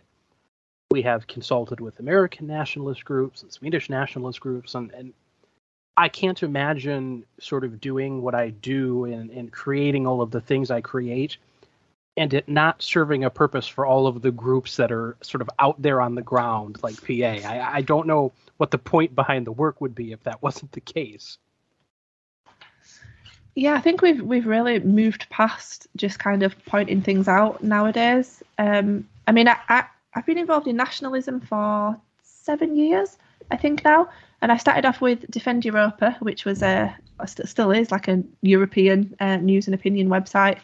We 0.91 1.01
have 1.01 1.27
consulted 1.27 1.81
with 1.81 1.99
American 1.99 2.47
nationalist 2.47 3.03
groups 3.03 3.43
and 3.43 3.51
Swedish 3.51 3.89
nationalist 3.89 4.39
groups, 4.39 4.73
and, 4.73 4.91
and 4.91 5.13
I 5.97 6.07
can't 6.07 6.41
imagine 6.43 7.25
sort 7.39 7.65
of 7.65 7.81
doing 7.81 8.21
what 8.21 8.35
I 8.35 8.51
do 8.51 9.05
and, 9.05 9.29
and 9.29 9.51
creating 9.51 10.07
all 10.07 10.21
of 10.21 10.31
the 10.31 10.41
things 10.41 10.71
I 10.71 10.81
create 10.81 11.37
and 12.15 12.33
it 12.33 12.49
not 12.49 12.81
serving 12.81 13.23
a 13.23 13.29
purpose 13.29 13.67
for 13.67 13.85
all 13.85 14.07
of 14.07 14.21
the 14.21 14.31
groups 14.31 14.77
that 14.77 14.91
are 14.91 15.15
sort 15.21 15.41
of 15.41 15.49
out 15.59 15.81
there 15.81 16.01
on 16.01 16.15
the 16.15 16.21
ground 16.21 16.77
like 16.83 16.95
PA. 17.05 17.47
I, 17.47 17.75
I 17.75 17.81
don't 17.81 18.07
know 18.07 18.33
what 18.57 18.71
the 18.71 18.77
point 18.77 19.13
behind 19.13 19.45
the 19.45 19.51
work 19.51 19.79
would 19.81 19.93
be 19.93 20.11
if 20.13 20.23
that 20.23 20.41
wasn't 20.41 20.71
the 20.71 20.81
case. 20.81 21.37
Yeah, 23.59 23.73
I 23.73 23.81
think 23.81 24.01
we've 24.01 24.21
we've 24.21 24.47
really 24.47 24.79
moved 24.79 25.29
past 25.29 25.85
just 25.97 26.17
kind 26.17 26.43
of 26.43 26.55
pointing 26.63 27.01
things 27.01 27.27
out 27.27 27.61
nowadays. 27.61 28.41
Um, 28.57 29.05
I 29.27 29.33
mean, 29.33 29.49
I, 29.49 29.57
I 29.67 29.83
I've 30.13 30.25
been 30.25 30.37
involved 30.37 30.67
in 30.67 30.77
nationalism 30.77 31.41
for 31.41 31.99
seven 32.23 32.77
years, 32.77 33.17
I 33.51 33.57
think 33.57 33.83
now, 33.83 34.07
and 34.41 34.49
I 34.49 34.55
started 34.55 34.85
off 34.85 35.01
with 35.01 35.29
Defend 35.29 35.65
Europa, 35.65 36.15
which 36.21 36.45
was 36.45 36.63
a 36.63 36.95
still 37.25 37.71
is 37.71 37.91
like 37.91 38.07
a 38.07 38.23
European 38.43 39.13
uh, 39.19 39.35
news 39.35 39.67
and 39.67 39.75
opinion 39.75 40.07
website. 40.07 40.59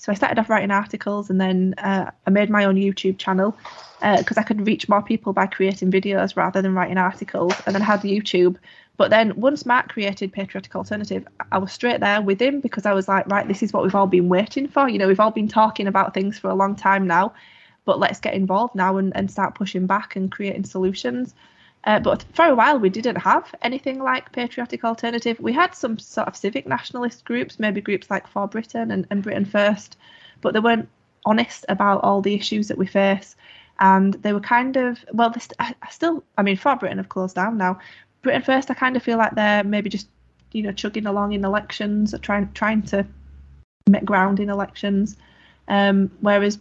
So 0.00 0.10
I 0.10 0.14
started 0.14 0.38
off 0.38 0.48
writing 0.48 0.70
articles, 0.70 1.28
and 1.28 1.38
then 1.38 1.74
uh, 1.76 2.10
I 2.26 2.30
made 2.30 2.48
my 2.48 2.64
own 2.64 2.76
YouTube 2.76 3.18
channel 3.18 3.54
because 4.00 4.38
uh, 4.38 4.40
I 4.40 4.44
could 4.44 4.66
reach 4.66 4.88
more 4.88 5.02
people 5.02 5.34
by 5.34 5.46
creating 5.46 5.92
videos 5.92 6.36
rather 6.36 6.62
than 6.62 6.74
writing 6.74 6.96
articles. 6.96 7.52
And 7.66 7.74
then 7.74 7.82
I 7.82 7.84
had 7.84 8.00
YouTube. 8.00 8.56
But 8.96 9.10
then 9.10 9.38
once 9.38 9.66
Mark 9.66 9.90
created 9.90 10.32
Patriotic 10.32 10.74
Alternative, 10.74 11.28
I 11.52 11.58
was 11.58 11.70
straight 11.70 12.00
there 12.00 12.22
with 12.22 12.40
him 12.40 12.60
because 12.60 12.86
I 12.86 12.94
was 12.94 13.08
like, 13.08 13.26
right, 13.26 13.46
this 13.46 13.62
is 13.62 13.74
what 13.74 13.82
we've 13.82 13.94
all 13.94 14.06
been 14.06 14.30
waiting 14.30 14.68
for. 14.68 14.88
You 14.88 14.96
know, 14.98 15.06
we've 15.06 15.20
all 15.20 15.32
been 15.32 15.48
talking 15.48 15.86
about 15.86 16.14
things 16.14 16.38
for 16.38 16.48
a 16.48 16.54
long 16.54 16.76
time 16.76 17.06
now, 17.06 17.34
but 17.84 17.98
let's 17.98 18.20
get 18.20 18.32
involved 18.32 18.74
now 18.74 18.96
and, 18.96 19.14
and 19.14 19.30
start 19.30 19.54
pushing 19.54 19.86
back 19.86 20.16
and 20.16 20.32
creating 20.32 20.64
solutions. 20.64 21.34
Uh, 21.84 21.98
but 21.98 22.24
for 22.34 22.44
a 22.44 22.54
while, 22.54 22.78
we 22.78 22.90
didn't 22.90 23.16
have 23.16 23.54
anything 23.62 24.02
like 24.02 24.32
Patriotic 24.32 24.84
Alternative. 24.84 25.38
We 25.40 25.52
had 25.52 25.74
some 25.74 25.98
sort 25.98 26.28
of 26.28 26.36
civic 26.36 26.66
nationalist 26.66 27.24
groups, 27.24 27.58
maybe 27.58 27.80
groups 27.80 28.10
like 28.10 28.26
For 28.26 28.46
Britain 28.46 28.90
and, 28.90 29.06
and 29.10 29.22
Britain 29.22 29.46
First, 29.46 29.96
but 30.42 30.52
they 30.52 30.60
weren't 30.60 30.88
honest 31.24 31.64
about 31.68 32.04
all 32.04 32.20
the 32.20 32.34
issues 32.34 32.68
that 32.68 32.78
we 32.78 32.86
face. 32.86 33.34
And 33.78 34.14
they 34.14 34.34
were 34.34 34.40
kind 34.40 34.76
of, 34.76 35.02
well, 35.12 35.34
I 35.58 35.74
still, 35.90 36.22
I 36.36 36.42
mean, 36.42 36.58
For 36.58 36.76
Britain 36.76 36.98
have 36.98 37.08
closed 37.08 37.36
down 37.36 37.56
now. 37.56 37.78
Britain 38.20 38.42
First, 38.42 38.70
I 38.70 38.74
kind 38.74 38.96
of 38.96 39.02
feel 39.02 39.16
like 39.16 39.34
they're 39.34 39.64
maybe 39.64 39.88
just, 39.88 40.08
you 40.52 40.62
know, 40.62 40.72
chugging 40.72 41.06
along 41.06 41.32
in 41.32 41.44
elections, 41.46 42.14
trying 42.20 42.52
trying 42.52 42.82
to 42.82 43.06
make 43.88 44.04
ground 44.04 44.38
in 44.38 44.50
elections. 44.50 45.16
Um, 45.66 46.10
whereas 46.20 46.58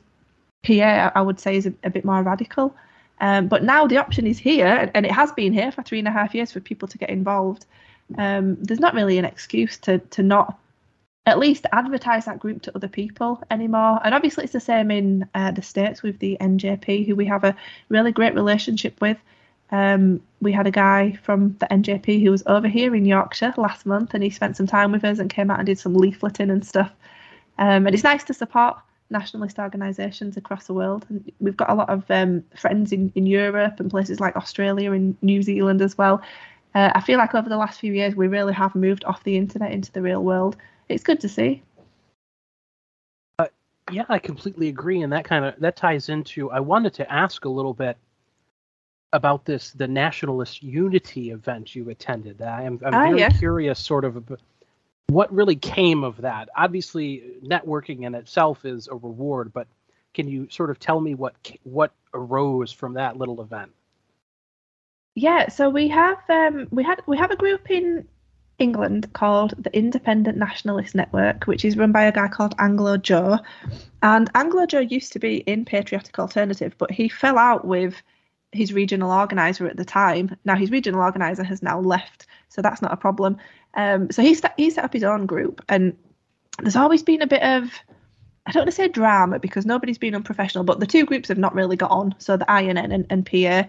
PA, 0.64 1.12
I 1.14 1.22
would 1.22 1.42
say, 1.42 1.58
is 1.58 1.66
a, 1.66 1.74
a 1.84 1.90
bit 1.90 2.06
more 2.06 2.24
radical. 2.24 2.74
Um, 3.22 3.48
but 3.48 3.64
now 3.64 3.86
the 3.88 3.98
option 3.98 4.26
is 4.26 4.40
here, 4.40 4.90
and 4.94 5.06
it 5.06 5.12
has 5.12 5.32
been 5.34 5.54
here 5.54 5.72
for 5.72 5.84
three 5.84 6.00
and 6.00 6.08
a 6.08 6.12
half 6.12 6.34
years 6.34 6.52
for 6.52 6.60
people 6.60 6.88
to 6.88 6.98
get 6.98 7.10
involved. 7.10 7.66
Um, 8.18 8.56
there's 8.64 8.80
not 8.80 8.94
really 8.94 9.18
an 9.18 9.26
excuse 9.26 9.78
to 9.80 10.00
to 10.00 10.24
not 10.24 10.58
at 11.26 11.38
least 11.38 11.66
advertise 11.72 12.26
that 12.26 12.40
group 12.40 12.62
to 12.64 12.76
other 12.76 12.88
people 12.88 13.44
anymore. 13.52 14.00
And 14.04 14.16
obviously, 14.16 14.46
it's 14.46 14.54
the 14.54 14.60
same 14.60 14.90
in 14.90 15.28
uh, 15.36 15.52
the 15.52 15.62
states 15.62 16.02
with 16.02 16.18
the 16.20 16.38
NJP, 16.42 17.06
who 17.06 17.16
we 17.16 17.26
have 17.26 17.44
a 17.44 17.56
really 17.90 18.12
great 18.12 18.34
relationship 18.34 19.00
with. 19.02 19.18
Um, 19.72 20.22
we 20.42 20.52
had 20.52 20.66
a 20.66 20.72
guy 20.72 21.20
from 21.22 21.56
the 21.60 21.68
NJP 21.68 22.24
who 22.24 22.32
was 22.32 22.42
over 22.48 22.68
here 22.68 22.96
in 22.96 23.06
Yorkshire 23.06 23.54
last 23.58 23.86
month, 23.86 24.14
and 24.14 24.24
he 24.24 24.30
spent 24.32 24.58
some 24.58 24.66
time 24.66 24.92
with 24.92 25.04
us 25.04 25.20
and 25.20 25.30
came 25.30 25.52
out 25.52 25.60
and 25.60 25.68
did 25.68 25.78
some 25.78 25.96
leafleting 25.96 26.52
and 26.52 26.66
stuff. 26.66 26.92
Um, 27.60 27.86
and 27.86 27.94
it's 27.94 28.04
nice 28.04 28.24
to 28.24 28.34
support 28.34 28.78
nationalist 29.10 29.60
organisations 29.60 30.38
across 30.38 30.68
the 30.68 30.74
world. 30.74 31.06
And 31.10 31.32
we've 31.40 31.58
got 31.58 31.70
a 31.70 31.76
lot 31.76 31.90
of 31.90 32.10
um, 32.10 32.44
friends 32.56 32.92
in, 32.92 33.12
in 33.16 33.26
Europe 33.26 33.80
and 33.80 33.90
places 33.90 34.20
like 34.20 34.36
Australia 34.36 34.92
and 34.92 35.18
New 35.22 35.42
Zealand 35.42 35.82
as 35.82 35.98
well. 35.98 36.22
Uh, 36.76 36.92
I 36.94 37.02
feel 37.02 37.18
like 37.18 37.34
over 37.34 37.50
the 37.50 37.58
last 37.58 37.80
few 37.80 37.94
years 37.94 38.16
we 38.16 38.28
really 38.28 38.54
have 38.54 38.76
moved 38.76 39.04
off 39.06 39.24
the 39.24 39.38
internet 39.38 39.72
into 39.72 39.92
the 39.92 40.02
real 40.02 40.24
world. 40.24 40.56
It's 40.88 41.04
good 41.04 41.20
to 41.22 41.30
see. 41.30 41.64
Uh, 43.40 43.48
yeah, 43.92 44.06
I 44.10 44.20
completely 44.20 44.70
agree, 44.70 45.02
and 45.02 45.12
that 45.14 45.26
kind 45.26 45.46
of 45.46 45.60
that 45.60 45.76
ties 45.76 46.10
into. 46.10 46.52
I 46.52 46.60
wanted 46.60 46.94
to 46.96 47.12
ask 47.12 47.46
a 47.46 47.50
little 47.50 47.74
bit 47.74 47.98
about 49.14 49.46
this 49.46 49.72
the 49.72 49.88
nationalist 49.88 50.62
unity 50.62 51.32
event 51.32 51.76
you 51.76 51.90
attended. 51.90 52.42
I 52.42 52.64
am 52.64 52.80
I'm 52.86 52.94
ah, 52.94 53.08
very 53.08 53.20
yeah. 53.20 53.30
curious, 53.30 53.80
sort 53.80 54.06
of 54.06 54.32
what 55.10 55.34
really 55.34 55.56
came 55.56 56.04
of 56.04 56.18
that? 56.18 56.50
Obviously, 56.56 57.24
networking 57.44 58.06
in 58.06 58.16
itself 58.16 58.66
is 58.66 58.88
a 58.88 58.96
reward, 58.96 59.52
but 59.54 59.68
can 60.14 60.28
you 60.28 60.48
sort 60.50 60.70
of 60.70 60.80
tell 60.80 61.00
me 61.00 61.16
what 61.16 61.36
what 61.64 61.92
arose 62.14 62.72
from 62.72 62.94
that 62.94 63.18
little 63.18 63.42
event? 63.42 63.72
Yeah, 65.16 65.50
so 65.50 65.70
we 65.70 65.88
have 65.90 66.18
um, 66.30 66.68
we 66.72 66.84
had 66.84 67.02
we 67.08 67.18
have 67.18 67.32
a 67.32 67.36
group 67.36 67.70
in 67.70 68.08
England 68.60 69.12
called 69.14 69.54
the 69.58 69.76
Independent 69.76 70.38
Nationalist 70.38 70.94
Network, 70.94 71.46
which 71.46 71.66
is 71.66 71.78
run 71.78 71.92
by 71.92 72.04
a 72.04 72.12
guy 72.12 72.28
called 72.28 72.54
Anglo 72.60 72.98
Joe. 72.98 73.40
And 74.02 74.30
Anglo 74.36 74.66
Joe 74.66 74.80
used 74.80 75.14
to 75.14 75.20
be 75.20 75.38
in 75.38 75.66
Patriotic 75.66 76.20
Alternative, 76.20 76.76
but 76.78 76.92
he 76.92 77.10
fell 77.10 77.38
out 77.38 77.66
with 77.66 78.02
his 78.52 78.74
regional 78.74 79.12
organizer 79.12 79.68
at 79.68 79.78
the 79.78 79.86
time. 79.86 80.36
Now 80.46 80.56
his 80.56 80.72
regional 80.72 81.02
organizer 81.02 81.44
has 81.44 81.62
now 81.62 81.80
left, 81.80 82.28
so 82.50 82.62
that's 82.62 82.82
not 82.82 82.94
a 82.94 82.98
problem. 82.98 83.38
Um, 83.76 84.10
so 84.12 84.22
he, 84.22 84.34
st- 84.34 84.54
he 84.58 84.70
set 84.70 84.84
up 84.84 84.94
his 84.94 85.04
own 85.04 85.26
group, 85.26 85.64
and 85.70 85.96
there's 86.60 86.76
always 86.76 87.04
been 87.04 87.22
a 87.22 87.28
bit 87.28 87.44
of 87.44 87.72
I 88.46 88.52
don't 88.52 88.62
want 88.62 88.70
to 88.70 88.76
say 88.76 88.88
drama 88.88 89.38
because 89.38 89.66
nobody's 89.66 90.00
been 90.00 90.16
unprofessional, 90.16 90.64
but 90.64 90.80
the 90.80 90.88
two 90.88 91.06
groups 91.06 91.28
have 91.30 91.38
not 91.38 91.54
really 91.54 91.76
got 91.76 91.92
on. 91.92 92.16
So 92.18 92.36
the 92.36 92.52
INN 92.52 92.78
and, 92.78 93.06
and 93.10 93.26
PA. 93.26 93.68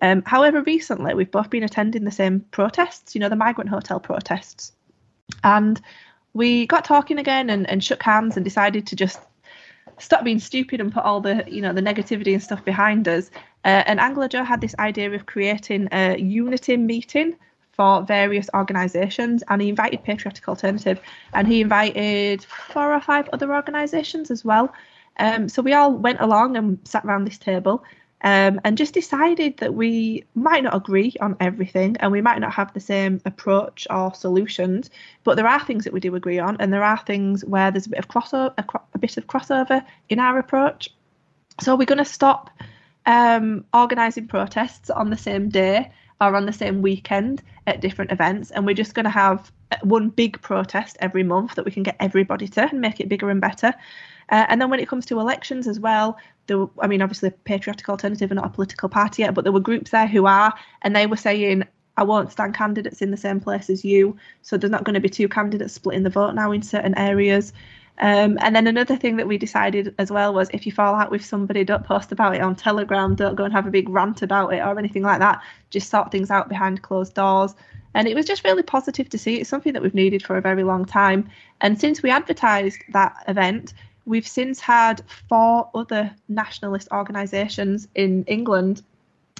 Um, 0.00 0.22
however, 0.24 0.62
recently 0.62 1.12
we've 1.12 1.30
both 1.30 1.50
been 1.50 1.62
attending 1.62 2.04
the 2.04 2.10
same 2.10 2.40
protests, 2.50 3.14
you 3.14 3.20
know, 3.20 3.28
the 3.28 3.36
migrant 3.36 3.68
hotel 3.68 4.00
protests, 4.00 4.72
and 5.44 5.80
we 6.32 6.66
got 6.66 6.84
talking 6.84 7.18
again 7.18 7.50
and, 7.50 7.68
and 7.68 7.84
shook 7.84 8.02
hands 8.02 8.36
and 8.36 8.44
decided 8.44 8.86
to 8.86 8.96
just 8.96 9.20
stop 9.98 10.24
being 10.24 10.38
stupid 10.38 10.80
and 10.80 10.92
put 10.92 11.04
all 11.04 11.20
the 11.20 11.44
you 11.46 11.60
know 11.60 11.72
the 11.72 11.80
negativity 11.80 12.32
and 12.32 12.42
stuff 12.42 12.64
behind 12.64 13.08
us. 13.08 13.30
Uh, 13.64 13.82
and 13.86 14.00
Anglo 14.00 14.28
Joe 14.28 14.44
had 14.44 14.60
this 14.60 14.74
idea 14.78 15.10
of 15.12 15.26
creating 15.26 15.88
a 15.92 16.18
unity 16.18 16.76
meeting 16.76 17.36
for 17.72 18.02
various 18.02 18.50
organisations, 18.54 19.42
and 19.48 19.62
he 19.62 19.68
invited 19.68 20.04
Patriotic 20.04 20.48
Alternative, 20.48 21.00
and 21.32 21.48
he 21.48 21.60
invited 21.60 22.44
four 22.44 22.94
or 22.94 23.00
five 23.00 23.28
other 23.32 23.54
organisations 23.54 24.30
as 24.30 24.44
well. 24.44 24.72
Um, 25.18 25.48
so 25.48 25.62
we 25.62 25.72
all 25.72 25.92
went 25.92 26.20
along 26.20 26.56
and 26.56 26.78
sat 26.84 27.04
around 27.04 27.24
this 27.24 27.38
table, 27.38 27.84
um, 28.22 28.60
and 28.64 28.78
just 28.78 28.94
decided 28.94 29.56
that 29.58 29.74
we 29.74 30.24
might 30.34 30.62
not 30.62 30.74
agree 30.74 31.14
on 31.20 31.36
everything 31.40 31.96
and 31.98 32.12
we 32.12 32.20
might 32.20 32.40
not 32.40 32.52
have 32.52 32.72
the 32.72 32.80
same 32.80 33.20
approach 33.24 33.86
or 33.90 34.14
solutions, 34.14 34.90
but 35.24 35.36
there 35.36 35.46
are 35.46 35.60
things 35.64 35.84
that 35.84 35.92
we 35.92 36.00
do 36.00 36.14
agree 36.14 36.38
on, 36.38 36.56
and 36.60 36.72
there 36.72 36.84
are 36.84 36.98
things 36.98 37.44
where 37.44 37.70
there's 37.70 37.86
a 37.86 37.90
bit 37.90 37.98
of 37.98 38.08
crossover, 38.08 38.54
a, 38.58 38.64
a 38.94 38.98
bit 38.98 39.16
of 39.16 39.26
crossover 39.26 39.84
in 40.08 40.18
our 40.18 40.38
approach. 40.38 40.88
So 41.60 41.74
we're 41.74 41.84
going 41.84 41.98
to 41.98 42.04
stop 42.04 42.50
um, 43.06 43.64
organising 43.74 44.28
protests 44.28 44.88
on 44.90 45.10
the 45.10 45.16
same 45.16 45.48
day 45.48 45.90
or 46.20 46.36
on 46.36 46.46
the 46.46 46.52
same 46.52 46.82
weekend 46.82 47.42
at 47.66 47.80
different 47.80 48.12
events, 48.12 48.52
and 48.52 48.64
we're 48.64 48.74
just 48.74 48.94
going 48.94 49.04
to 49.04 49.10
have 49.10 49.50
one 49.82 50.10
big 50.10 50.40
protest 50.42 50.96
every 51.00 51.22
month 51.22 51.54
that 51.54 51.64
we 51.64 51.72
can 51.72 51.82
get 51.82 51.96
everybody 51.98 52.46
to 52.46 52.68
and 52.68 52.80
make 52.80 53.00
it 53.00 53.08
bigger 53.08 53.30
and 53.30 53.40
better. 53.40 53.74
Uh, 54.28 54.46
and 54.48 54.60
then 54.60 54.70
when 54.70 54.80
it 54.80 54.88
comes 54.88 55.04
to 55.06 55.18
elections 55.18 55.66
as 55.66 55.80
well, 55.80 56.16
there, 56.46 56.66
I 56.80 56.86
mean, 56.86 57.02
obviously, 57.02 57.28
a 57.28 57.32
Patriotic 57.32 57.88
Alternative 57.88 58.30
are 58.30 58.34
not 58.34 58.46
a 58.46 58.50
political 58.50 58.88
party 58.88 59.22
yet, 59.22 59.34
but 59.34 59.44
there 59.44 59.52
were 59.52 59.60
groups 59.60 59.90
there 59.90 60.06
who 60.06 60.26
are, 60.26 60.52
and 60.82 60.94
they 60.94 61.06
were 61.06 61.16
saying, 61.16 61.64
I 61.96 62.04
won't 62.04 62.32
stand 62.32 62.54
candidates 62.54 63.02
in 63.02 63.10
the 63.10 63.16
same 63.16 63.40
place 63.40 63.68
as 63.68 63.84
you. 63.84 64.16
So 64.42 64.56
there's 64.56 64.70
not 64.70 64.84
going 64.84 64.94
to 64.94 65.00
be 65.00 65.10
two 65.10 65.28
candidates 65.28 65.74
splitting 65.74 66.04
the 66.04 66.10
vote 66.10 66.34
now 66.34 66.50
in 66.52 66.62
certain 66.62 66.96
areas. 66.96 67.52
Um, 67.98 68.38
and 68.40 68.56
then 68.56 68.66
another 68.66 68.96
thing 68.96 69.16
that 69.16 69.28
we 69.28 69.36
decided 69.36 69.94
as 69.98 70.10
well 70.10 70.32
was 70.32 70.48
if 70.52 70.64
you 70.64 70.72
fall 70.72 70.94
out 70.94 71.10
with 71.10 71.24
somebody, 71.24 71.62
don't 71.62 71.84
post 71.84 72.10
about 72.10 72.34
it 72.34 72.40
on 72.40 72.56
Telegram, 72.56 73.14
don't 73.14 73.34
go 73.34 73.44
and 73.44 73.52
have 73.52 73.66
a 73.66 73.70
big 73.70 73.88
rant 73.88 74.22
about 74.22 74.54
it 74.54 74.60
or 74.60 74.78
anything 74.78 75.02
like 75.02 75.18
that. 75.18 75.42
Just 75.70 75.90
sort 75.90 76.10
things 76.10 76.30
out 76.30 76.48
behind 76.48 76.82
closed 76.82 77.14
doors. 77.14 77.54
And 77.94 78.08
it 78.08 78.14
was 78.14 78.24
just 78.24 78.44
really 78.44 78.62
positive 78.62 79.10
to 79.10 79.18
see. 79.18 79.36
It's 79.36 79.50
something 79.50 79.74
that 79.74 79.82
we've 79.82 79.94
needed 79.94 80.22
for 80.22 80.38
a 80.38 80.40
very 80.40 80.64
long 80.64 80.86
time. 80.86 81.28
And 81.60 81.78
since 81.78 82.02
we 82.02 82.10
advertised 82.10 82.78
that 82.92 83.14
event, 83.28 83.74
we've 84.04 84.26
since 84.26 84.60
had 84.60 85.02
four 85.28 85.70
other 85.74 86.14
nationalist 86.28 86.88
organisations 86.92 87.88
in 87.94 88.24
England 88.24 88.82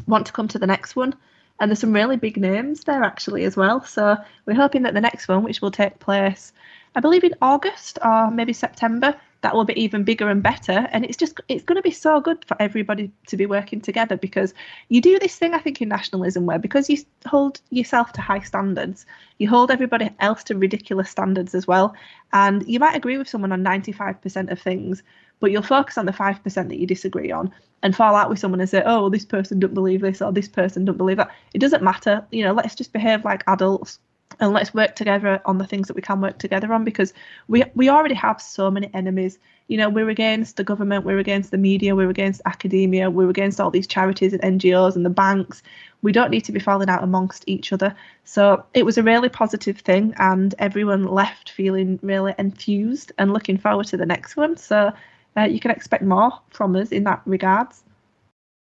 want 0.07 0.27
to 0.27 0.33
come 0.33 0.49
to 0.49 0.59
the 0.59 0.67
next 0.67 0.97
one. 0.97 1.15
And 1.61 1.71
there's 1.71 1.79
some 1.79 1.93
really 1.93 2.17
big 2.17 2.37
names 2.37 2.85
there 2.85 3.03
actually 3.03 3.45
as 3.45 3.57
well. 3.57 3.85
So 3.85 4.17
we're 4.47 4.55
hoping 4.55 4.83
that 4.83 4.95
the 4.95 5.01
next 5.01 5.29
one, 5.29 5.43
which 5.43 5.61
will 5.61 5.71
take 5.71 5.99
place, 5.99 6.53
I 6.95 7.01
believe 7.01 7.25
in 7.25 7.35
August 7.41 7.99
or 8.05 8.31
maybe 8.31 8.53
September, 8.53 9.15
that 9.43 9.55
will 9.55 9.65
be 9.65 9.81
even 9.81 10.05
bigger 10.05 10.29
and 10.29 10.43
better. 10.43 10.89
And 10.93 11.05
it's 11.05 11.17
just 11.17 11.41
it's 11.49 11.65
going 11.65 11.77
to 11.77 11.83
be 11.83 11.91
so 11.91 12.21
good 12.21 12.45
for 12.45 12.57
everybody 12.61 13.11
to 13.27 13.37
be 13.37 13.47
working 13.47 13.81
together 13.81 14.17
because 14.17 14.55
you 14.89 15.01
do 15.01 15.19
this 15.19 15.37
thing 15.37 15.53
i 15.53 15.59
think 15.59 15.83
in 15.83 15.89
nationalism 15.89 16.47
where 16.47 16.59
because 16.59 16.89
you 16.89 16.99
hold 17.27 17.61
yourself 17.71 18.13
to 18.13 18.21
high 18.21 18.41
standards 18.41 19.05
you 19.39 19.49
hold 19.49 19.71
everybody 19.71 20.11
else 20.21 20.45
to 20.45 20.57
ridiculous 20.57 21.11
standards 21.11 21.55
as 21.55 21.67
well. 21.67 21.95
And 22.33 22.67
you 22.67 22.79
might 22.79 22.97
agree 22.97 23.19
with 23.19 23.29
someone 23.29 23.53
on 23.53 23.63
95% 23.63 24.51
of 24.51 24.61
things 24.61 25.03
but 25.41 25.51
you'll 25.51 25.63
focus 25.63 25.99
on 25.99 26.07
the 26.07 26.13
5% 26.13 26.55
that 26.55 26.79
you 26.79 26.87
disagree 26.87 27.33
on 27.33 27.53
and 27.83 27.97
fall 27.97 28.15
out 28.15 28.31
with 28.31 28.39
someone 28.39 28.61
and 28.61 28.71
say 28.71 28.83
oh 28.87 29.09
this 29.09 29.25
person 29.25 29.59
don't 29.59 29.75
believe 29.75 30.03
this 30.03 30.23
or 30.23 30.33
this 30.33 30.49
person 30.49 30.85
don't 30.85 30.99
believe 30.99 31.17
that. 31.17 31.31
It 31.53 31.59
doesn't 31.59 31.83
matter. 31.83 32.25
You 32.31 32.45
know 32.45 32.53
let's 32.53 32.77
just 32.77 32.93
behave 32.93 33.25
like 33.25 33.43
adults 33.49 33.99
and 34.41 34.53
let's 34.53 34.75
work 34.75 34.97
together 34.97 35.41
on 35.45 35.59
the 35.59 35.67
things 35.67 35.89
that 35.89 35.95
we 35.95 36.03
can 36.03 36.21
work 36.21 36.39
together 36.39 36.73
on 36.73 36.85
because 36.85 37.13
we 37.49 37.65
we 37.75 37.89
already 37.89 38.15
have 38.15 38.41
so 38.41 38.71
many 38.71 38.91
enemies. 38.95 39.39
You 39.69 39.79
know 39.79 39.89
we're 39.89 40.11
against 40.11 40.57
the 40.57 40.65
government 40.65 41.05
we're 41.05 41.19
against 41.19 41.51
the 41.51 41.59
media 41.59 41.95
we're 41.95 42.11
against 42.11 42.43
academia 42.45 43.09
we're 43.09 43.31
against 43.31 43.61
all 43.61 43.71
these 43.71 43.87
charities 43.87 44.33
and 44.35 44.61
ngos 44.61 44.97
and 44.97 45.05
the 45.05 45.11
banks. 45.11 45.63
We 46.03 46.13
don't 46.13 46.31
need 46.31 46.45
to 46.45 46.53
be 46.53 46.61
falling 46.61 46.89
out 46.89 47.05
amongst 47.05 47.45
each 47.47 47.73
other. 47.73 47.95
So 48.25 48.65
it 48.75 48.85
was 48.85 48.99
a 48.99 49.03
really 49.03 49.29
positive 49.29 49.79
thing 49.79 50.15
and 50.19 50.55
everyone 50.59 51.05
left 51.05 51.51
feeling 51.51 51.99
really 52.03 52.35
enthused 52.39 53.13
and 53.19 53.33
looking 53.33 53.57
forward 53.57 53.87
to 53.87 53.97
the 53.97 54.07
next 54.07 54.37
one. 54.37 54.57
So 54.57 54.93
uh, 55.37 55.43
you 55.43 55.61
can 55.61 55.71
expect 55.71 56.03
more 56.03 56.33
from 56.51 56.77
us 56.77 56.91
in 56.91 57.05
that 57.05 57.23
regards. 57.25 57.85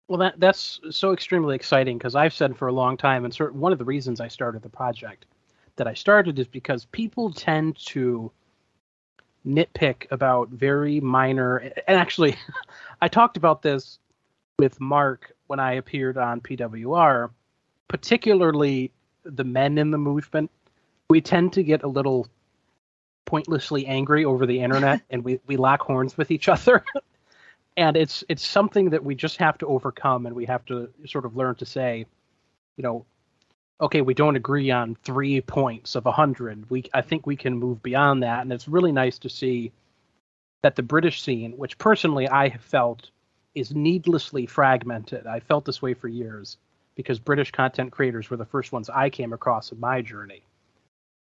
Well, 0.08 0.20
that 0.20 0.39
that's 0.39 0.80
so 0.89 1.12
extremely 1.12 1.55
exciting 1.55 1.97
because 1.97 2.16
I've 2.16 2.34
said 2.34 2.55
for 2.58 2.70
a 2.70 2.74
long 2.74 2.95
time, 2.95 3.26
and 3.26 3.36
one 3.51 3.74
of 3.74 3.78
the 3.78 3.86
reasons 3.86 4.22
I 4.22 4.30
started 4.30 4.62
the 4.62 4.70
project 4.70 5.26
that 5.78 5.88
I 5.88 5.94
started 5.94 6.38
is 6.40 6.48
because 6.48 6.86
people 6.86 7.32
tend 7.32 7.78
to 7.88 8.32
nitpick 9.46 10.08
about 10.12 10.50
very 10.50 11.00
minor 11.00 11.58
and 11.58 11.98
actually 11.98 12.36
I 13.02 13.08
talked 13.08 13.38
about 13.38 13.62
this 13.62 14.00
with 14.60 14.80
Mark 14.80 15.32
when 15.48 15.60
I 15.60 15.74
appeared 15.74 16.18
on 16.18 16.42
PWR, 16.42 17.30
particularly 17.88 18.92
the 19.24 19.44
men 19.44 19.78
in 19.78 19.92
the 19.92 19.98
movement. 19.98 20.52
We 21.10 21.22
tend 21.22 21.54
to 21.54 21.64
get 21.64 21.84
a 21.84 21.88
little 21.88 22.28
pointlessly 23.26 23.86
angry 23.86 24.26
over 24.26 24.46
the 24.46 24.60
internet 24.60 25.02
and 25.10 25.24
we, 25.24 25.40
we 25.48 25.58
lock 25.58 25.82
horns 25.82 26.18
with 26.18 26.32
each 26.32 26.50
other. 26.50 26.84
and 27.78 27.96
it's 27.96 28.24
it's 28.28 28.46
something 28.46 28.90
that 28.90 29.04
we 29.04 29.16
just 29.16 29.38
have 29.38 29.58
to 29.60 29.68
overcome 29.68 30.26
and 30.26 30.36
we 30.36 30.46
have 30.46 30.66
to 30.66 30.90
sort 31.06 31.26
of 31.26 31.38
learn 31.38 31.56
to 31.56 31.66
say, 31.66 32.06
you 32.76 32.84
know, 32.84 33.06
okay, 33.80 34.02
we 34.02 34.14
don't 34.14 34.36
agree 34.36 34.72
on 34.72 34.96
three 35.04 35.42
points 35.42 35.96
of 35.96 36.06
a 36.06 36.12
hundred. 36.12 36.70
We 36.70 36.84
I 36.94 37.02
think 37.02 37.26
we 37.26 37.36
can 37.36 37.58
move 37.58 37.82
beyond 37.84 38.24
that, 38.24 38.42
and 38.42 38.52
it's 38.52 38.68
really 38.68 38.92
nice 38.92 39.20
to 39.20 39.30
see 39.30 39.72
that 40.64 40.76
the 40.76 40.84
British 40.84 41.22
scene, 41.22 41.54
which 41.54 41.78
personally 41.78 42.28
I 42.28 42.50
have 42.50 42.62
felt 42.62 43.12
is 43.56 43.74
needlessly 43.74 44.46
fragmented. 44.46 45.28
I 45.28 45.40
felt 45.40 45.66
this 45.66 45.82
way 45.82 45.94
for 45.94 46.08
years 46.08 46.58
because 46.96 47.20
British 47.20 47.52
content 47.52 47.92
creators 47.92 48.30
were 48.30 48.38
the 48.38 48.46
first 48.46 48.72
ones 48.72 48.90
I 48.90 49.10
came 49.10 49.34
across 49.34 49.72
in 49.72 49.80
my 49.80 50.02
journey. 50.02 50.44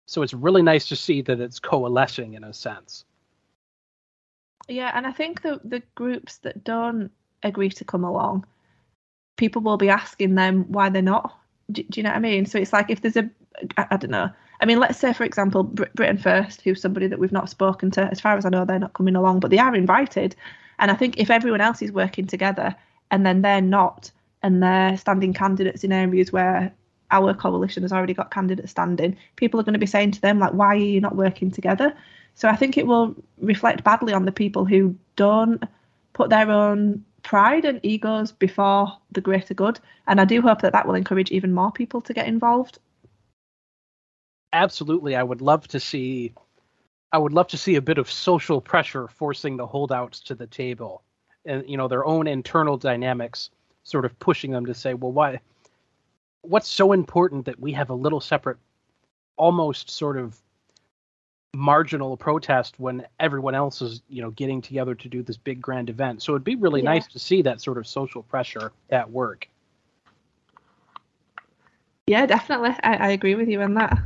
So 0.07 0.23
it's 0.23 0.35
really 0.35 0.63
nice 0.63 0.87
to 0.89 0.97
see 0.97 1.21
that 1.23 1.41
it's 1.41 1.59
coalescing 1.59 2.35
in 2.35 2.45
a 2.45 2.55
sense. 2.55 3.05
Yeah, 4.67 4.91
and 4.95 5.07
I 5.07 5.13
think 5.13 5.43
the 5.43 5.61
the 5.65 5.83
groups 5.95 6.39
that 6.39 6.65
don't 6.65 7.11
agree 7.43 7.69
to 7.69 7.85
come 7.85 8.05
along, 8.05 8.47
people 9.37 9.63
will 9.63 9.77
be 9.77 9.91
asking 9.91 10.35
them 10.35 10.65
why 10.73 10.89
they're 10.89 11.03
not 11.03 11.39
do, 11.71 11.83
do, 11.83 12.01
you 12.01 12.03
know 12.03 12.11
what 12.11 12.17
I 12.17 12.21
mean? 12.21 12.47
So 12.47 12.59
it's 12.59 12.73
like 12.73 12.91
if 12.91 13.03
there's 13.03 13.17
a, 13.17 13.29
I, 13.77 13.87
I 13.91 13.97
don't 13.97 14.11
know. 14.11 14.31
I 14.61 14.67
mean, 14.67 14.81
let's 14.81 14.99
say 14.99 15.13
for 15.13 15.25
example, 15.25 15.65
Br- 15.65 15.85
Britain 15.95 16.19
First, 16.19 16.63
who's 16.63 16.81
somebody 16.81 17.07
that 17.07 17.19
we've 17.19 17.33
not 17.33 17.49
spoken 17.49 17.91
to. 17.93 18.03
As 18.03 18.21
far 18.21 18.37
as 18.37 18.45
I 18.45 18.49
know, 18.49 18.65
they're 18.65 18.79
not 18.79 18.95
coming 18.95 19.17
along, 19.17 19.41
but 19.41 19.51
they 19.51 19.59
are 19.59 19.75
invited. 19.75 20.35
And 20.79 20.91
I 20.91 20.95
think 20.95 21.19
if 21.19 21.31
everyone 21.31 21.61
else 21.61 21.83
is 21.83 21.93
working 21.93 22.27
together 22.27 22.75
and 23.11 23.25
then 23.25 23.43
they're 23.43 23.61
not, 23.61 24.11
and 24.43 24.63
they're 24.63 24.97
standing 24.97 25.33
candidates 25.33 25.85
in 25.85 25.93
areas 25.93 26.33
where 26.33 26.73
our 27.11 27.35
coalition 27.35 27.83
has 27.83 27.93
already 27.93 28.15
got 28.15 28.31
candidates 28.31 28.71
standing, 28.71 29.17
people 29.37 29.59
are 29.59 29.65
going 29.65 29.73
to 29.73 29.79
be 29.79 29.87
saying 29.87 30.13
to 30.13 30.21
them 30.21 30.39
like, 30.39 30.53
"Why 30.53 30.69
are 30.69 30.77
you 30.77 31.01
not 31.01 31.17
working 31.17 31.51
together?" 31.51 31.95
So 32.35 32.49
I 32.49 32.55
think 32.55 32.77
it 32.79 32.87
will 32.87 33.17
reflect 33.39 33.83
badly 33.83 34.13
on 34.13 34.25
the 34.25 34.33
people 34.33 34.65
who 34.65 34.95
don't 35.17 35.63
put 36.13 36.31
their 36.31 36.51
own 36.51 37.05
pride 37.23 37.65
and 37.65 37.81
egos 37.83 38.33
before 38.33 38.97
the 39.13 39.21
greater 39.21 39.55
good. 39.55 39.81
And 40.07 40.21
I 40.21 40.25
do 40.25 40.41
hope 40.41 40.63
that 40.63 40.73
that 40.73 40.87
will 40.87 40.95
encourage 40.95 41.31
even 41.31 41.53
more 41.53 41.73
people 41.73 42.01
to 42.03 42.15
get 42.15 42.27
involved. 42.27 42.79
Absolutely. 44.53 45.15
I 45.15 45.23
would 45.23 45.43
love 45.43 45.69
to 45.69 45.81
see 45.81 46.33
I 47.11 47.19
would 47.19 47.33
love 47.33 47.49
to 47.49 47.59
see 47.59 47.77
a 47.77 47.83
bit 47.83 47.97
of 47.97 48.11
social 48.11 48.61
pressure 48.61 49.09
forcing 49.09 49.57
the 49.57 49.67
holdouts 49.67 50.21
to 50.21 50.35
the 50.35 50.47
table 50.47 51.03
and 51.45 51.69
you 51.69 51.77
know 51.77 51.89
their 51.89 52.05
own 52.05 52.27
internal 52.27 52.77
dynamics 52.77 53.51
sort 53.83 54.05
of 54.05 54.19
pushing 54.19 54.51
them 54.51 54.67
to 54.67 54.75
say, 54.75 54.95
well 54.95 55.13
why 55.13 55.41
what's 56.43 56.69
so 56.69 56.93
important 56.93 57.45
that 57.47 57.61
we 57.61 57.73
have 57.73 57.91
a 57.91 57.95
little 57.95 58.21
separate 58.21 58.59
almost 59.37 59.91
sort 59.91 60.17
of 60.17 60.39
marginal 61.55 62.17
protest 62.17 62.79
when 62.79 63.07
everyone 63.21 63.55
else 63.55 63.81
is 63.81 64.03
you 64.09 64.21
know 64.21 64.31
getting 64.31 64.61
together 64.61 64.95
to 64.95 65.09
do 65.09 65.23
this 65.23 65.37
big 65.37 65.61
grand 65.61 65.89
event. 65.89 66.23
So 66.23 66.33
it'd 66.33 66.45
be 66.45 66.57
really 66.57 66.83
yeah. 66.83 66.91
nice 66.91 67.07
to 67.09 67.19
see 67.19 67.43
that 67.43 67.61
sort 67.61 67.79
of 67.79 67.87
social 67.87 68.23
pressure 68.23 68.73
at 68.91 69.11
work. 69.11 69.49
Yeah 72.07 72.27
definitely. 72.27 72.71
I, 72.83 72.97
I 72.97 73.09
agree 73.11 73.35
with 73.35 73.49
you 73.49 73.63
on 73.63 73.75
that. 73.75 73.99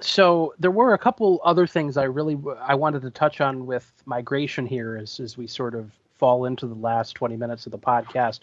So 0.00 0.54
there 0.58 0.70
were 0.70 0.94
a 0.94 0.98
couple 0.98 1.40
other 1.44 1.66
things 1.66 1.96
i 1.96 2.04
really 2.04 2.38
i 2.62 2.74
wanted 2.74 3.02
to 3.02 3.10
touch 3.10 3.40
on 3.40 3.66
with 3.66 3.92
migration 4.06 4.64
here 4.64 4.96
as, 4.96 5.18
as 5.18 5.36
we 5.36 5.48
sort 5.48 5.74
of 5.74 5.90
fall 6.18 6.44
into 6.44 6.66
the 6.66 6.74
last 6.74 7.14
20 7.14 7.36
minutes 7.36 7.66
of 7.66 7.72
the 7.72 7.78
podcast. 7.78 8.40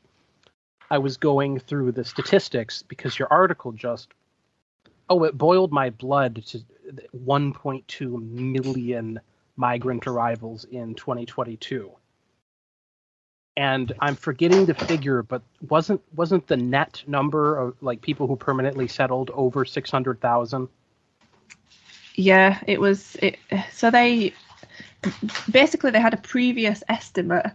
I 0.92 0.98
was 0.98 1.18
going 1.18 1.60
through 1.60 1.94
the 1.94 2.04
statistics 2.04 2.84
because 2.84 3.18
your 3.18 3.30
article 3.32 3.72
just 3.72 4.10
oh 5.10 5.24
it 5.24 5.38
boiled 5.38 5.72
my 5.72 5.90
blood 5.90 6.44
to 6.48 6.60
1.2 7.16 8.32
million 8.32 9.20
migrant 9.58 10.08
arrivals 10.08 10.66
in 10.66 10.96
2022 10.96 11.92
and 13.58 13.94
i'm 14.00 14.16
forgetting 14.16 14.66
the 14.66 14.74
figure 14.74 15.24
but 15.24 15.42
wasn't 15.70 16.02
wasn't 16.14 16.46
the 16.48 16.58
net 16.58 17.02
number 17.08 17.58
of 17.58 17.76
like 17.82 18.02
people 18.02 18.28
who 18.28 18.36
permanently 18.36 18.88
settled 18.88 19.32
over 19.34 19.64
600,000 19.64 20.68
yeah 22.16 22.60
it 22.68 22.80
was 22.80 23.16
it 23.22 23.38
so 23.72 23.90
they 23.90 24.34
basically 25.52 25.92
they 25.92 26.00
had 26.00 26.14
a 26.14 26.18
previous 26.18 26.84
estimate 26.90 27.46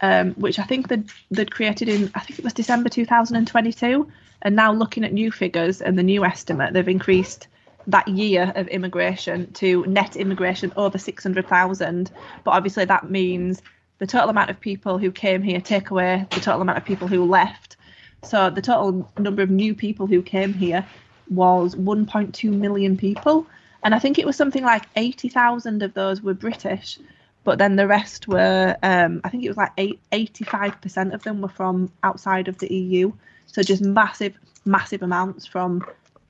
um, 0.00 0.34
which 0.34 0.60
I 0.60 0.62
think 0.62 0.86
they'd, 0.86 1.10
they'd 1.30 1.50
created 1.50 1.88
in 1.88 2.10
I 2.14 2.20
think 2.20 2.38
it 2.38 2.44
was 2.44 2.52
December 2.52 2.88
2022 2.88 4.08
and 4.42 4.54
now 4.54 4.72
looking 4.72 5.04
at 5.04 5.12
new 5.12 5.32
figures 5.32 5.80
and 5.80 5.98
the 5.98 6.02
new 6.02 6.24
estimate 6.24 6.72
they've 6.72 6.88
increased 6.88 7.48
that 7.86 8.08
year 8.08 8.52
of 8.54 8.68
immigration 8.68 9.52
to 9.54 9.84
net 9.86 10.16
immigration 10.16 10.72
over 10.76 10.98
600,000. 10.98 12.10
But 12.44 12.50
obviously, 12.50 12.84
that 12.84 13.10
means 13.10 13.62
the 13.98 14.06
total 14.06 14.30
amount 14.30 14.50
of 14.50 14.60
people 14.60 14.98
who 14.98 15.10
came 15.10 15.42
here, 15.42 15.60
take 15.60 15.90
away 15.90 16.26
the 16.30 16.40
total 16.40 16.62
amount 16.62 16.78
of 16.78 16.84
people 16.84 17.08
who 17.08 17.24
left. 17.24 17.76
So 18.22 18.50
the 18.50 18.62
total 18.62 19.10
number 19.18 19.42
of 19.42 19.50
new 19.50 19.74
people 19.74 20.06
who 20.06 20.22
came 20.22 20.52
here 20.52 20.86
was 21.30 21.74
1.2 21.74 22.52
million 22.52 22.96
people. 22.96 23.46
And 23.82 23.94
I 23.94 23.98
think 23.98 24.18
it 24.18 24.26
was 24.26 24.36
something 24.36 24.64
like 24.64 24.86
80,000 24.96 25.82
of 25.82 25.94
those 25.94 26.20
were 26.20 26.34
British, 26.34 26.98
but 27.44 27.58
then 27.58 27.76
the 27.76 27.86
rest 27.86 28.26
were, 28.26 28.76
um, 28.82 29.20
I 29.24 29.28
think 29.28 29.44
it 29.44 29.48
was 29.48 29.56
like 29.56 29.72
eight, 29.78 30.00
85% 30.12 31.14
of 31.14 31.22
them 31.22 31.40
were 31.40 31.48
from 31.48 31.90
outside 32.02 32.48
of 32.48 32.58
the 32.58 32.72
EU. 32.72 33.12
So 33.46 33.62
just 33.62 33.82
massive, 33.82 34.36
massive 34.64 35.02
amounts 35.02 35.46
from 35.46 35.84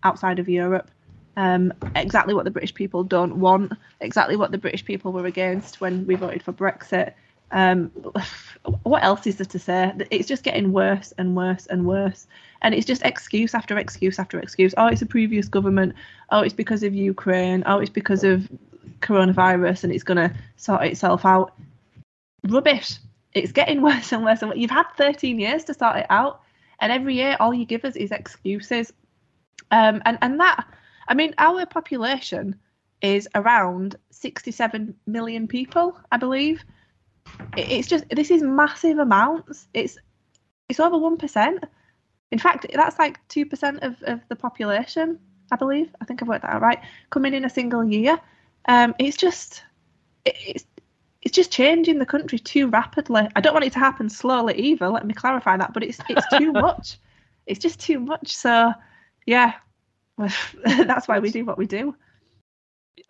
outside 0.05 0.39
of 0.39 0.49
Europe. 0.49 0.91
Um, 1.39 1.73
exactly 1.95 2.35
what 2.35 2.45
the 2.45 2.51
British 2.51 2.75
people 2.75 3.05
don't 3.05 3.39
want, 3.39 3.73
exactly 4.01 4.35
what 4.35 4.51
the 4.51 4.59
British 4.59 4.85
people 4.85 5.13
were 5.13 5.27
against 5.27 5.81
when 5.81 6.05
we 6.05 6.17
voted 6.17 6.43
for 6.43 6.53
Brexit. 6.53 7.13
Um, 7.53 7.93
what 8.83 9.05
else 9.05 9.25
is 9.25 9.37
there 9.37 9.47
to 9.47 9.59
say? 9.61 9.93
It's 10.11 10.27
just 10.27 10.43
getting 10.43 10.73
worse 10.73 11.15
and 11.17 11.37
worse 11.37 11.67
and 11.67 11.87
worse. 11.87 12.27
And 12.61 12.75
it's 12.75 12.85
just 12.85 13.05
excuse 13.05 13.55
after 13.55 13.79
excuse 13.79 14.19
after 14.19 14.41
excuse. 14.41 14.75
Oh, 14.77 14.89
it's 14.89 15.01
a 15.01 15.07
previous 15.07 15.47
government. 15.47 15.95
Oh, 16.31 16.41
it's 16.41 16.55
because 16.55 16.83
of 16.83 16.93
Ukraine. 16.93 17.63
Oh, 17.67 17.79
it's 17.79 17.89
because 17.89 18.25
of 18.25 18.49
coronavirus 18.99 19.85
and 19.85 19.93
it's 19.93 20.03
going 20.03 20.17
to 20.17 20.35
sort 20.57 20.83
itself 20.83 21.25
out. 21.25 21.55
Rubbish. 22.49 22.99
It's 23.33 23.53
getting 23.53 23.81
worse 23.91 24.11
and 24.11 24.25
worse. 24.25 24.43
And 24.43 24.61
you've 24.61 24.73
had 24.73 24.87
13 24.97 25.39
years 25.39 25.63
to 25.67 25.75
sort 25.75 25.99
it 25.99 26.07
out. 26.11 26.41
And 26.81 26.91
every 26.91 27.15
year, 27.15 27.37
all 27.39 27.55
you 27.55 27.65
give 27.65 27.85
us 27.85 27.95
is 27.95 28.11
excuses. 28.11 28.93
Um, 29.71 30.03
and, 30.05 30.19
and 30.21 30.41
that, 30.41 30.67
I 31.09 31.15
mean, 31.15 31.35
our 31.39 31.67
population 31.67 32.57
is 33.03 33.29
around 33.35 33.97
67 34.11 34.95
million 35.07 35.49
people, 35.49 35.99
I 36.13 36.17
believe 36.17 36.65
it's 37.57 37.89
just 37.89 38.05
this 38.11 38.31
is 38.31 38.43
massive 38.43 38.99
amounts. 38.99 39.69
It's 39.75 39.99
it's 40.69 40.81
over 40.81 40.99
one 40.99 41.17
percent. 41.17 41.65
In 42.31 42.39
fact, 42.39 42.67
that's 42.73 42.99
like 42.99 43.27
two 43.29 43.47
percent 43.47 43.83
of, 43.83 44.03
of 44.03 44.21
the 44.29 44.37
population, 44.37 45.19
I 45.51 45.57
believe. 45.57 45.95
I 46.01 46.05
think 46.05 46.23
I've 46.23 46.29
worked 46.29 46.43
that 46.43 46.55
out 46.55 46.63
right. 46.63 46.79
Coming 47.11 47.35
in 47.35 47.45
a 47.45 47.51
single 47.51 47.85
year. 47.85 48.19
Um, 48.67 48.95
it's 48.99 49.17
just 49.17 49.63
it's 50.25 50.65
it's 51.23 51.35
just 51.35 51.51
changing 51.51 51.99
the 51.99 52.07
country 52.07 52.39
too 52.39 52.69
rapidly. 52.69 53.29
I 53.35 53.41
don't 53.41 53.55
want 53.55 53.65
it 53.65 53.73
to 53.73 53.79
happen 53.79 54.09
slowly 54.09 54.55
either. 54.55 54.89
Let 54.89 55.07
me 55.07 55.15
clarify 55.15 55.57
that, 55.57 55.73
but 55.73 55.83
it's 55.83 55.99
it's 56.09 56.27
too 56.37 56.53
much. 56.67 56.99
It's 57.47 57.61
just 57.61 57.81
too 57.81 57.99
much. 57.99 58.37
So 58.37 58.73
yeah, 59.27 59.55
that's 60.65 61.09
why 61.09 61.19
we 61.19 61.31
do 61.31 61.45
what 61.45 61.59
we 61.59 61.67
do. 61.67 61.95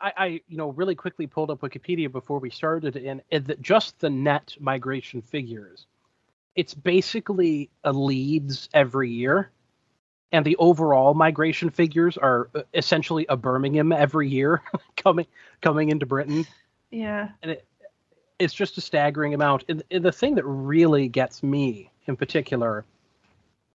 I, 0.00 0.12
I, 0.16 0.26
you 0.46 0.56
know, 0.56 0.70
really 0.70 0.94
quickly 0.94 1.26
pulled 1.26 1.50
up 1.50 1.60
Wikipedia 1.60 2.10
before 2.10 2.38
we 2.38 2.50
started, 2.50 2.96
and, 2.96 3.22
and 3.32 3.56
just 3.60 3.98
the 4.00 4.10
net 4.10 4.54
migration 4.60 5.22
figures. 5.22 5.86
It's 6.54 6.74
basically 6.74 7.70
a 7.84 7.92
Leeds 7.92 8.68
every 8.74 9.10
year, 9.10 9.50
and 10.32 10.44
the 10.44 10.56
overall 10.56 11.14
migration 11.14 11.70
figures 11.70 12.16
are 12.16 12.50
uh, 12.54 12.62
essentially 12.74 13.26
a 13.28 13.36
Birmingham 13.36 13.92
every 13.92 14.28
year 14.28 14.62
coming 14.96 15.26
coming 15.60 15.88
into 15.88 16.06
Britain. 16.06 16.46
Yeah, 16.90 17.30
and 17.42 17.52
it, 17.52 17.64
it's 18.38 18.54
just 18.54 18.78
a 18.78 18.80
staggering 18.80 19.34
amount. 19.34 19.64
And, 19.68 19.82
and 19.90 20.04
the 20.04 20.12
thing 20.12 20.34
that 20.36 20.44
really 20.44 21.08
gets 21.08 21.42
me 21.42 21.90
in 22.06 22.16
particular, 22.16 22.84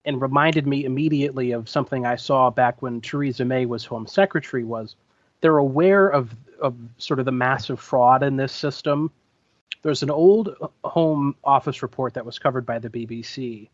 and 0.05 0.21
reminded 0.21 0.67
me 0.67 0.85
immediately 0.85 1.53
of 1.53 1.69
something 1.69 2.07
I 2.07 2.17
saw 2.17 2.51
back 2.51 2.81
when 2.83 3.01
Theresa 3.01 3.45
May 3.45 3.67
was 3.67 3.85
Home 3.85 4.07
Secretary 4.07 4.65
was 4.65 4.97
they're 5.41 5.59
aware 5.59 6.09
of 6.09 6.35
of 6.61 6.77
sort 6.99 7.19
of 7.19 7.25
the 7.25 7.33
massive 7.33 7.81
fraud 7.81 8.23
in 8.23 8.37
this 8.37 8.53
system. 8.53 9.11
There's 9.83 10.03
an 10.03 10.11
old 10.11 10.55
Home 10.85 11.35
Office 11.43 11.83
report 11.83 12.15
that 12.15 12.27
was 12.27 12.39
covered 12.39 12.67
by 12.67 12.79
the 12.79 12.91
BBC 12.91 13.69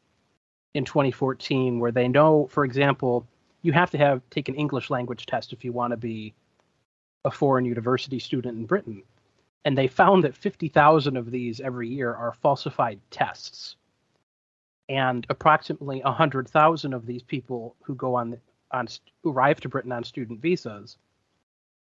in 0.75 0.85
2014 0.85 1.81
where 1.81 1.91
they 1.91 2.07
know, 2.07 2.47
for 2.47 2.65
example, 2.65 3.27
you 3.63 3.73
have 3.73 3.91
to 3.91 3.99
have 3.99 4.23
take 4.31 4.49
an 4.49 4.55
English 4.55 4.91
language 4.91 5.27
test 5.27 5.53
if 5.53 5.65
you 5.65 5.73
want 5.73 5.91
to 5.91 5.97
be 5.97 6.33
a 7.25 7.31
foreign 7.31 7.65
university 7.65 8.21
student 8.21 8.57
in 8.57 8.67
Britain. 8.67 9.03
And 9.65 9.77
they 9.77 9.89
found 9.89 10.23
that 10.23 10.37
50,000 10.37 11.17
of 11.17 11.33
these 11.33 11.61
every 11.61 11.89
year 11.89 12.15
are 12.15 12.35
falsified 12.35 13.01
tests. 13.11 13.75
And 14.89 15.27
approximately 15.29 16.01
100,000 16.01 16.93
of 16.93 17.07
these 17.07 17.23
people 17.23 17.75
who 17.83 17.95
go 17.95 18.15
on 18.15 18.39
on 18.71 18.89
arrive 19.25 19.61
to 19.61 19.69
Britain 19.69 19.93
on 19.93 20.05
student 20.05 20.41
visas 20.41 20.97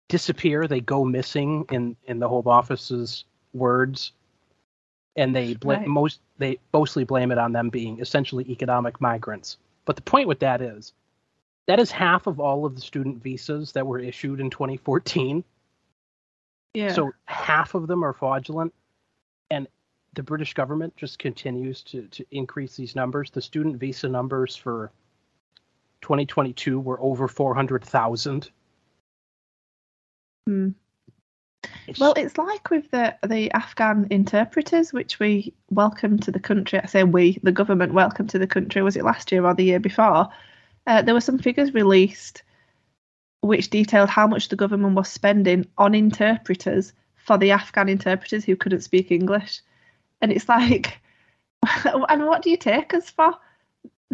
disappear. 0.09 0.67
They 0.67 0.81
go 0.81 1.03
missing 1.03 1.65
in 1.71 1.95
in 2.05 2.19
the 2.19 2.27
Home 2.27 2.47
Office's 2.47 3.25
words, 3.53 4.11
and 5.15 5.35
they 5.35 5.55
bl- 5.55 5.71
right. 5.71 5.87
most 5.87 6.19
they 6.37 6.59
mostly 6.71 7.03
blame 7.03 7.31
it 7.31 7.37
on 7.37 7.51
them 7.51 7.69
being 7.69 7.99
essentially 7.99 8.49
economic 8.49 8.99
migrants. 9.01 9.57
But 9.85 9.95
the 9.95 10.01
point 10.01 10.27
with 10.27 10.39
that 10.39 10.61
is, 10.61 10.93
that 11.67 11.79
is 11.79 11.91
half 11.91 12.27
of 12.27 12.39
all 12.39 12.65
of 12.65 12.75
the 12.75 12.81
student 12.81 13.21
visas 13.21 13.71
that 13.73 13.85
were 13.85 13.99
issued 13.99 14.39
in 14.39 14.49
2014. 14.49 15.43
Yeah. 16.73 16.91
So 16.91 17.11
half 17.25 17.75
of 17.75 17.87
them 17.87 18.03
are 18.03 18.13
fraudulent, 18.13 18.73
and 19.51 19.67
the 20.13 20.23
British 20.23 20.53
government 20.53 20.95
just 20.95 21.19
continues 21.19 21.83
to 21.83 22.07
to 22.07 22.25
increase 22.31 22.75
these 22.75 22.95
numbers. 22.95 23.31
The 23.31 23.41
student 23.41 23.77
visa 23.77 24.07
numbers 24.07 24.55
for 24.55 24.91
2022 26.01 26.79
were 26.79 27.01
over 27.01 27.27
400,000 27.27 28.49
Hmm. 30.45 30.69
Well, 31.97 32.13
it's 32.17 32.37
like 32.37 32.69
with 32.69 32.91
the 32.91 33.15
the 33.25 33.51
Afghan 33.51 34.07
interpreters, 34.09 34.91
which 34.91 35.19
we 35.19 35.53
welcomed 35.69 36.23
to 36.23 36.31
the 36.31 36.39
country. 36.39 36.79
I 36.81 36.85
say 36.85 37.03
we, 37.03 37.39
the 37.43 37.51
government 37.51 37.93
welcomed 37.93 38.29
to 38.31 38.39
the 38.39 38.47
country. 38.47 38.81
Was 38.81 38.97
it 38.97 39.05
last 39.05 39.31
year 39.31 39.45
or 39.45 39.53
the 39.53 39.63
year 39.63 39.79
before? 39.79 40.29
Uh, 40.85 41.01
there 41.01 41.13
were 41.13 41.21
some 41.21 41.39
figures 41.39 41.73
released 41.73 42.43
which 43.41 43.69
detailed 43.69 44.09
how 44.09 44.25
much 44.25 44.47
the 44.47 44.55
government 44.55 44.95
was 44.95 45.09
spending 45.09 45.65
on 45.77 45.93
interpreters 45.93 46.93
for 47.15 47.37
the 47.37 47.51
Afghan 47.51 47.89
interpreters 47.89 48.45
who 48.45 48.55
couldn't 48.55 48.81
speak 48.81 49.11
English. 49.11 49.61
And 50.23 50.31
it's 50.31 50.47
like, 50.47 50.99
and 51.85 52.25
what 52.25 52.41
do 52.41 52.49
you 52.49 52.57
take 52.57 52.95
us 52.95 53.11
for? 53.11 53.35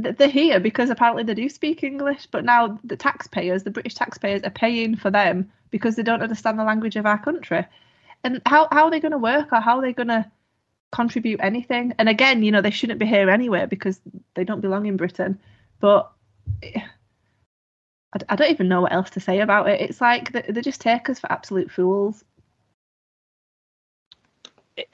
they're 0.02 0.30
here 0.30 0.62
because 0.62 0.90
apparently 0.90 1.24
they 1.24 1.34
do 1.34 1.50
speak 1.50 1.84
English, 1.84 2.26
but 2.32 2.46
now 2.46 2.80
the 2.84 2.96
taxpayers, 2.96 3.64
the 3.64 3.72
British 3.72 3.96
taxpayers, 3.96 4.44
are 4.44 4.50
paying 4.50 4.96
for 4.96 5.12
them 5.12 5.52
because 5.72 5.96
they 5.96 6.04
don't 6.04 6.22
understand 6.22 6.58
the 6.58 6.64
language 6.64 6.96
of 6.96 7.06
our 7.06 7.22
country. 7.22 7.66
And 8.24 8.42
how, 8.46 8.68
how 8.72 8.86
are 8.86 8.92
they 8.92 9.00
going 9.00 9.12
to 9.12 9.18
work 9.18 9.52
or 9.52 9.60
how 9.60 9.78
are 9.78 9.82
they 9.82 9.94
going 9.94 10.08
to 10.08 10.30
contribute 10.92 11.40
anything? 11.42 11.94
And 12.00 12.10
again, 12.10 12.44
you 12.44 12.52
know, 12.52 12.62
they 12.62 12.72
shouldn't 12.72 13.00
be 13.00 13.06
here 13.06 13.30
anyway 13.30 13.66
because 13.66 14.00
they 14.36 14.44
don't 14.44 14.62
belong 14.62 14.86
in 14.86 14.98
Britain. 14.98 15.40
But 15.80 16.12
I, 18.30 18.36
don't 18.36 18.52
even 18.52 18.68
know 18.68 18.82
what 18.82 18.94
else 18.94 19.10
to 19.12 19.20
say 19.20 19.42
about 19.42 19.70
it. 19.70 19.82
It's 19.82 20.02
like 20.02 20.32
they, 20.32 20.44
they 20.50 20.62
just 20.62 20.82
take 20.82 21.10
us 21.10 21.20
for 21.20 21.32
absolute 21.32 21.72
fools. 21.72 22.24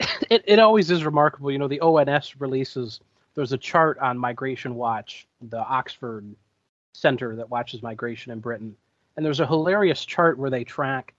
It, 0.28 0.42
it, 0.46 0.58
always 0.58 0.90
is 0.90 1.04
remarkable. 1.04 1.52
You 1.52 1.58
know, 1.58 1.68
the 1.68 1.80
ONS 1.80 2.40
releases 2.40 3.00
there's 3.34 3.52
a 3.52 3.58
chart 3.58 3.98
on 3.98 4.18
Migration 4.18 4.74
Watch, 4.74 5.28
the 5.40 5.58
Oxford 5.58 6.34
center 6.94 7.36
that 7.36 7.50
watches 7.50 7.82
migration 7.82 8.32
in 8.32 8.40
Britain, 8.40 8.74
and 9.16 9.24
there's 9.24 9.40
a 9.40 9.46
hilarious 9.46 10.04
chart 10.04 10.38
where 10.38 10.50
they 10.50 10.64
track 10.64 11.14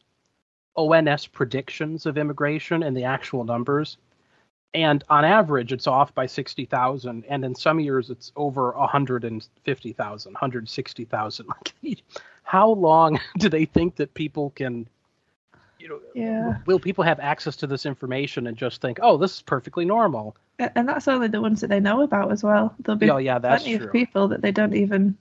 ONS 0.76 1.28
predictions 1.28 2.05
of 2.05 2.18
immigration 2.18 2.84
and 2.84 2.95
the 2.95 3.03
actual 3.03 3.43
numbers. 3.43 3.97
And 4.74 5.03
on 5.09 5.26
average, 5.26 5.74
it's 5.74 5.88
off 5.88 6.13
by 6.13 6.28
60,000. 6.28 7.26
And 7.28 7.43
in 7.43 7.55
some 7.55 7.80
years, 7.80 8.09
it's 8.09 8.32
over 8.36 8.72
150,000, 8.74 10.34
160,000. 10.34 11.47
How 12.43 12.70
long 12.70 13.20
do 13.39 13.49
they 13.49 13.65
think 13.65 13.95
that 13.95 14.13
people 14.13 14.51
can, 14.51 14.88
you 15.80 15.89
know, 15.89 15.99
yeah. 16.13 16.57
will 16.65 16.80
people 16.80 17.03
have 17.03 17.19
access 17.19 17.55
to 17.57 17.67
this 17.67 17.86
information 17.86 18.47
and 18.47 18.57
just 18.57 18.82
think, 18.82 18.99
oh, 19.01 19.17
this 19.17 19.36
is 19.36 19.41
perfectly 19.41 19.86
normal? 19.86 20.36
and 20.59 20.88
that's 20.88 21.07
only 21.07 21.28
the 21.28 21.41
ones 21.41 21.61
that 21.61 21.67
they 21.67 21.80
know 21.80 22.01
about 22.01 22.32
as 22.32 22.43
well. 22.43 22.73
There'll 22.80 22.97
be 22.97 23.09
oh, 23.09 23.17
yeah, 23.17 23.39
that's 23.39 23.63
plenty 23.63 23.78
true. 23.78 23.88
of 23.88 23.91
people 23.91 24.28
that 24.30 24.41
they 24.41 24.51
don't 24.51 24.75
even 24.75 25.17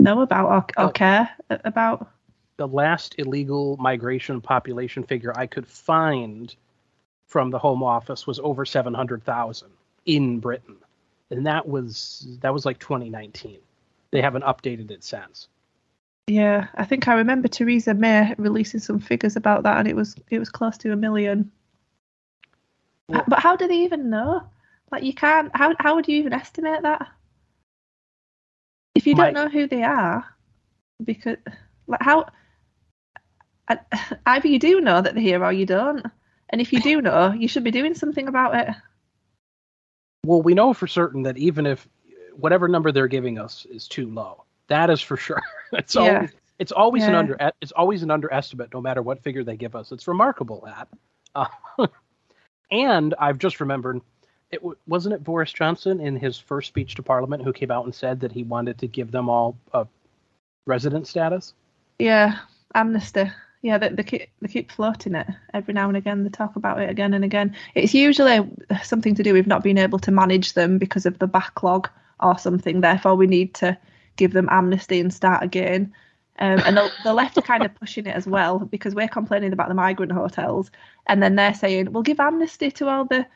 know 0.00 0.22
about 0.22 0.46
or, 0.46 0.82
or 0.82 0.88
oh. 0.88 0.90
care 0.90 1.28
about. 1.50 2.10
The 2.56 2.68
last 2.68 3.14
illegal 3.18 3.76
migration 3.78 4.40
population 4.40 5.02
figure 5.02 5.36
I 5.36 5.46
could 5.46 5.66
find 5.66 6.54
from 7.26 7.50
the 7.50 7.58
Home 7.58 7.82
Office 7.82 8.26
was 8.26 8.38
over 8.38 8.64
seven 8.64 8.94
hundred 8.94 9.24
thousand 9.24 9.70
in 10.06 10.38
Britain, 10.38 10.76
and 11.30 11.46
that 11.46 11.66
was 11.68 12.26
that 12.40 12.52
was 12.52 12.64
like 12.64 12.78
2019. 12.78 13.58
They 14.10 14.20
haven't 14.20 14.44
updated 14.44 14.90
it 14.90 15.02
since. 15.02 15.48
Yeah, 16.28 16.68
I 16.74 16.84
think 16.84 17.08
I 17.08 17.14
remember 17.14 17.48
Theresa 17.48 17.94
May 17.94 18.34
releasing 18.38 18.80
some 18.80 19.00
figures 19.00 19.36
about 19.36 19.64
that, 19.64 19.78
and 19.78 19.88
it 19.88 19.96
was 19.96 20.14
it 20.30 20.38
was 20.38 20.50
close 20.50 20.78
to 20.78 20.92
a 20.92 20.96
million 20.96 21.50
but 23.08 23.38
how 23.38 23.56
do 23.56 23.66
they 23.66 23.78
even 23.78 24.10
know? 24.10 24.42
Like 24.90 25.02
you 25.02 25.14
can't. 25.14 25.50
How 25.54 25.74
how 25.78 25.94
would 25.94 26.08
you 26.08 26.16
even 26.18 26.32
estimate 26.32 26.82
that? 26.82 27.08
If 28.94 29.06
you 29.06 29.14
don't 29.14 29.34
know 29.34 29.48
who 29.48 29.66
they 29.66 29.82
are, 29.82 30.24
because 31.02 31.38
like 31.86 32.02
how 32.02 32.26
either 34.26 34.48
you 34.48 34.58
do 34.58 34.80
know 34.80 35.00
that 35.00 35.14
they're 35.14 35.22
here 35.22 35.44
or 35.44 35.52
you 35.52 35.66
don't. 35.66 36.04
And 36.50 36.60
if 36.60 36.72
you 36.72 36.80
do 36.80 37.00
know, 37.02 37.32
you 37.32 37.48
should 37.48 37.64
be 37.64 37.70
doing 37.70 37.94
something 37.94 38.28
about 38.28 38.54
it. 38.54 38.74
Well, 40.24 40.42
we 40.42 40.54
know 40.54 40.72
for 40.72 40.86
certain 40.86 41.22
that 41.22 41.38
even 41.38 41.66
if 41.66 41.88
whatever 42.34 42.68
number 42.68 42.92
they're 42.92 43.08
giving 43.08 43.38
us 43.38 43.66
is 43.66 43.88
too 43.88 44.08
low, 44.08 44.44
that 44.68 44.90
is 44.90 45.00
for 45.00 45.16
sure. 45.16 45.42
it's 45.72 45.94
Yeah. 45.94 46.14
always 46.14 46.30
it's 46.58 46.72
always 46.72 47.04
an 47.04 47.14
under 47.14 47.36
it's 47.60 47.72
always 47.72 48.02
an 48.02 48.10
underestimate, 48.10 48.72
no 48.72 48.80
matter 48.80 49.02
what 49.02 49.22
figure 49.22 49.42
they 49.42 49.56
give 49.56 49.74
us. 49.74 49.90
It's 49.92 50.06
remarkable 50.06 50.62
that. 50.64 50.88
Uh, 51.34 51.46
and 52.70 53.14
I've 53.18 53.38
just 53.38 53.58
remembered, 53.60 54.00
it 54.50 54.58
w- 54.58 54.76
wasn't 54.86 55.14
it 55.14 55.24
Boris 55.24 55.52
Johnson 55.52 55.98
in 56.00 56.16
his 56.16 56.38
first 56.38 56.68
speech 56.68 56.94
to 56.96 57.02
Parliament 57.02 57.42
who 57.42 57.52
came 57.52 57.70
out 57.70 57.84
and 57.84 57.94
said 57.94 58.20
that 58.20 58.32
he 58.32 58.44
wanted 58.44 58.78
to 58.78 58.86
give 58.86 59.10
them 59.10 59.28
all 59.28 59.56
a 59.72 59.86
resident 60.66 61.06
status. 61.08 61.54
Yeah, 61.98 62.38
amnesty. 62.74 63.30
Yeah, 63.62 63.78
they, 63.78 63.88
they 63.88 64.02
keep 64.02 64.28
they 64.40 64.48
keep 64.48 64.70
floating 64.70 65.14
it 65.14 65.26
every 65.54 65.74
now 65.74 65.88
and 65.88 65.96
again. 65.96 66.22
They 66.22 66.30
talk 66.30 66.56
about 66.56 66.80
it 66.80 66.90
again 66.90 67.14
and 67.14 67.24
again. 67.24 67.56
It's 67.74 67.94
usually 67.94 68.40
something 68.82 69.14
to 69.14 69.22
do 69.22 69.32
with 69.32 69.46
not 69.46 69.62
being 69.62 69.78
able 69.78 69.98
to 70.00 70.10
manage 70.10 70.52
them 70.52 70.78
because 70.78 71.06
of 71.06 71.18
the 71.18 71.26
backlog 71.26 71.88
or 72.20 72.38
something. 72.38 72.80
Therefore, 72.80 73.14
we 73.16 73.26
need 73.26 73.54
to 73.54 73.76
give 74.16 74.32
them 74.32 74.48
amnesty 74.50 75.00
and 75.00 75.12
start 75.12 75.42
again. 75.42 75.92
Um, 76.38 76.60
and 76.64 76.76
the, 76.76 76.90
the 77.04 77.12
left 77.12 77.36
are 77.38 77.42
kind 77.42 77.64
of 77.64 77.74
pushing 77.74 78.06
it 78.06 78.16
as 78.16 78.26
well 78.26 78.58
because 78.58 78.94
we're 78.94 79.08
complaining 79.08 79.52
about 79.52 79.68
the 79.68 79.74
migrant 79.74 80.12
hotels, 80.12 80.70
and 81.06 81.22
then 81.22 81.36
they're 81.36 81.54
saying 81.54 81.92
we'll 81.92 82.02
give 82.02 82.20
amnesty 82.20 82.70
to 82.72 82.88
all 82.88 83.04
the, 83.04 83.26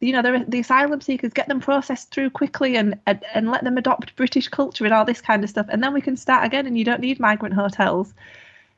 you 0.00 0.12
know, 0.12 0.22
the, 0.22 0.44
the 0.46 0.60
asylum 0.60 1.00
seekers, 1.00 1.32
get 1.32 1.48
them 1.48 1.60
processed 1.60 2.12
through 2.12 2.30
quickly, 2.30 2.76
and, 2.76 2.98
and 3.06 3.24
and 3.34 3.50
let 3.50 3.64
them 3.64 3.76
adopt 3.76 4.14
British 4.16 4.48
culture 4.48 4.84
and 4.84 4.94
all 4.94 5.04
this 5.04 5.20
kind 5.20 5.42
of 5.42 5.50
stuff, 5.50 5.66
and 5.68 5.82
then 5.82 5.92
we 5.92 6.00
can 6.00 6.16
start 6.16 6.44
again, 6.44 6.66
and 6.66 6.78
you 6.78 6.84
don't 6.84 7.00
need 7.00 7.18
migrant 7.18 7.54
hotels. 7.54 8.14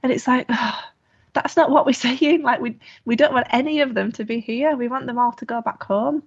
And 0.03 0.11
it's 0.11 0.27
like, 0.27 0.49
that's 1.35 1.57
not 1.57 1.71
what 1.71 1.87
we're 1.87 1.93
saying. 2.09 2.43
Like 2.43 2.61
we 2.61 2.79
we 3.05 3.15
don't 3.15 3.35
want 3.35 3.47
any 3.51 3.81
of 3.81 3.95
them 3.95 4.11
to 4.13 4.25
be 4.25 4.41
here. 4.41 4.75
We 4.75 4.89
want 4.89 5.07
them 5.07 5.19
all 5.19 5.33
to 5.33 5.45
go 5.45 5.61
back 5.61 5.83
home. 5.83 6.23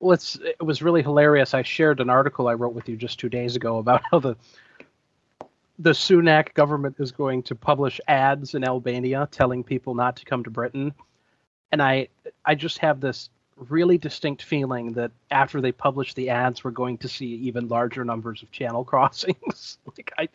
Well, 0.00 0.12
it's, 0.12 0.36
it 0.36 0.62
was 0.62 0.82
really 0.82 1.02
hilarious. 1.02 1.54
I 1.54 1.62
shared 1.62 2.00
an 2.00 2.08
article 2.10 2.46
I 2.48 2.54
wrote 2.54 2.74
with 2.74 2.88
you 2.88 2.96
just 2.96 3.18
two 3.18 3.28
days 3.28 3.56
ago 3.56 3.78
about 3.78 4.02
how 4.10 4.18
the 4.18 4.36
the 5.80 5.90
Sunak 5.90 6.54
government 6.54 6.96
is 6.98 7.12
going 7.12 7.42
to 7.44 7.54
publish 7.54 8.00
ads 8.08 8.54
in 8.54 8.64
Albania 8.64 9.28
telling 9.30 9.62
people 9.62 9.94
not 9.94 10.16
to 10.16 10.24
come 10.24 10.42
to 10.44 10.50
Britain, 10.50 10.92
and 11.72 11.82
I 11.82 12.08
I 12.44 12.54
just 12.54 12.78
have 12.78 13.00
this 13.00 13.30
really 13.68 13.98
distinct 13.98 14.42
feeling 14.42 14.92
that 14.92 15.10
after 15.30 15.60
they 15.60 15.72
publish 15.72 16.14
the 16.14 16.30
ads, 16.30 16.62
we're 16.62 16.70
going 16.70 16.98
to 16.98 17.08
see 17.08 17.26
even 17.26 17.68
larger 17.68 18.04
numbers 18.04 18.42
of 18.42 18.50
channel 18.52 18.84
crossings. 18.92 19.78
like 19.96 20.12
I, 20.18 20.28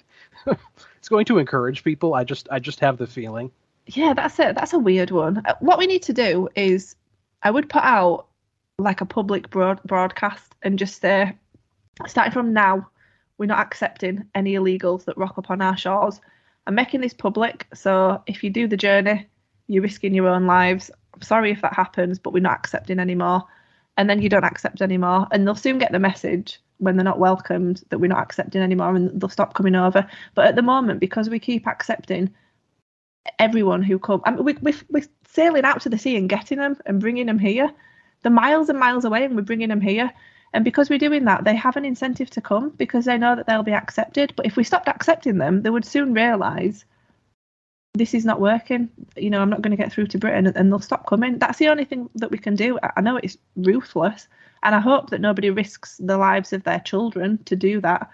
it's 0.98 1.10
going 1.10 1.26
to 1.26 1.38
encourage 1.38 1.84
people. 1.84 2.14
I 2.14 2.24
just 2.24 2.48
I 2.52 2.60
just 2.60 2.80
have 2.80 2.98
the 2.98 3.08
feeling. 3.08 3.52
Yeah, 3.88 4.14
that's 4.14 4.40
it. 4.40 4.56
That's 4.56 4.74
a 4.74 4.80
weird 4.80 5.12
one. 5.12 5.42
Uh, 5.46 5.56
What 5.60 5.78
we 5.78 5.88
need 5.88 6.04
to 6.04 6.14
do 6.14 6.48
is, 6.56 6.96
I 7.44 7.52
would 7.52 7.70
put 7.70 7.84
out 7.84 8.28
like 8.80 9.02
a 9.02 9.06
public 9.06 9.50
broad- 9.50 9.84
broadcast 9.84 10.56
and 10.64 10.80
just 10.80 11.02
say, 11.02 11.36
starting 12.08 12.34
from 12.34 12.54
now, 12.54 12.88
we're 13.38 13.46
not 13.46 13.60
accepting 13.60 14.26
any 14.36 14.54
illegals 14.54 15.06
that 15.06 15.18
rock 15.18 15.38
up 15.38 15.50
on 15.50 15.62
our 15.62 15.78
shores. 15.78 16.20
I'm 16.66 16.76
making 16.76 17.02
this 17.02 17.14
public, 17.14 17.68
so 17.74 18.22
if 18.26 18.44
you 18.44 18.50
do 18.50 18.68
the 18.68 18.78
journey, 18.78 19.28
you're 19.68 19.84
risking 19.84 20.14
your 20.14 20.28
own 20.28 20.48
lives. 20.48 20.90
I'm 21.14 21.22
sorry 21.22 21.52
if 21.52 21.62
that 21.62 21.74
happens, 21.74 22.20
but 22.20 22.34
we're 22.34 22.42
not 22.42 22.58
accepting 22.58 23.00
anymore. 23.00 23.44
And 23.98 24.10
then 24.10 24.22
you 24.22 24.30
don't 24.30 24.44
accept 24.44 24.82
anymore, 24.82 25.28
and 25.32 25.46
they'll 25.46 25.56
soon 25.56 25.78
get 25.78 25.92
the 25.92 26.00
message 26.00 26.60
when 26.80 26.98
they're 26.98 27.04
not 27.04 27.20
welcomed 27.20 27.84
that 27.90 28.00
we're 28.00 28.08
not 28.08 28.24
accepting 28.24 28.62
anymore, 28.62 28.96
and 28.96 29.20
they'll 29.22 29.30
stop 29.30 29.54
coming 29.54 29.76
over. 29.76 30.08
But 30.36 30.48
at 30.48 30.56
the 30.56 30.62
moment, 30.62 31.00
because 31.00 31.30
we 31.30 31.38
keep 31.38 31.68
accepting 31.68 32.34
everyone 33.40 33.84
who 33.84 34.00
come. 34.00 34.22
I 34.26 34.32
mean, 34.32 34.44
we, 34.44 34.54
we, 34.62 34.74
we're 34.90 35.08
sailing 35.28 35.64
out 35.64 35.82
to 35.82 35.90
the 35.90 35.98
sea 35.98 36.18
and 36.18 36.28
getting 36.28 36.58
them 36.58 36.78
and 36.86 37.00
bringing 37.00 37.28
them 37.28 37.40
here. 37.40 37.72
They're 38.24 38.32
miles 38.32 38.70
and 38.70 38.80
miles 38.80 39.06
away 39.06 39.24
and 39.24 39.36
we're 39.36 39.44
bringing 39.44 39.70
them 39.70 39.82
here. 39.82 40.12
And 40.54 40.64
because 40.64 40.90
we're 40.90 41.00
doing 41.00 41.26
that, 41.26 41.44
they 41.44 41.56
have 41.56 41.78
an 41.78 41.86
incentive 41.86 42.30
to 42.32 42.42
come 42.42 42.70
because 42.72 43.06
they 43.06 43.18
know 43.18 43.36
that 43.36 43.48
they'll 43.48 43.64
be 43.64 43.74
accepted. 43.74 44.34
But 44.36 44.46
if 44.46 44.56
we 44.56 44.64
stopped 44.64 44.88
accepting 44.88 45.38
them, 45.38 45.62
they 45.62 45.70
would 45.70 45.86
soon 45.86 46.14
realise 46.14 46.86
this 47.96 48.14
is 48.14 48.26
not 48.26 48.40
working. 48.42 48.90
You 49.16 49.30
know, 49.30 49.42
I'm 49.42 49.50
not 49.50 49.62
going 49.62 49.76
to 49.76 49.82
get 49.82 49.92
through 49.92 50.08
to 50.08 50.18
Britain 50.18 50.48
and 50.48 50.72
they'll 50.72 50.80
stop 50.80 51.08
coming. 51.08 51.38
That's 51.38 51.60
the 51.60 51.68
only 51.68 51.86
thing 51.86 52.10
that 52.16 52.32
we 52.32 52.38
can 52.38 52.56
do. 52.56 52.80
I 52.82 52.92
I 52.98 53.02
know 53.02 53.18
it's 53.18 53.38
ruthless 53.56 54.28
and 54.64 54.74
I 54.74 54.80
hope 54.80 55.10
that 55.10 55.22
nobody 55.22 55.50
risks 55.50 55.98
the 55.98 56.18
lives 56.18 56.54
of 56.54 56.64
their 56.64 56.80
children 56.80 57.44
to 57.46 57.56
do 57.56 57.82
that. 57.82 58.10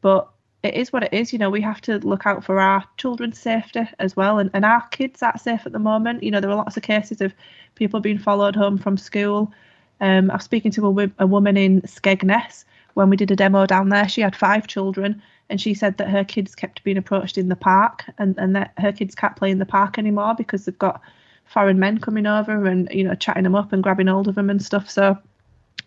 But 0.00 0.30
it 0.62 0.74
is 0.74 0.92
what 0.92 1.02
it 1.02 1.12
is. 1.12 1.32
You 1.32 1.38
know, 1.38 1.50
we 1.50 1.60
have 1.62 1.80
to 1.82 1.98
look 1.98 2.26
out 2.26 2.44
for 2.44 2.60
our 2.60 2.84
children's 2.96 3.38
safety 3.38 3.88
as 3.98 4.16
well, 4.16 4.38
and, 4.38 4.50
and 4.52 4.64
our 4.64 4.82
kids 4.88 5.22
aren't 5.22 5.40
safe 5.40 5.64
at 5.64 5.72
the 5.72 5.78
moment. 5.78 6.22
You 6.22 6.30
know, 6.30 6.40
there 6.40 6.50
are 6.50 6.56
lots 6.56 6.76
of 6.76 6.82
cases 6.82 7.20
of 7.20 7.32
people 7.74 8.00
being 8.00 8.18
followed 8.18 8.56
home 8.56 8.76
from 8.78 8.96
school. 8.96 9.52
Um, 10.00 10.30
I 10.30 10.36
was 10.36 10.44
speaking 10.44 10.70
to 10.72 11.00
a, 11.00 11.10
a 11.18 11.26
woman 11.26 11.56
in 11.56 11.82
Skegness 11.82 12.64
when 12.94 13.10
we 13.10 13.16
did 13.16 13.30
a 13.30 13.36
demo 13.36 13.66
down 13.66 13.88
there. 13.88 14.08
She 14.08 14.20
had 14.20 14.36
five 14.36 14.66
children, 14.66 15.22
and 15.48 15.60
she 15.60 15.74
said 15.74 15.96
that 15.98 16.08
her 16.08 16.24
kids 16.24 16.54
kept 16.54 16.84
being 16.84 16.96
approached 16.96 17.38
in 17.38 17.48
the 17.48 17.56
park, 17.56 18.04
and, 18.18 18.36
and 18.38 18.54
that 18.56 18.72
her 18.78 18.92
kids 18.92 19.14
can't 19.14 19.36
play 19.36 19.50
in 19.50 19.58
the 19.58 19.66
park 19.66 19.98
anymore 19.98 20.34
because 20.36 20.64
they've 20.64 20.78
got 20.78 21.00
foreign 21.46 21.80
men 21.80 21.98
coming 21.98 22.26
over 22.26 22.66
and 22.66 22.88
you 22.92 23.02
know 23.02 23.14
chatting 23.16 23.42
them 23.42 23.56
up 23.56 23.72
and 23.72 23.82
grabbing 23.82 24.06
hold 24.06 24.28
of 24.28 24.36
them 24.36 24.50
and 24.50 24.62
stuff. 24.62 24.88
So 24.88 25.18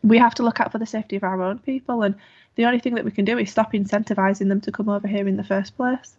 we 0.03 0.17
have 0.17 0.35
to 0.35 0.43
look 0.43 0.59
out 0.59 0.73
for 0.73 0.77
the 0.77 0.85
safety 0.85 1.15
of 1.15 1.23
our 1.23 1.41
own 1.41 1.59
people, 1.59 2.03
and 2.03 2.15
the 2.55 2.65
only 2.65 2.79
thing 2.79 2.95
that 2.95 3.05
we 3.05 3.11
can 3.11 3.25
do 3.25 3.37
is 3.37 3.51
stop 3.51 3.73
incentivizing 3.73 4.49
them 4.49 4.61
to 4.61 4.71
come 4.71 4.89
over 4.89 5.07
here 5.07 5.27
in 5.27 5.37
the 5.37 5.43
first 5.43 5.75
place. 5.75 6.15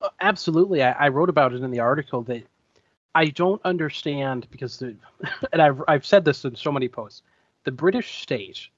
Uh, 0.00 0.08
Absolutely, 0.20 0.82
I, 0.82 0.92
I 0.92 1.08
wrote 1.08 1.28
about 1.28 1.52
it 1.52 1.62
in 1.62 1.70
the 1.70 1.80
article 1.80 2.22
that 2.22 2.44
I 3.14 3.26
don't 3.26 3.60
understand 3.64 4.46
because 4.50 4.78
the, 4.78 4.96
and 5.52 5.62
I've 5.62 5.82
I've 5.88 6.06
said 6.06 6.24
this 6.24 6.44
in 6.44 6.56
so 6.56 6.72
many 6.72 6.88
posts. 6.88 7.22
The 7.64 7.72
British 7.72 8.22
state 8.22 8.68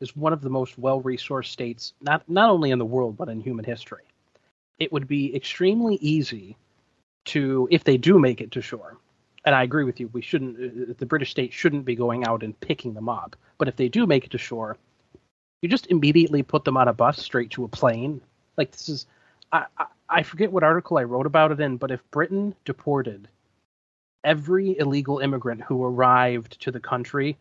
is 0.00 0.16
one 0.16 0.32
of 0.32 0.40
the 0.40 0.50
most 0.50 0.78
well-resourced 0.78 1.46
states, 1.46 1.94
not 2.00 2.28
not 2.28 2.50
only 2.50 2.70
in 2.70 2.78
the 2.78 2.84
world 2.84 3.16
but 3.16 3.28
in 3.28 3.40
human 3.40 3.64
history. 3.64 4.02
It 4.78 4.92
would 4.92 5.06
be 5.06 5.34
extremely 5.36 5.96
easy 5.96 6.56
to, 7.26 7.68
if 7.70 7.84
they 7.84 7.96
do 7.96 8.18
make 8.18 8.40
it 8.40 8.50
to 8.52 8.62
shore, 8.62 8.96
and 9.44 9.54
I 9.54 9.62
agree 9.62 9.84
with 9.84 10.00
you, 10.00 10.08
we 10.08 10.22
shouldn't. 10.22 10.56
uh, 10.90 10.94
The 10.98 11.06
British 11.06 11.30
state 11.30 11.52
shouldn't 11.52 11.84
be 11.84 11.94
going 11.94 12.24
out 12.24 12.42
and 12.42 12.58
picking 12.60 12.94
them 12.94 13.08
up. 13.08 13.36
But 13.58 13.68
if 13.68 13.76
they 13.76 13.88
do 13.88 14.06
make 14.06 14.24
it 14.24 14.30
to 14.32 14.38
shore, 14.38 14.76
you 15.62 15.68
just 15.68 15.86
immediately 15.86 16.42
put 16.42 16.64
them 16.64 16.76
on 16.76 16.88
a 16.88 16.92
bus 16.92 17.18
straight 17.18 17.50
to 17.52 17.64
a 17.64 17.68
plane. 17.68 18.20
Like 18.56 18.72
this 18.72 18.88
is, 18.88 19.06
I, 19.52 19.64
I 19.78 19.86
I 20.08 20.22
forget 20.22 20.52
what 20.52 20.62
article 20.62 20.98
I 20.98 21.04
wrote 21.04 21.24
about 21.24 21.52
it 21.52 21.60
in, 21.60 21.78
but 21.78 21.90
if 21.90 22.02
Britain 22.10 22.54
deported 22.66 23.28
every 24.24 24.78
illegal 24.78 25.20
immigrant 25.20 25.62
who 25.62 25.82
arrived 25.84 26.60
to 26.60 26.70
the 26.70 26.80
country, 26.80 27.38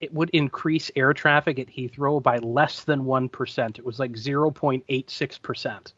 it 0.00 0.12
would 0.14 0.30
increase 0.30 0.90
air 0.96 1.12
traffic 1.12 1.58
at 1.58 1.66
Heathrow 1.66 2.22
by 2.22 2.38
less 2.38 2.84
than 2.84 3.04
one 3.04 3.28
percent. 3.28 3.78
It 3.78 3.84
was 3.84 3.98
like 3.98 4.16
zero 4.16 4.50
point 4.50 4.84
eight 4.88 5.10
six 5.10 5.36
percent. 5.36 5.92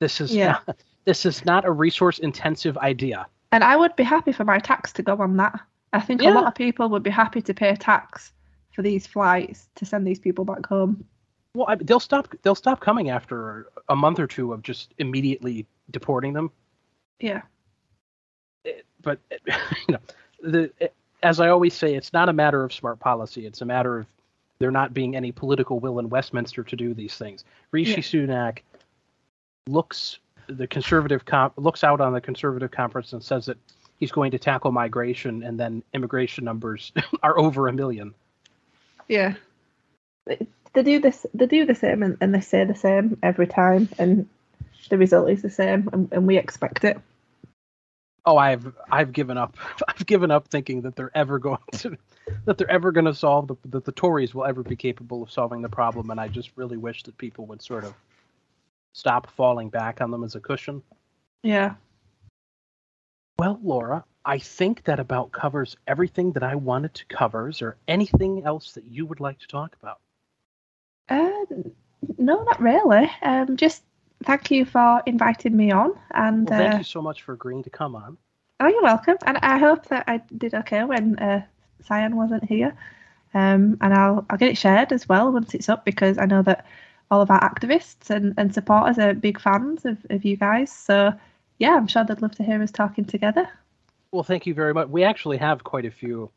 This 0.00 0.20
is 0.20 0.34
Yeah. 0.34 0.60
not, 0.66 0.76
this 1.04 1.26
is 1.26 1.44
not 1.44 1.66
a 1.66 1.70
resource 1.70 2.18
intensive 2.18 2.78
idea. 2.78 3.26
And 3.52 3.62
I 3.62 3.76
would 3.76 3.94
be 3.96 4.04
happy 4.04 4.32
for 4.32 4.44
my 4.44 4.58
tax 4.58 4.92
to 4.94 5.02
go 5.02 5.16
on 5.16 5.36
that. 5.36 5.60
I 5.92 6.00
think 6.00 6.22
Yeah. 6.22 6.32
a 6.32 6.34
lot 6.34 6.46
of 6.46 6.54
people 6.54 6.88
would 6.88 7.02
be 7.02 7.10
happy 7.10 7.42
to 7.42 7.52
pay 7.52 7.74
tax 7.76 8.32
for 8.72 8.82
these 8.82 9.06
flights 9.06 9.68
to 9.76 9.84
send 9.86 10.06
these 10.06 10.18
people 10.18 10.44
back 10.44 10.66
home. 10.66 11.04
Well, 11.54 11.66
I, 11.68 11.74
they'll 11.76 12.00
stop. 12.00 12.28
They'll 12.42 12.54
stop 12.54 12.80
coming 12.80 13.10
after 13.10 13.66
a 13.88 13.96
month 13.96 14.18
or 14.20 14.26
two 14.26 14.52
of 14.52 14.62
just 14.62 14.94
immediately 14.98 15.66
deporting 15.90 16.32
them. 16.32 16.50
Yeah. 17.18 17.42
it- 18.64 18.86
but 19.02 19.18
you 19.46 19.54
know 19.94 19.98
the 20.42 20.70
it, 20.78 20.94
as 21.22 21.40
I 21.40 21.48
always 21.48 21.74
say, 21.74 21.94
it's 21.94 22.12
not 22.12 22.28
a 22.28 22.32
matter 22.32 22.62
of 22.64 22.72
smart 22.72 22.98
policy. 23.00 23.46
It's 23.46 23.60
a 23.60 23.64
matter 23.66 23.98
of 23.98 24.06
there 24.58 24.70
not 24.70 24.94
being 24.94 25.16
any 25.16 25.32
political 25.32 25.80
will 25.80 25.98
in 25.98 26.08
Westminster 26.08 26.62
to 26.62 26.76
do 26.76 26.94
these 26.94 27.16
things. 27.16 27.44
Rishi 27.72 27.92
Yeah. 27.92 27.98
Sunak 27.98 28.58
looks 29.66 30.18
the 30.46 30.66
conservative 30.66 31.24
comp, 31.24 31.54
looks 31.56 31.82
out 31.84 32.00
on 32.00 32.12
the 32.12 32.20
conservative 32.20 32.70
conference 32.70 33.12
and 33.12 33.22
says 33.22 33.46
that 33.46 33.56
he's 33.98 34.12
going 34.12 34.30
to 34.32 34.38
tackle 34.38 34.72
migration, 34.72 35.42
and 35.42 35.58
then 35.58 35.82
immigration 35.94 36.44
numbers 36.44 36.92
are 37.22 37.38
over 37.38 37.68
a 37.68 37.72
million. 37.72 38.14
Yeah. 39.10 39.34
They 40.26 40.82
do 40.84 41.00
this. 41.00 41.26
They 41.34 41.46
do 41.46 41.66
the 41.66 41.74
same, 41.74 42.04
and, 42.04 42.16
and 42.20 42.32
they 42.32 42.40
say 42.40 42.64
the 42.64 42.76
same 42.76 43.18
every 43.24 43.48
time, 43.48 43.88
and 43.98 44.28
the 44.88 44.98
result 44.98 45.30
is 45.30 45.42
the 45.42 45.50
same, 45.50 45.90
and, 45.92 46.08
and 46.12 46.28
we 46.28 46.38
expect 46.38 46.84
it. 46.84 46.96
Oh, 48.24 48.36
I've 48.36 48.72
I've 48.88 49.12
given 49.12 49.36
up. 49.36 49.56
I've 49.88 50.06
given 50.06 50.30
up 50.30 50.46
thinking 50.46 50.82
that 50.82 50.94
they're 50.94 51.10
ever 51.12 51.40
going 51.40 51.58
to 51.78 51.98
that 52.44 52.56
they're 52.56 52.70
ever 52.70 52.92
going 52.92 53.06
to 53.06 53.14
solve 53.14 53.48
the 53.48 53.56
that 53.70 53.84
the 53.84 53.90
Tories 53.90 54.32
will 54.32 54.44
ever 54.44 54.62
be 54.62 54.76
capable 54.76 55.24
of 55.24 55.32
solving 55.32 55.60
the 55.60 55.68
problem, 55.68 56.10
and 56.10 56.20
I 56.20 56.28
just 56.28 56.52
really 56.54 56.76
wish 56.76 57.02
that 57.02 57.18
people 57.18 57.46
would 57.46 57.62
sort 57.62 57.82
of 57.82 57.94
stop 58.92 59.28
falling 59.32 59.70
back 59.70 60.00
on 60.00 60.12
them 60.12 60.22
as 60.22 60.36
a 60.36 60.40
cushion. 60.40 60.84
Yeah. 61.42 61.74
Well, 63.40 63.58
Laura, 63.60 64.04
I 64.30 64.38
think 64.38 64.84
that 64.84 65.00
about 65.00 65.32
covers 65.32 65.76
everything 65.88 66.30
that 66.34 66.44
I 66.44 66.54
wanted 66.54 66.94
to 66.94 67.04
cover. 67.06 67.48
Is 67.48 67.58
there 67.58 67.76
anything 67.88 68.44
else 68.44 68.70
that 68.74 68.84
you 68.84 69.04
would 69.04 69.18
like 69.18 69.40
to 69.40 69.48
talk 69.48 69.74
about? 69.82 69.98
Uh, 71.08 71.46
no, 72.16 72.44
not 72.44 72.60
really. 72.60 73.10
Um, 73.22 73.56
just 73.56 73.82
thank 74.22 74.52
you 74.52 74.64
for 74.64 75.02
inviting 75.04 75.56
me 75.56 75.72
on, 75.72 75.98
and 76.14 76.48
Well, 76.48 76.60
thank 76.60 76.74
uh, 76.74 76.78
you 76.78 76.84
so 76.84 77.02
much 77.02 77.22
for 77.22 77.32
agreeing 77.32 77.64
to 77.64 77.70
come 77.70 77.96
on. 77.96 78.16
Oh, 78.60 78.68
you're 78.68 78.84
welcome. 78.84 79.16
And 79.26 79.36
I 79.38 79.58
hope 79.58 79.86
that 79.86 80.04
I 80.06 80.18
did 80.38 80.54
okay 80.54 80.84
when 80.84 81.18
uh, 81.18 81.42
Cyan 81.82 82.14
wasn't 82.14 82.44
here. 82.44 82.72
Um, 83.34 83.78
and 83.80 83.92
I'll 83.92 84.24
I'll 84.30 84.38
get 84.38 84.50
it 84.50 84.58
shared 84.58 84.92
as 84.92 85.08
well 85.08 85.32
once 85.32 85.54
it's 85.54 85.68
up 85.68 85.84
because 85.84 86.18
I 86.18 86.26
know 86.26 86.42
that 86.42 86.66
all 87.10 87.20
of 87.20 87.32
our 87.32 87.40
activists 87.40 88.10
and, 88.10 88.34
and 88.36 88.54
supporters 88.54 88.96
are 88.96 89.12
big 89.12 89.40
fans 89.40 89.84
of, 89.84 89.98
of 90.08 90.24
you 90.24 90.36
guys. 90.36 90.70
So 90.70 91.12
yeah, 91.58 91.74
I'm 91.74 91.88
sure 91.88 92.04
they'd 92.04 92.22
love 92.22 92.36
to 92.36 92.44
hear 92.44 92.62
us 92.62 92.70
talking 92.70 93.04
together. 93.04 93.48
Well, 94.12 94.24
thank 94.24 94.46
you 94.46 94.54
very 94.54 94.74
much. 94.74 94.88
We 94.88 95.04
actually 95.04 95.36
have 95.36 95.62
quite 95.62 95.84
a 95.84 95.90
few. 95.90 96.30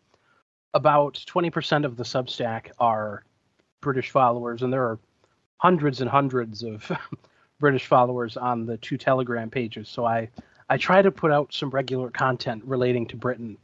About 0.75 1.23
20% 1.27 1.85
of 1.85 1.97
the 1.97 2.03
Substack 2.03 2.71
are 2.79 3.23
British 3.81 4.11
followers, 4.11 4.61
and 4.63 4.71
there 4.71 4.83
are 4.83 4.99
hundreds 5.57 6.01
and 6.01 6.09
hundreds 6.09 6.63
of 6.63 6.91
British 7.59 7.85
followers 7.85 8.37
on 8.37 8.65
the 8.65 8.77
two 8.77 8.97
Telegram 8.97 9.49
pages. 9.49 9.87
So 9.87 10.05
I, 10.05 10.29
I 10.69 10.77
try 10.77 11.01
to 11.01 11.11
put 11.11 11.31
out 11.31 11.53
some 11.53 11.69
regular 11.69 12.09
content 12.09 12.63
relating 12.65 13.05
to 13.07 13.15
Britain 13.15 13.57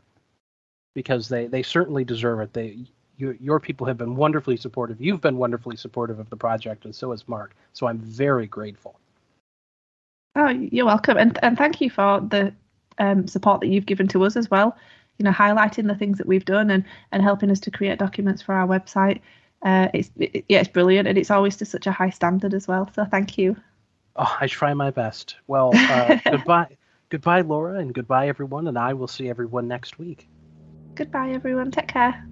because 0.95 1.27
they, 1.29 1.47
they 1.47 1.63
certainly 1.63 2.03
deserve 2.03 2.39
it. 2.41 2.53
They 2.53 2.77
you, 3.17 3.37
your 3.39 3.59
people 3.59 3.85
have 3.85 3.97
been 3.97 4.15
wonderfully 4.15 4.55
supportive. 4.55 5.01
You've 5.01 5.21
been 5.21 5.37
wonderfully 5.37 5.75
supportive 5.75 6.19
of 6.19 6.29
the 6.29 6.37
project, 6.37 6.85
and 6.85 6.95
so 6.95 7.11
has 7.11 7.27
Mark. 7.27 7.53
So 7.73 7.87
I'm 7.87 7.99
very 7.99 8.47
grateful. 8.47 8.97
Oh, 10.35 10.47
you're 10.47 10.85
welcome, 10.85 11.17
and 11.17 11.37
and 11.43 11.57
thank 11.57 11.81
you 11.81 11.89
for 11.89 12.21
the 12.21 12.53
um, 12.99 13.27
support 13.27 13.61
that 13.61 13.67
you've 13.67 13.85
given 13.85 14.07
to 14.09 14.23
us 14.23 14.35
as 14.35 14.49
well. 14.49 14.77
You 15.17 15.25
know, 15.25 15.31
highlighting 15.31 15.87
the 15.87 15.95
things 15.95 16.17
that 16.17 16.27
we've 16.27 16.45
done 16.45 16.69
and 16.69 16.83
and 17.11 17.21
helping 17.23 17.51
us 17.51 17.59
to 17.61 17.71
create 17.71 17.99
documents 17.99 18.41
for 18.41 18.53
our 18.53 18.67
website. 18.67 19.21
Uh, 19.61 19.89
it's 19.93 20.11
it, 20.17 20.45
yeah, 20.47 20.59
it's 20.59 20.69
brilliant, 20.69 21.07
and 21.07 21.17
it's 21.17 21.31
always 21.31 21.57
to 21.57 21.65
such 21.65 21.87
a 21.87 21.91
high 21.91 22.09
standard 22.09 22.53
as 22.53 22.67
well. 22.67 22.89
So 22.93 23.05
thank 23.05 23.37
you. 23.37 23.55
Oh, 24.15 24.37
I 24.39 24.47
try 24.47 24.73
my 24.73 24.91
best. 24.91 25.35
Well, 25.47 25.71
uh, 25.73 26.17
goodbye, 26.29 26.77
goodbye, 27.09 27.41
Laura, 27.41 27.79
and 27.79 27.93
goodbye, 27.93 28.27
everyone, 28.27 28.67
and 28.67 28.77
I 28.77 28.93
will 28.93 29.07
see 29.07 29.29
everyone 29.29 29.67
next 29.67 29.99
week. 29.99 30.27
Goodbye, 30.95 31.29
everyone. 31.29 31.71
Take 31.71 31.87
care. 31.87 32.25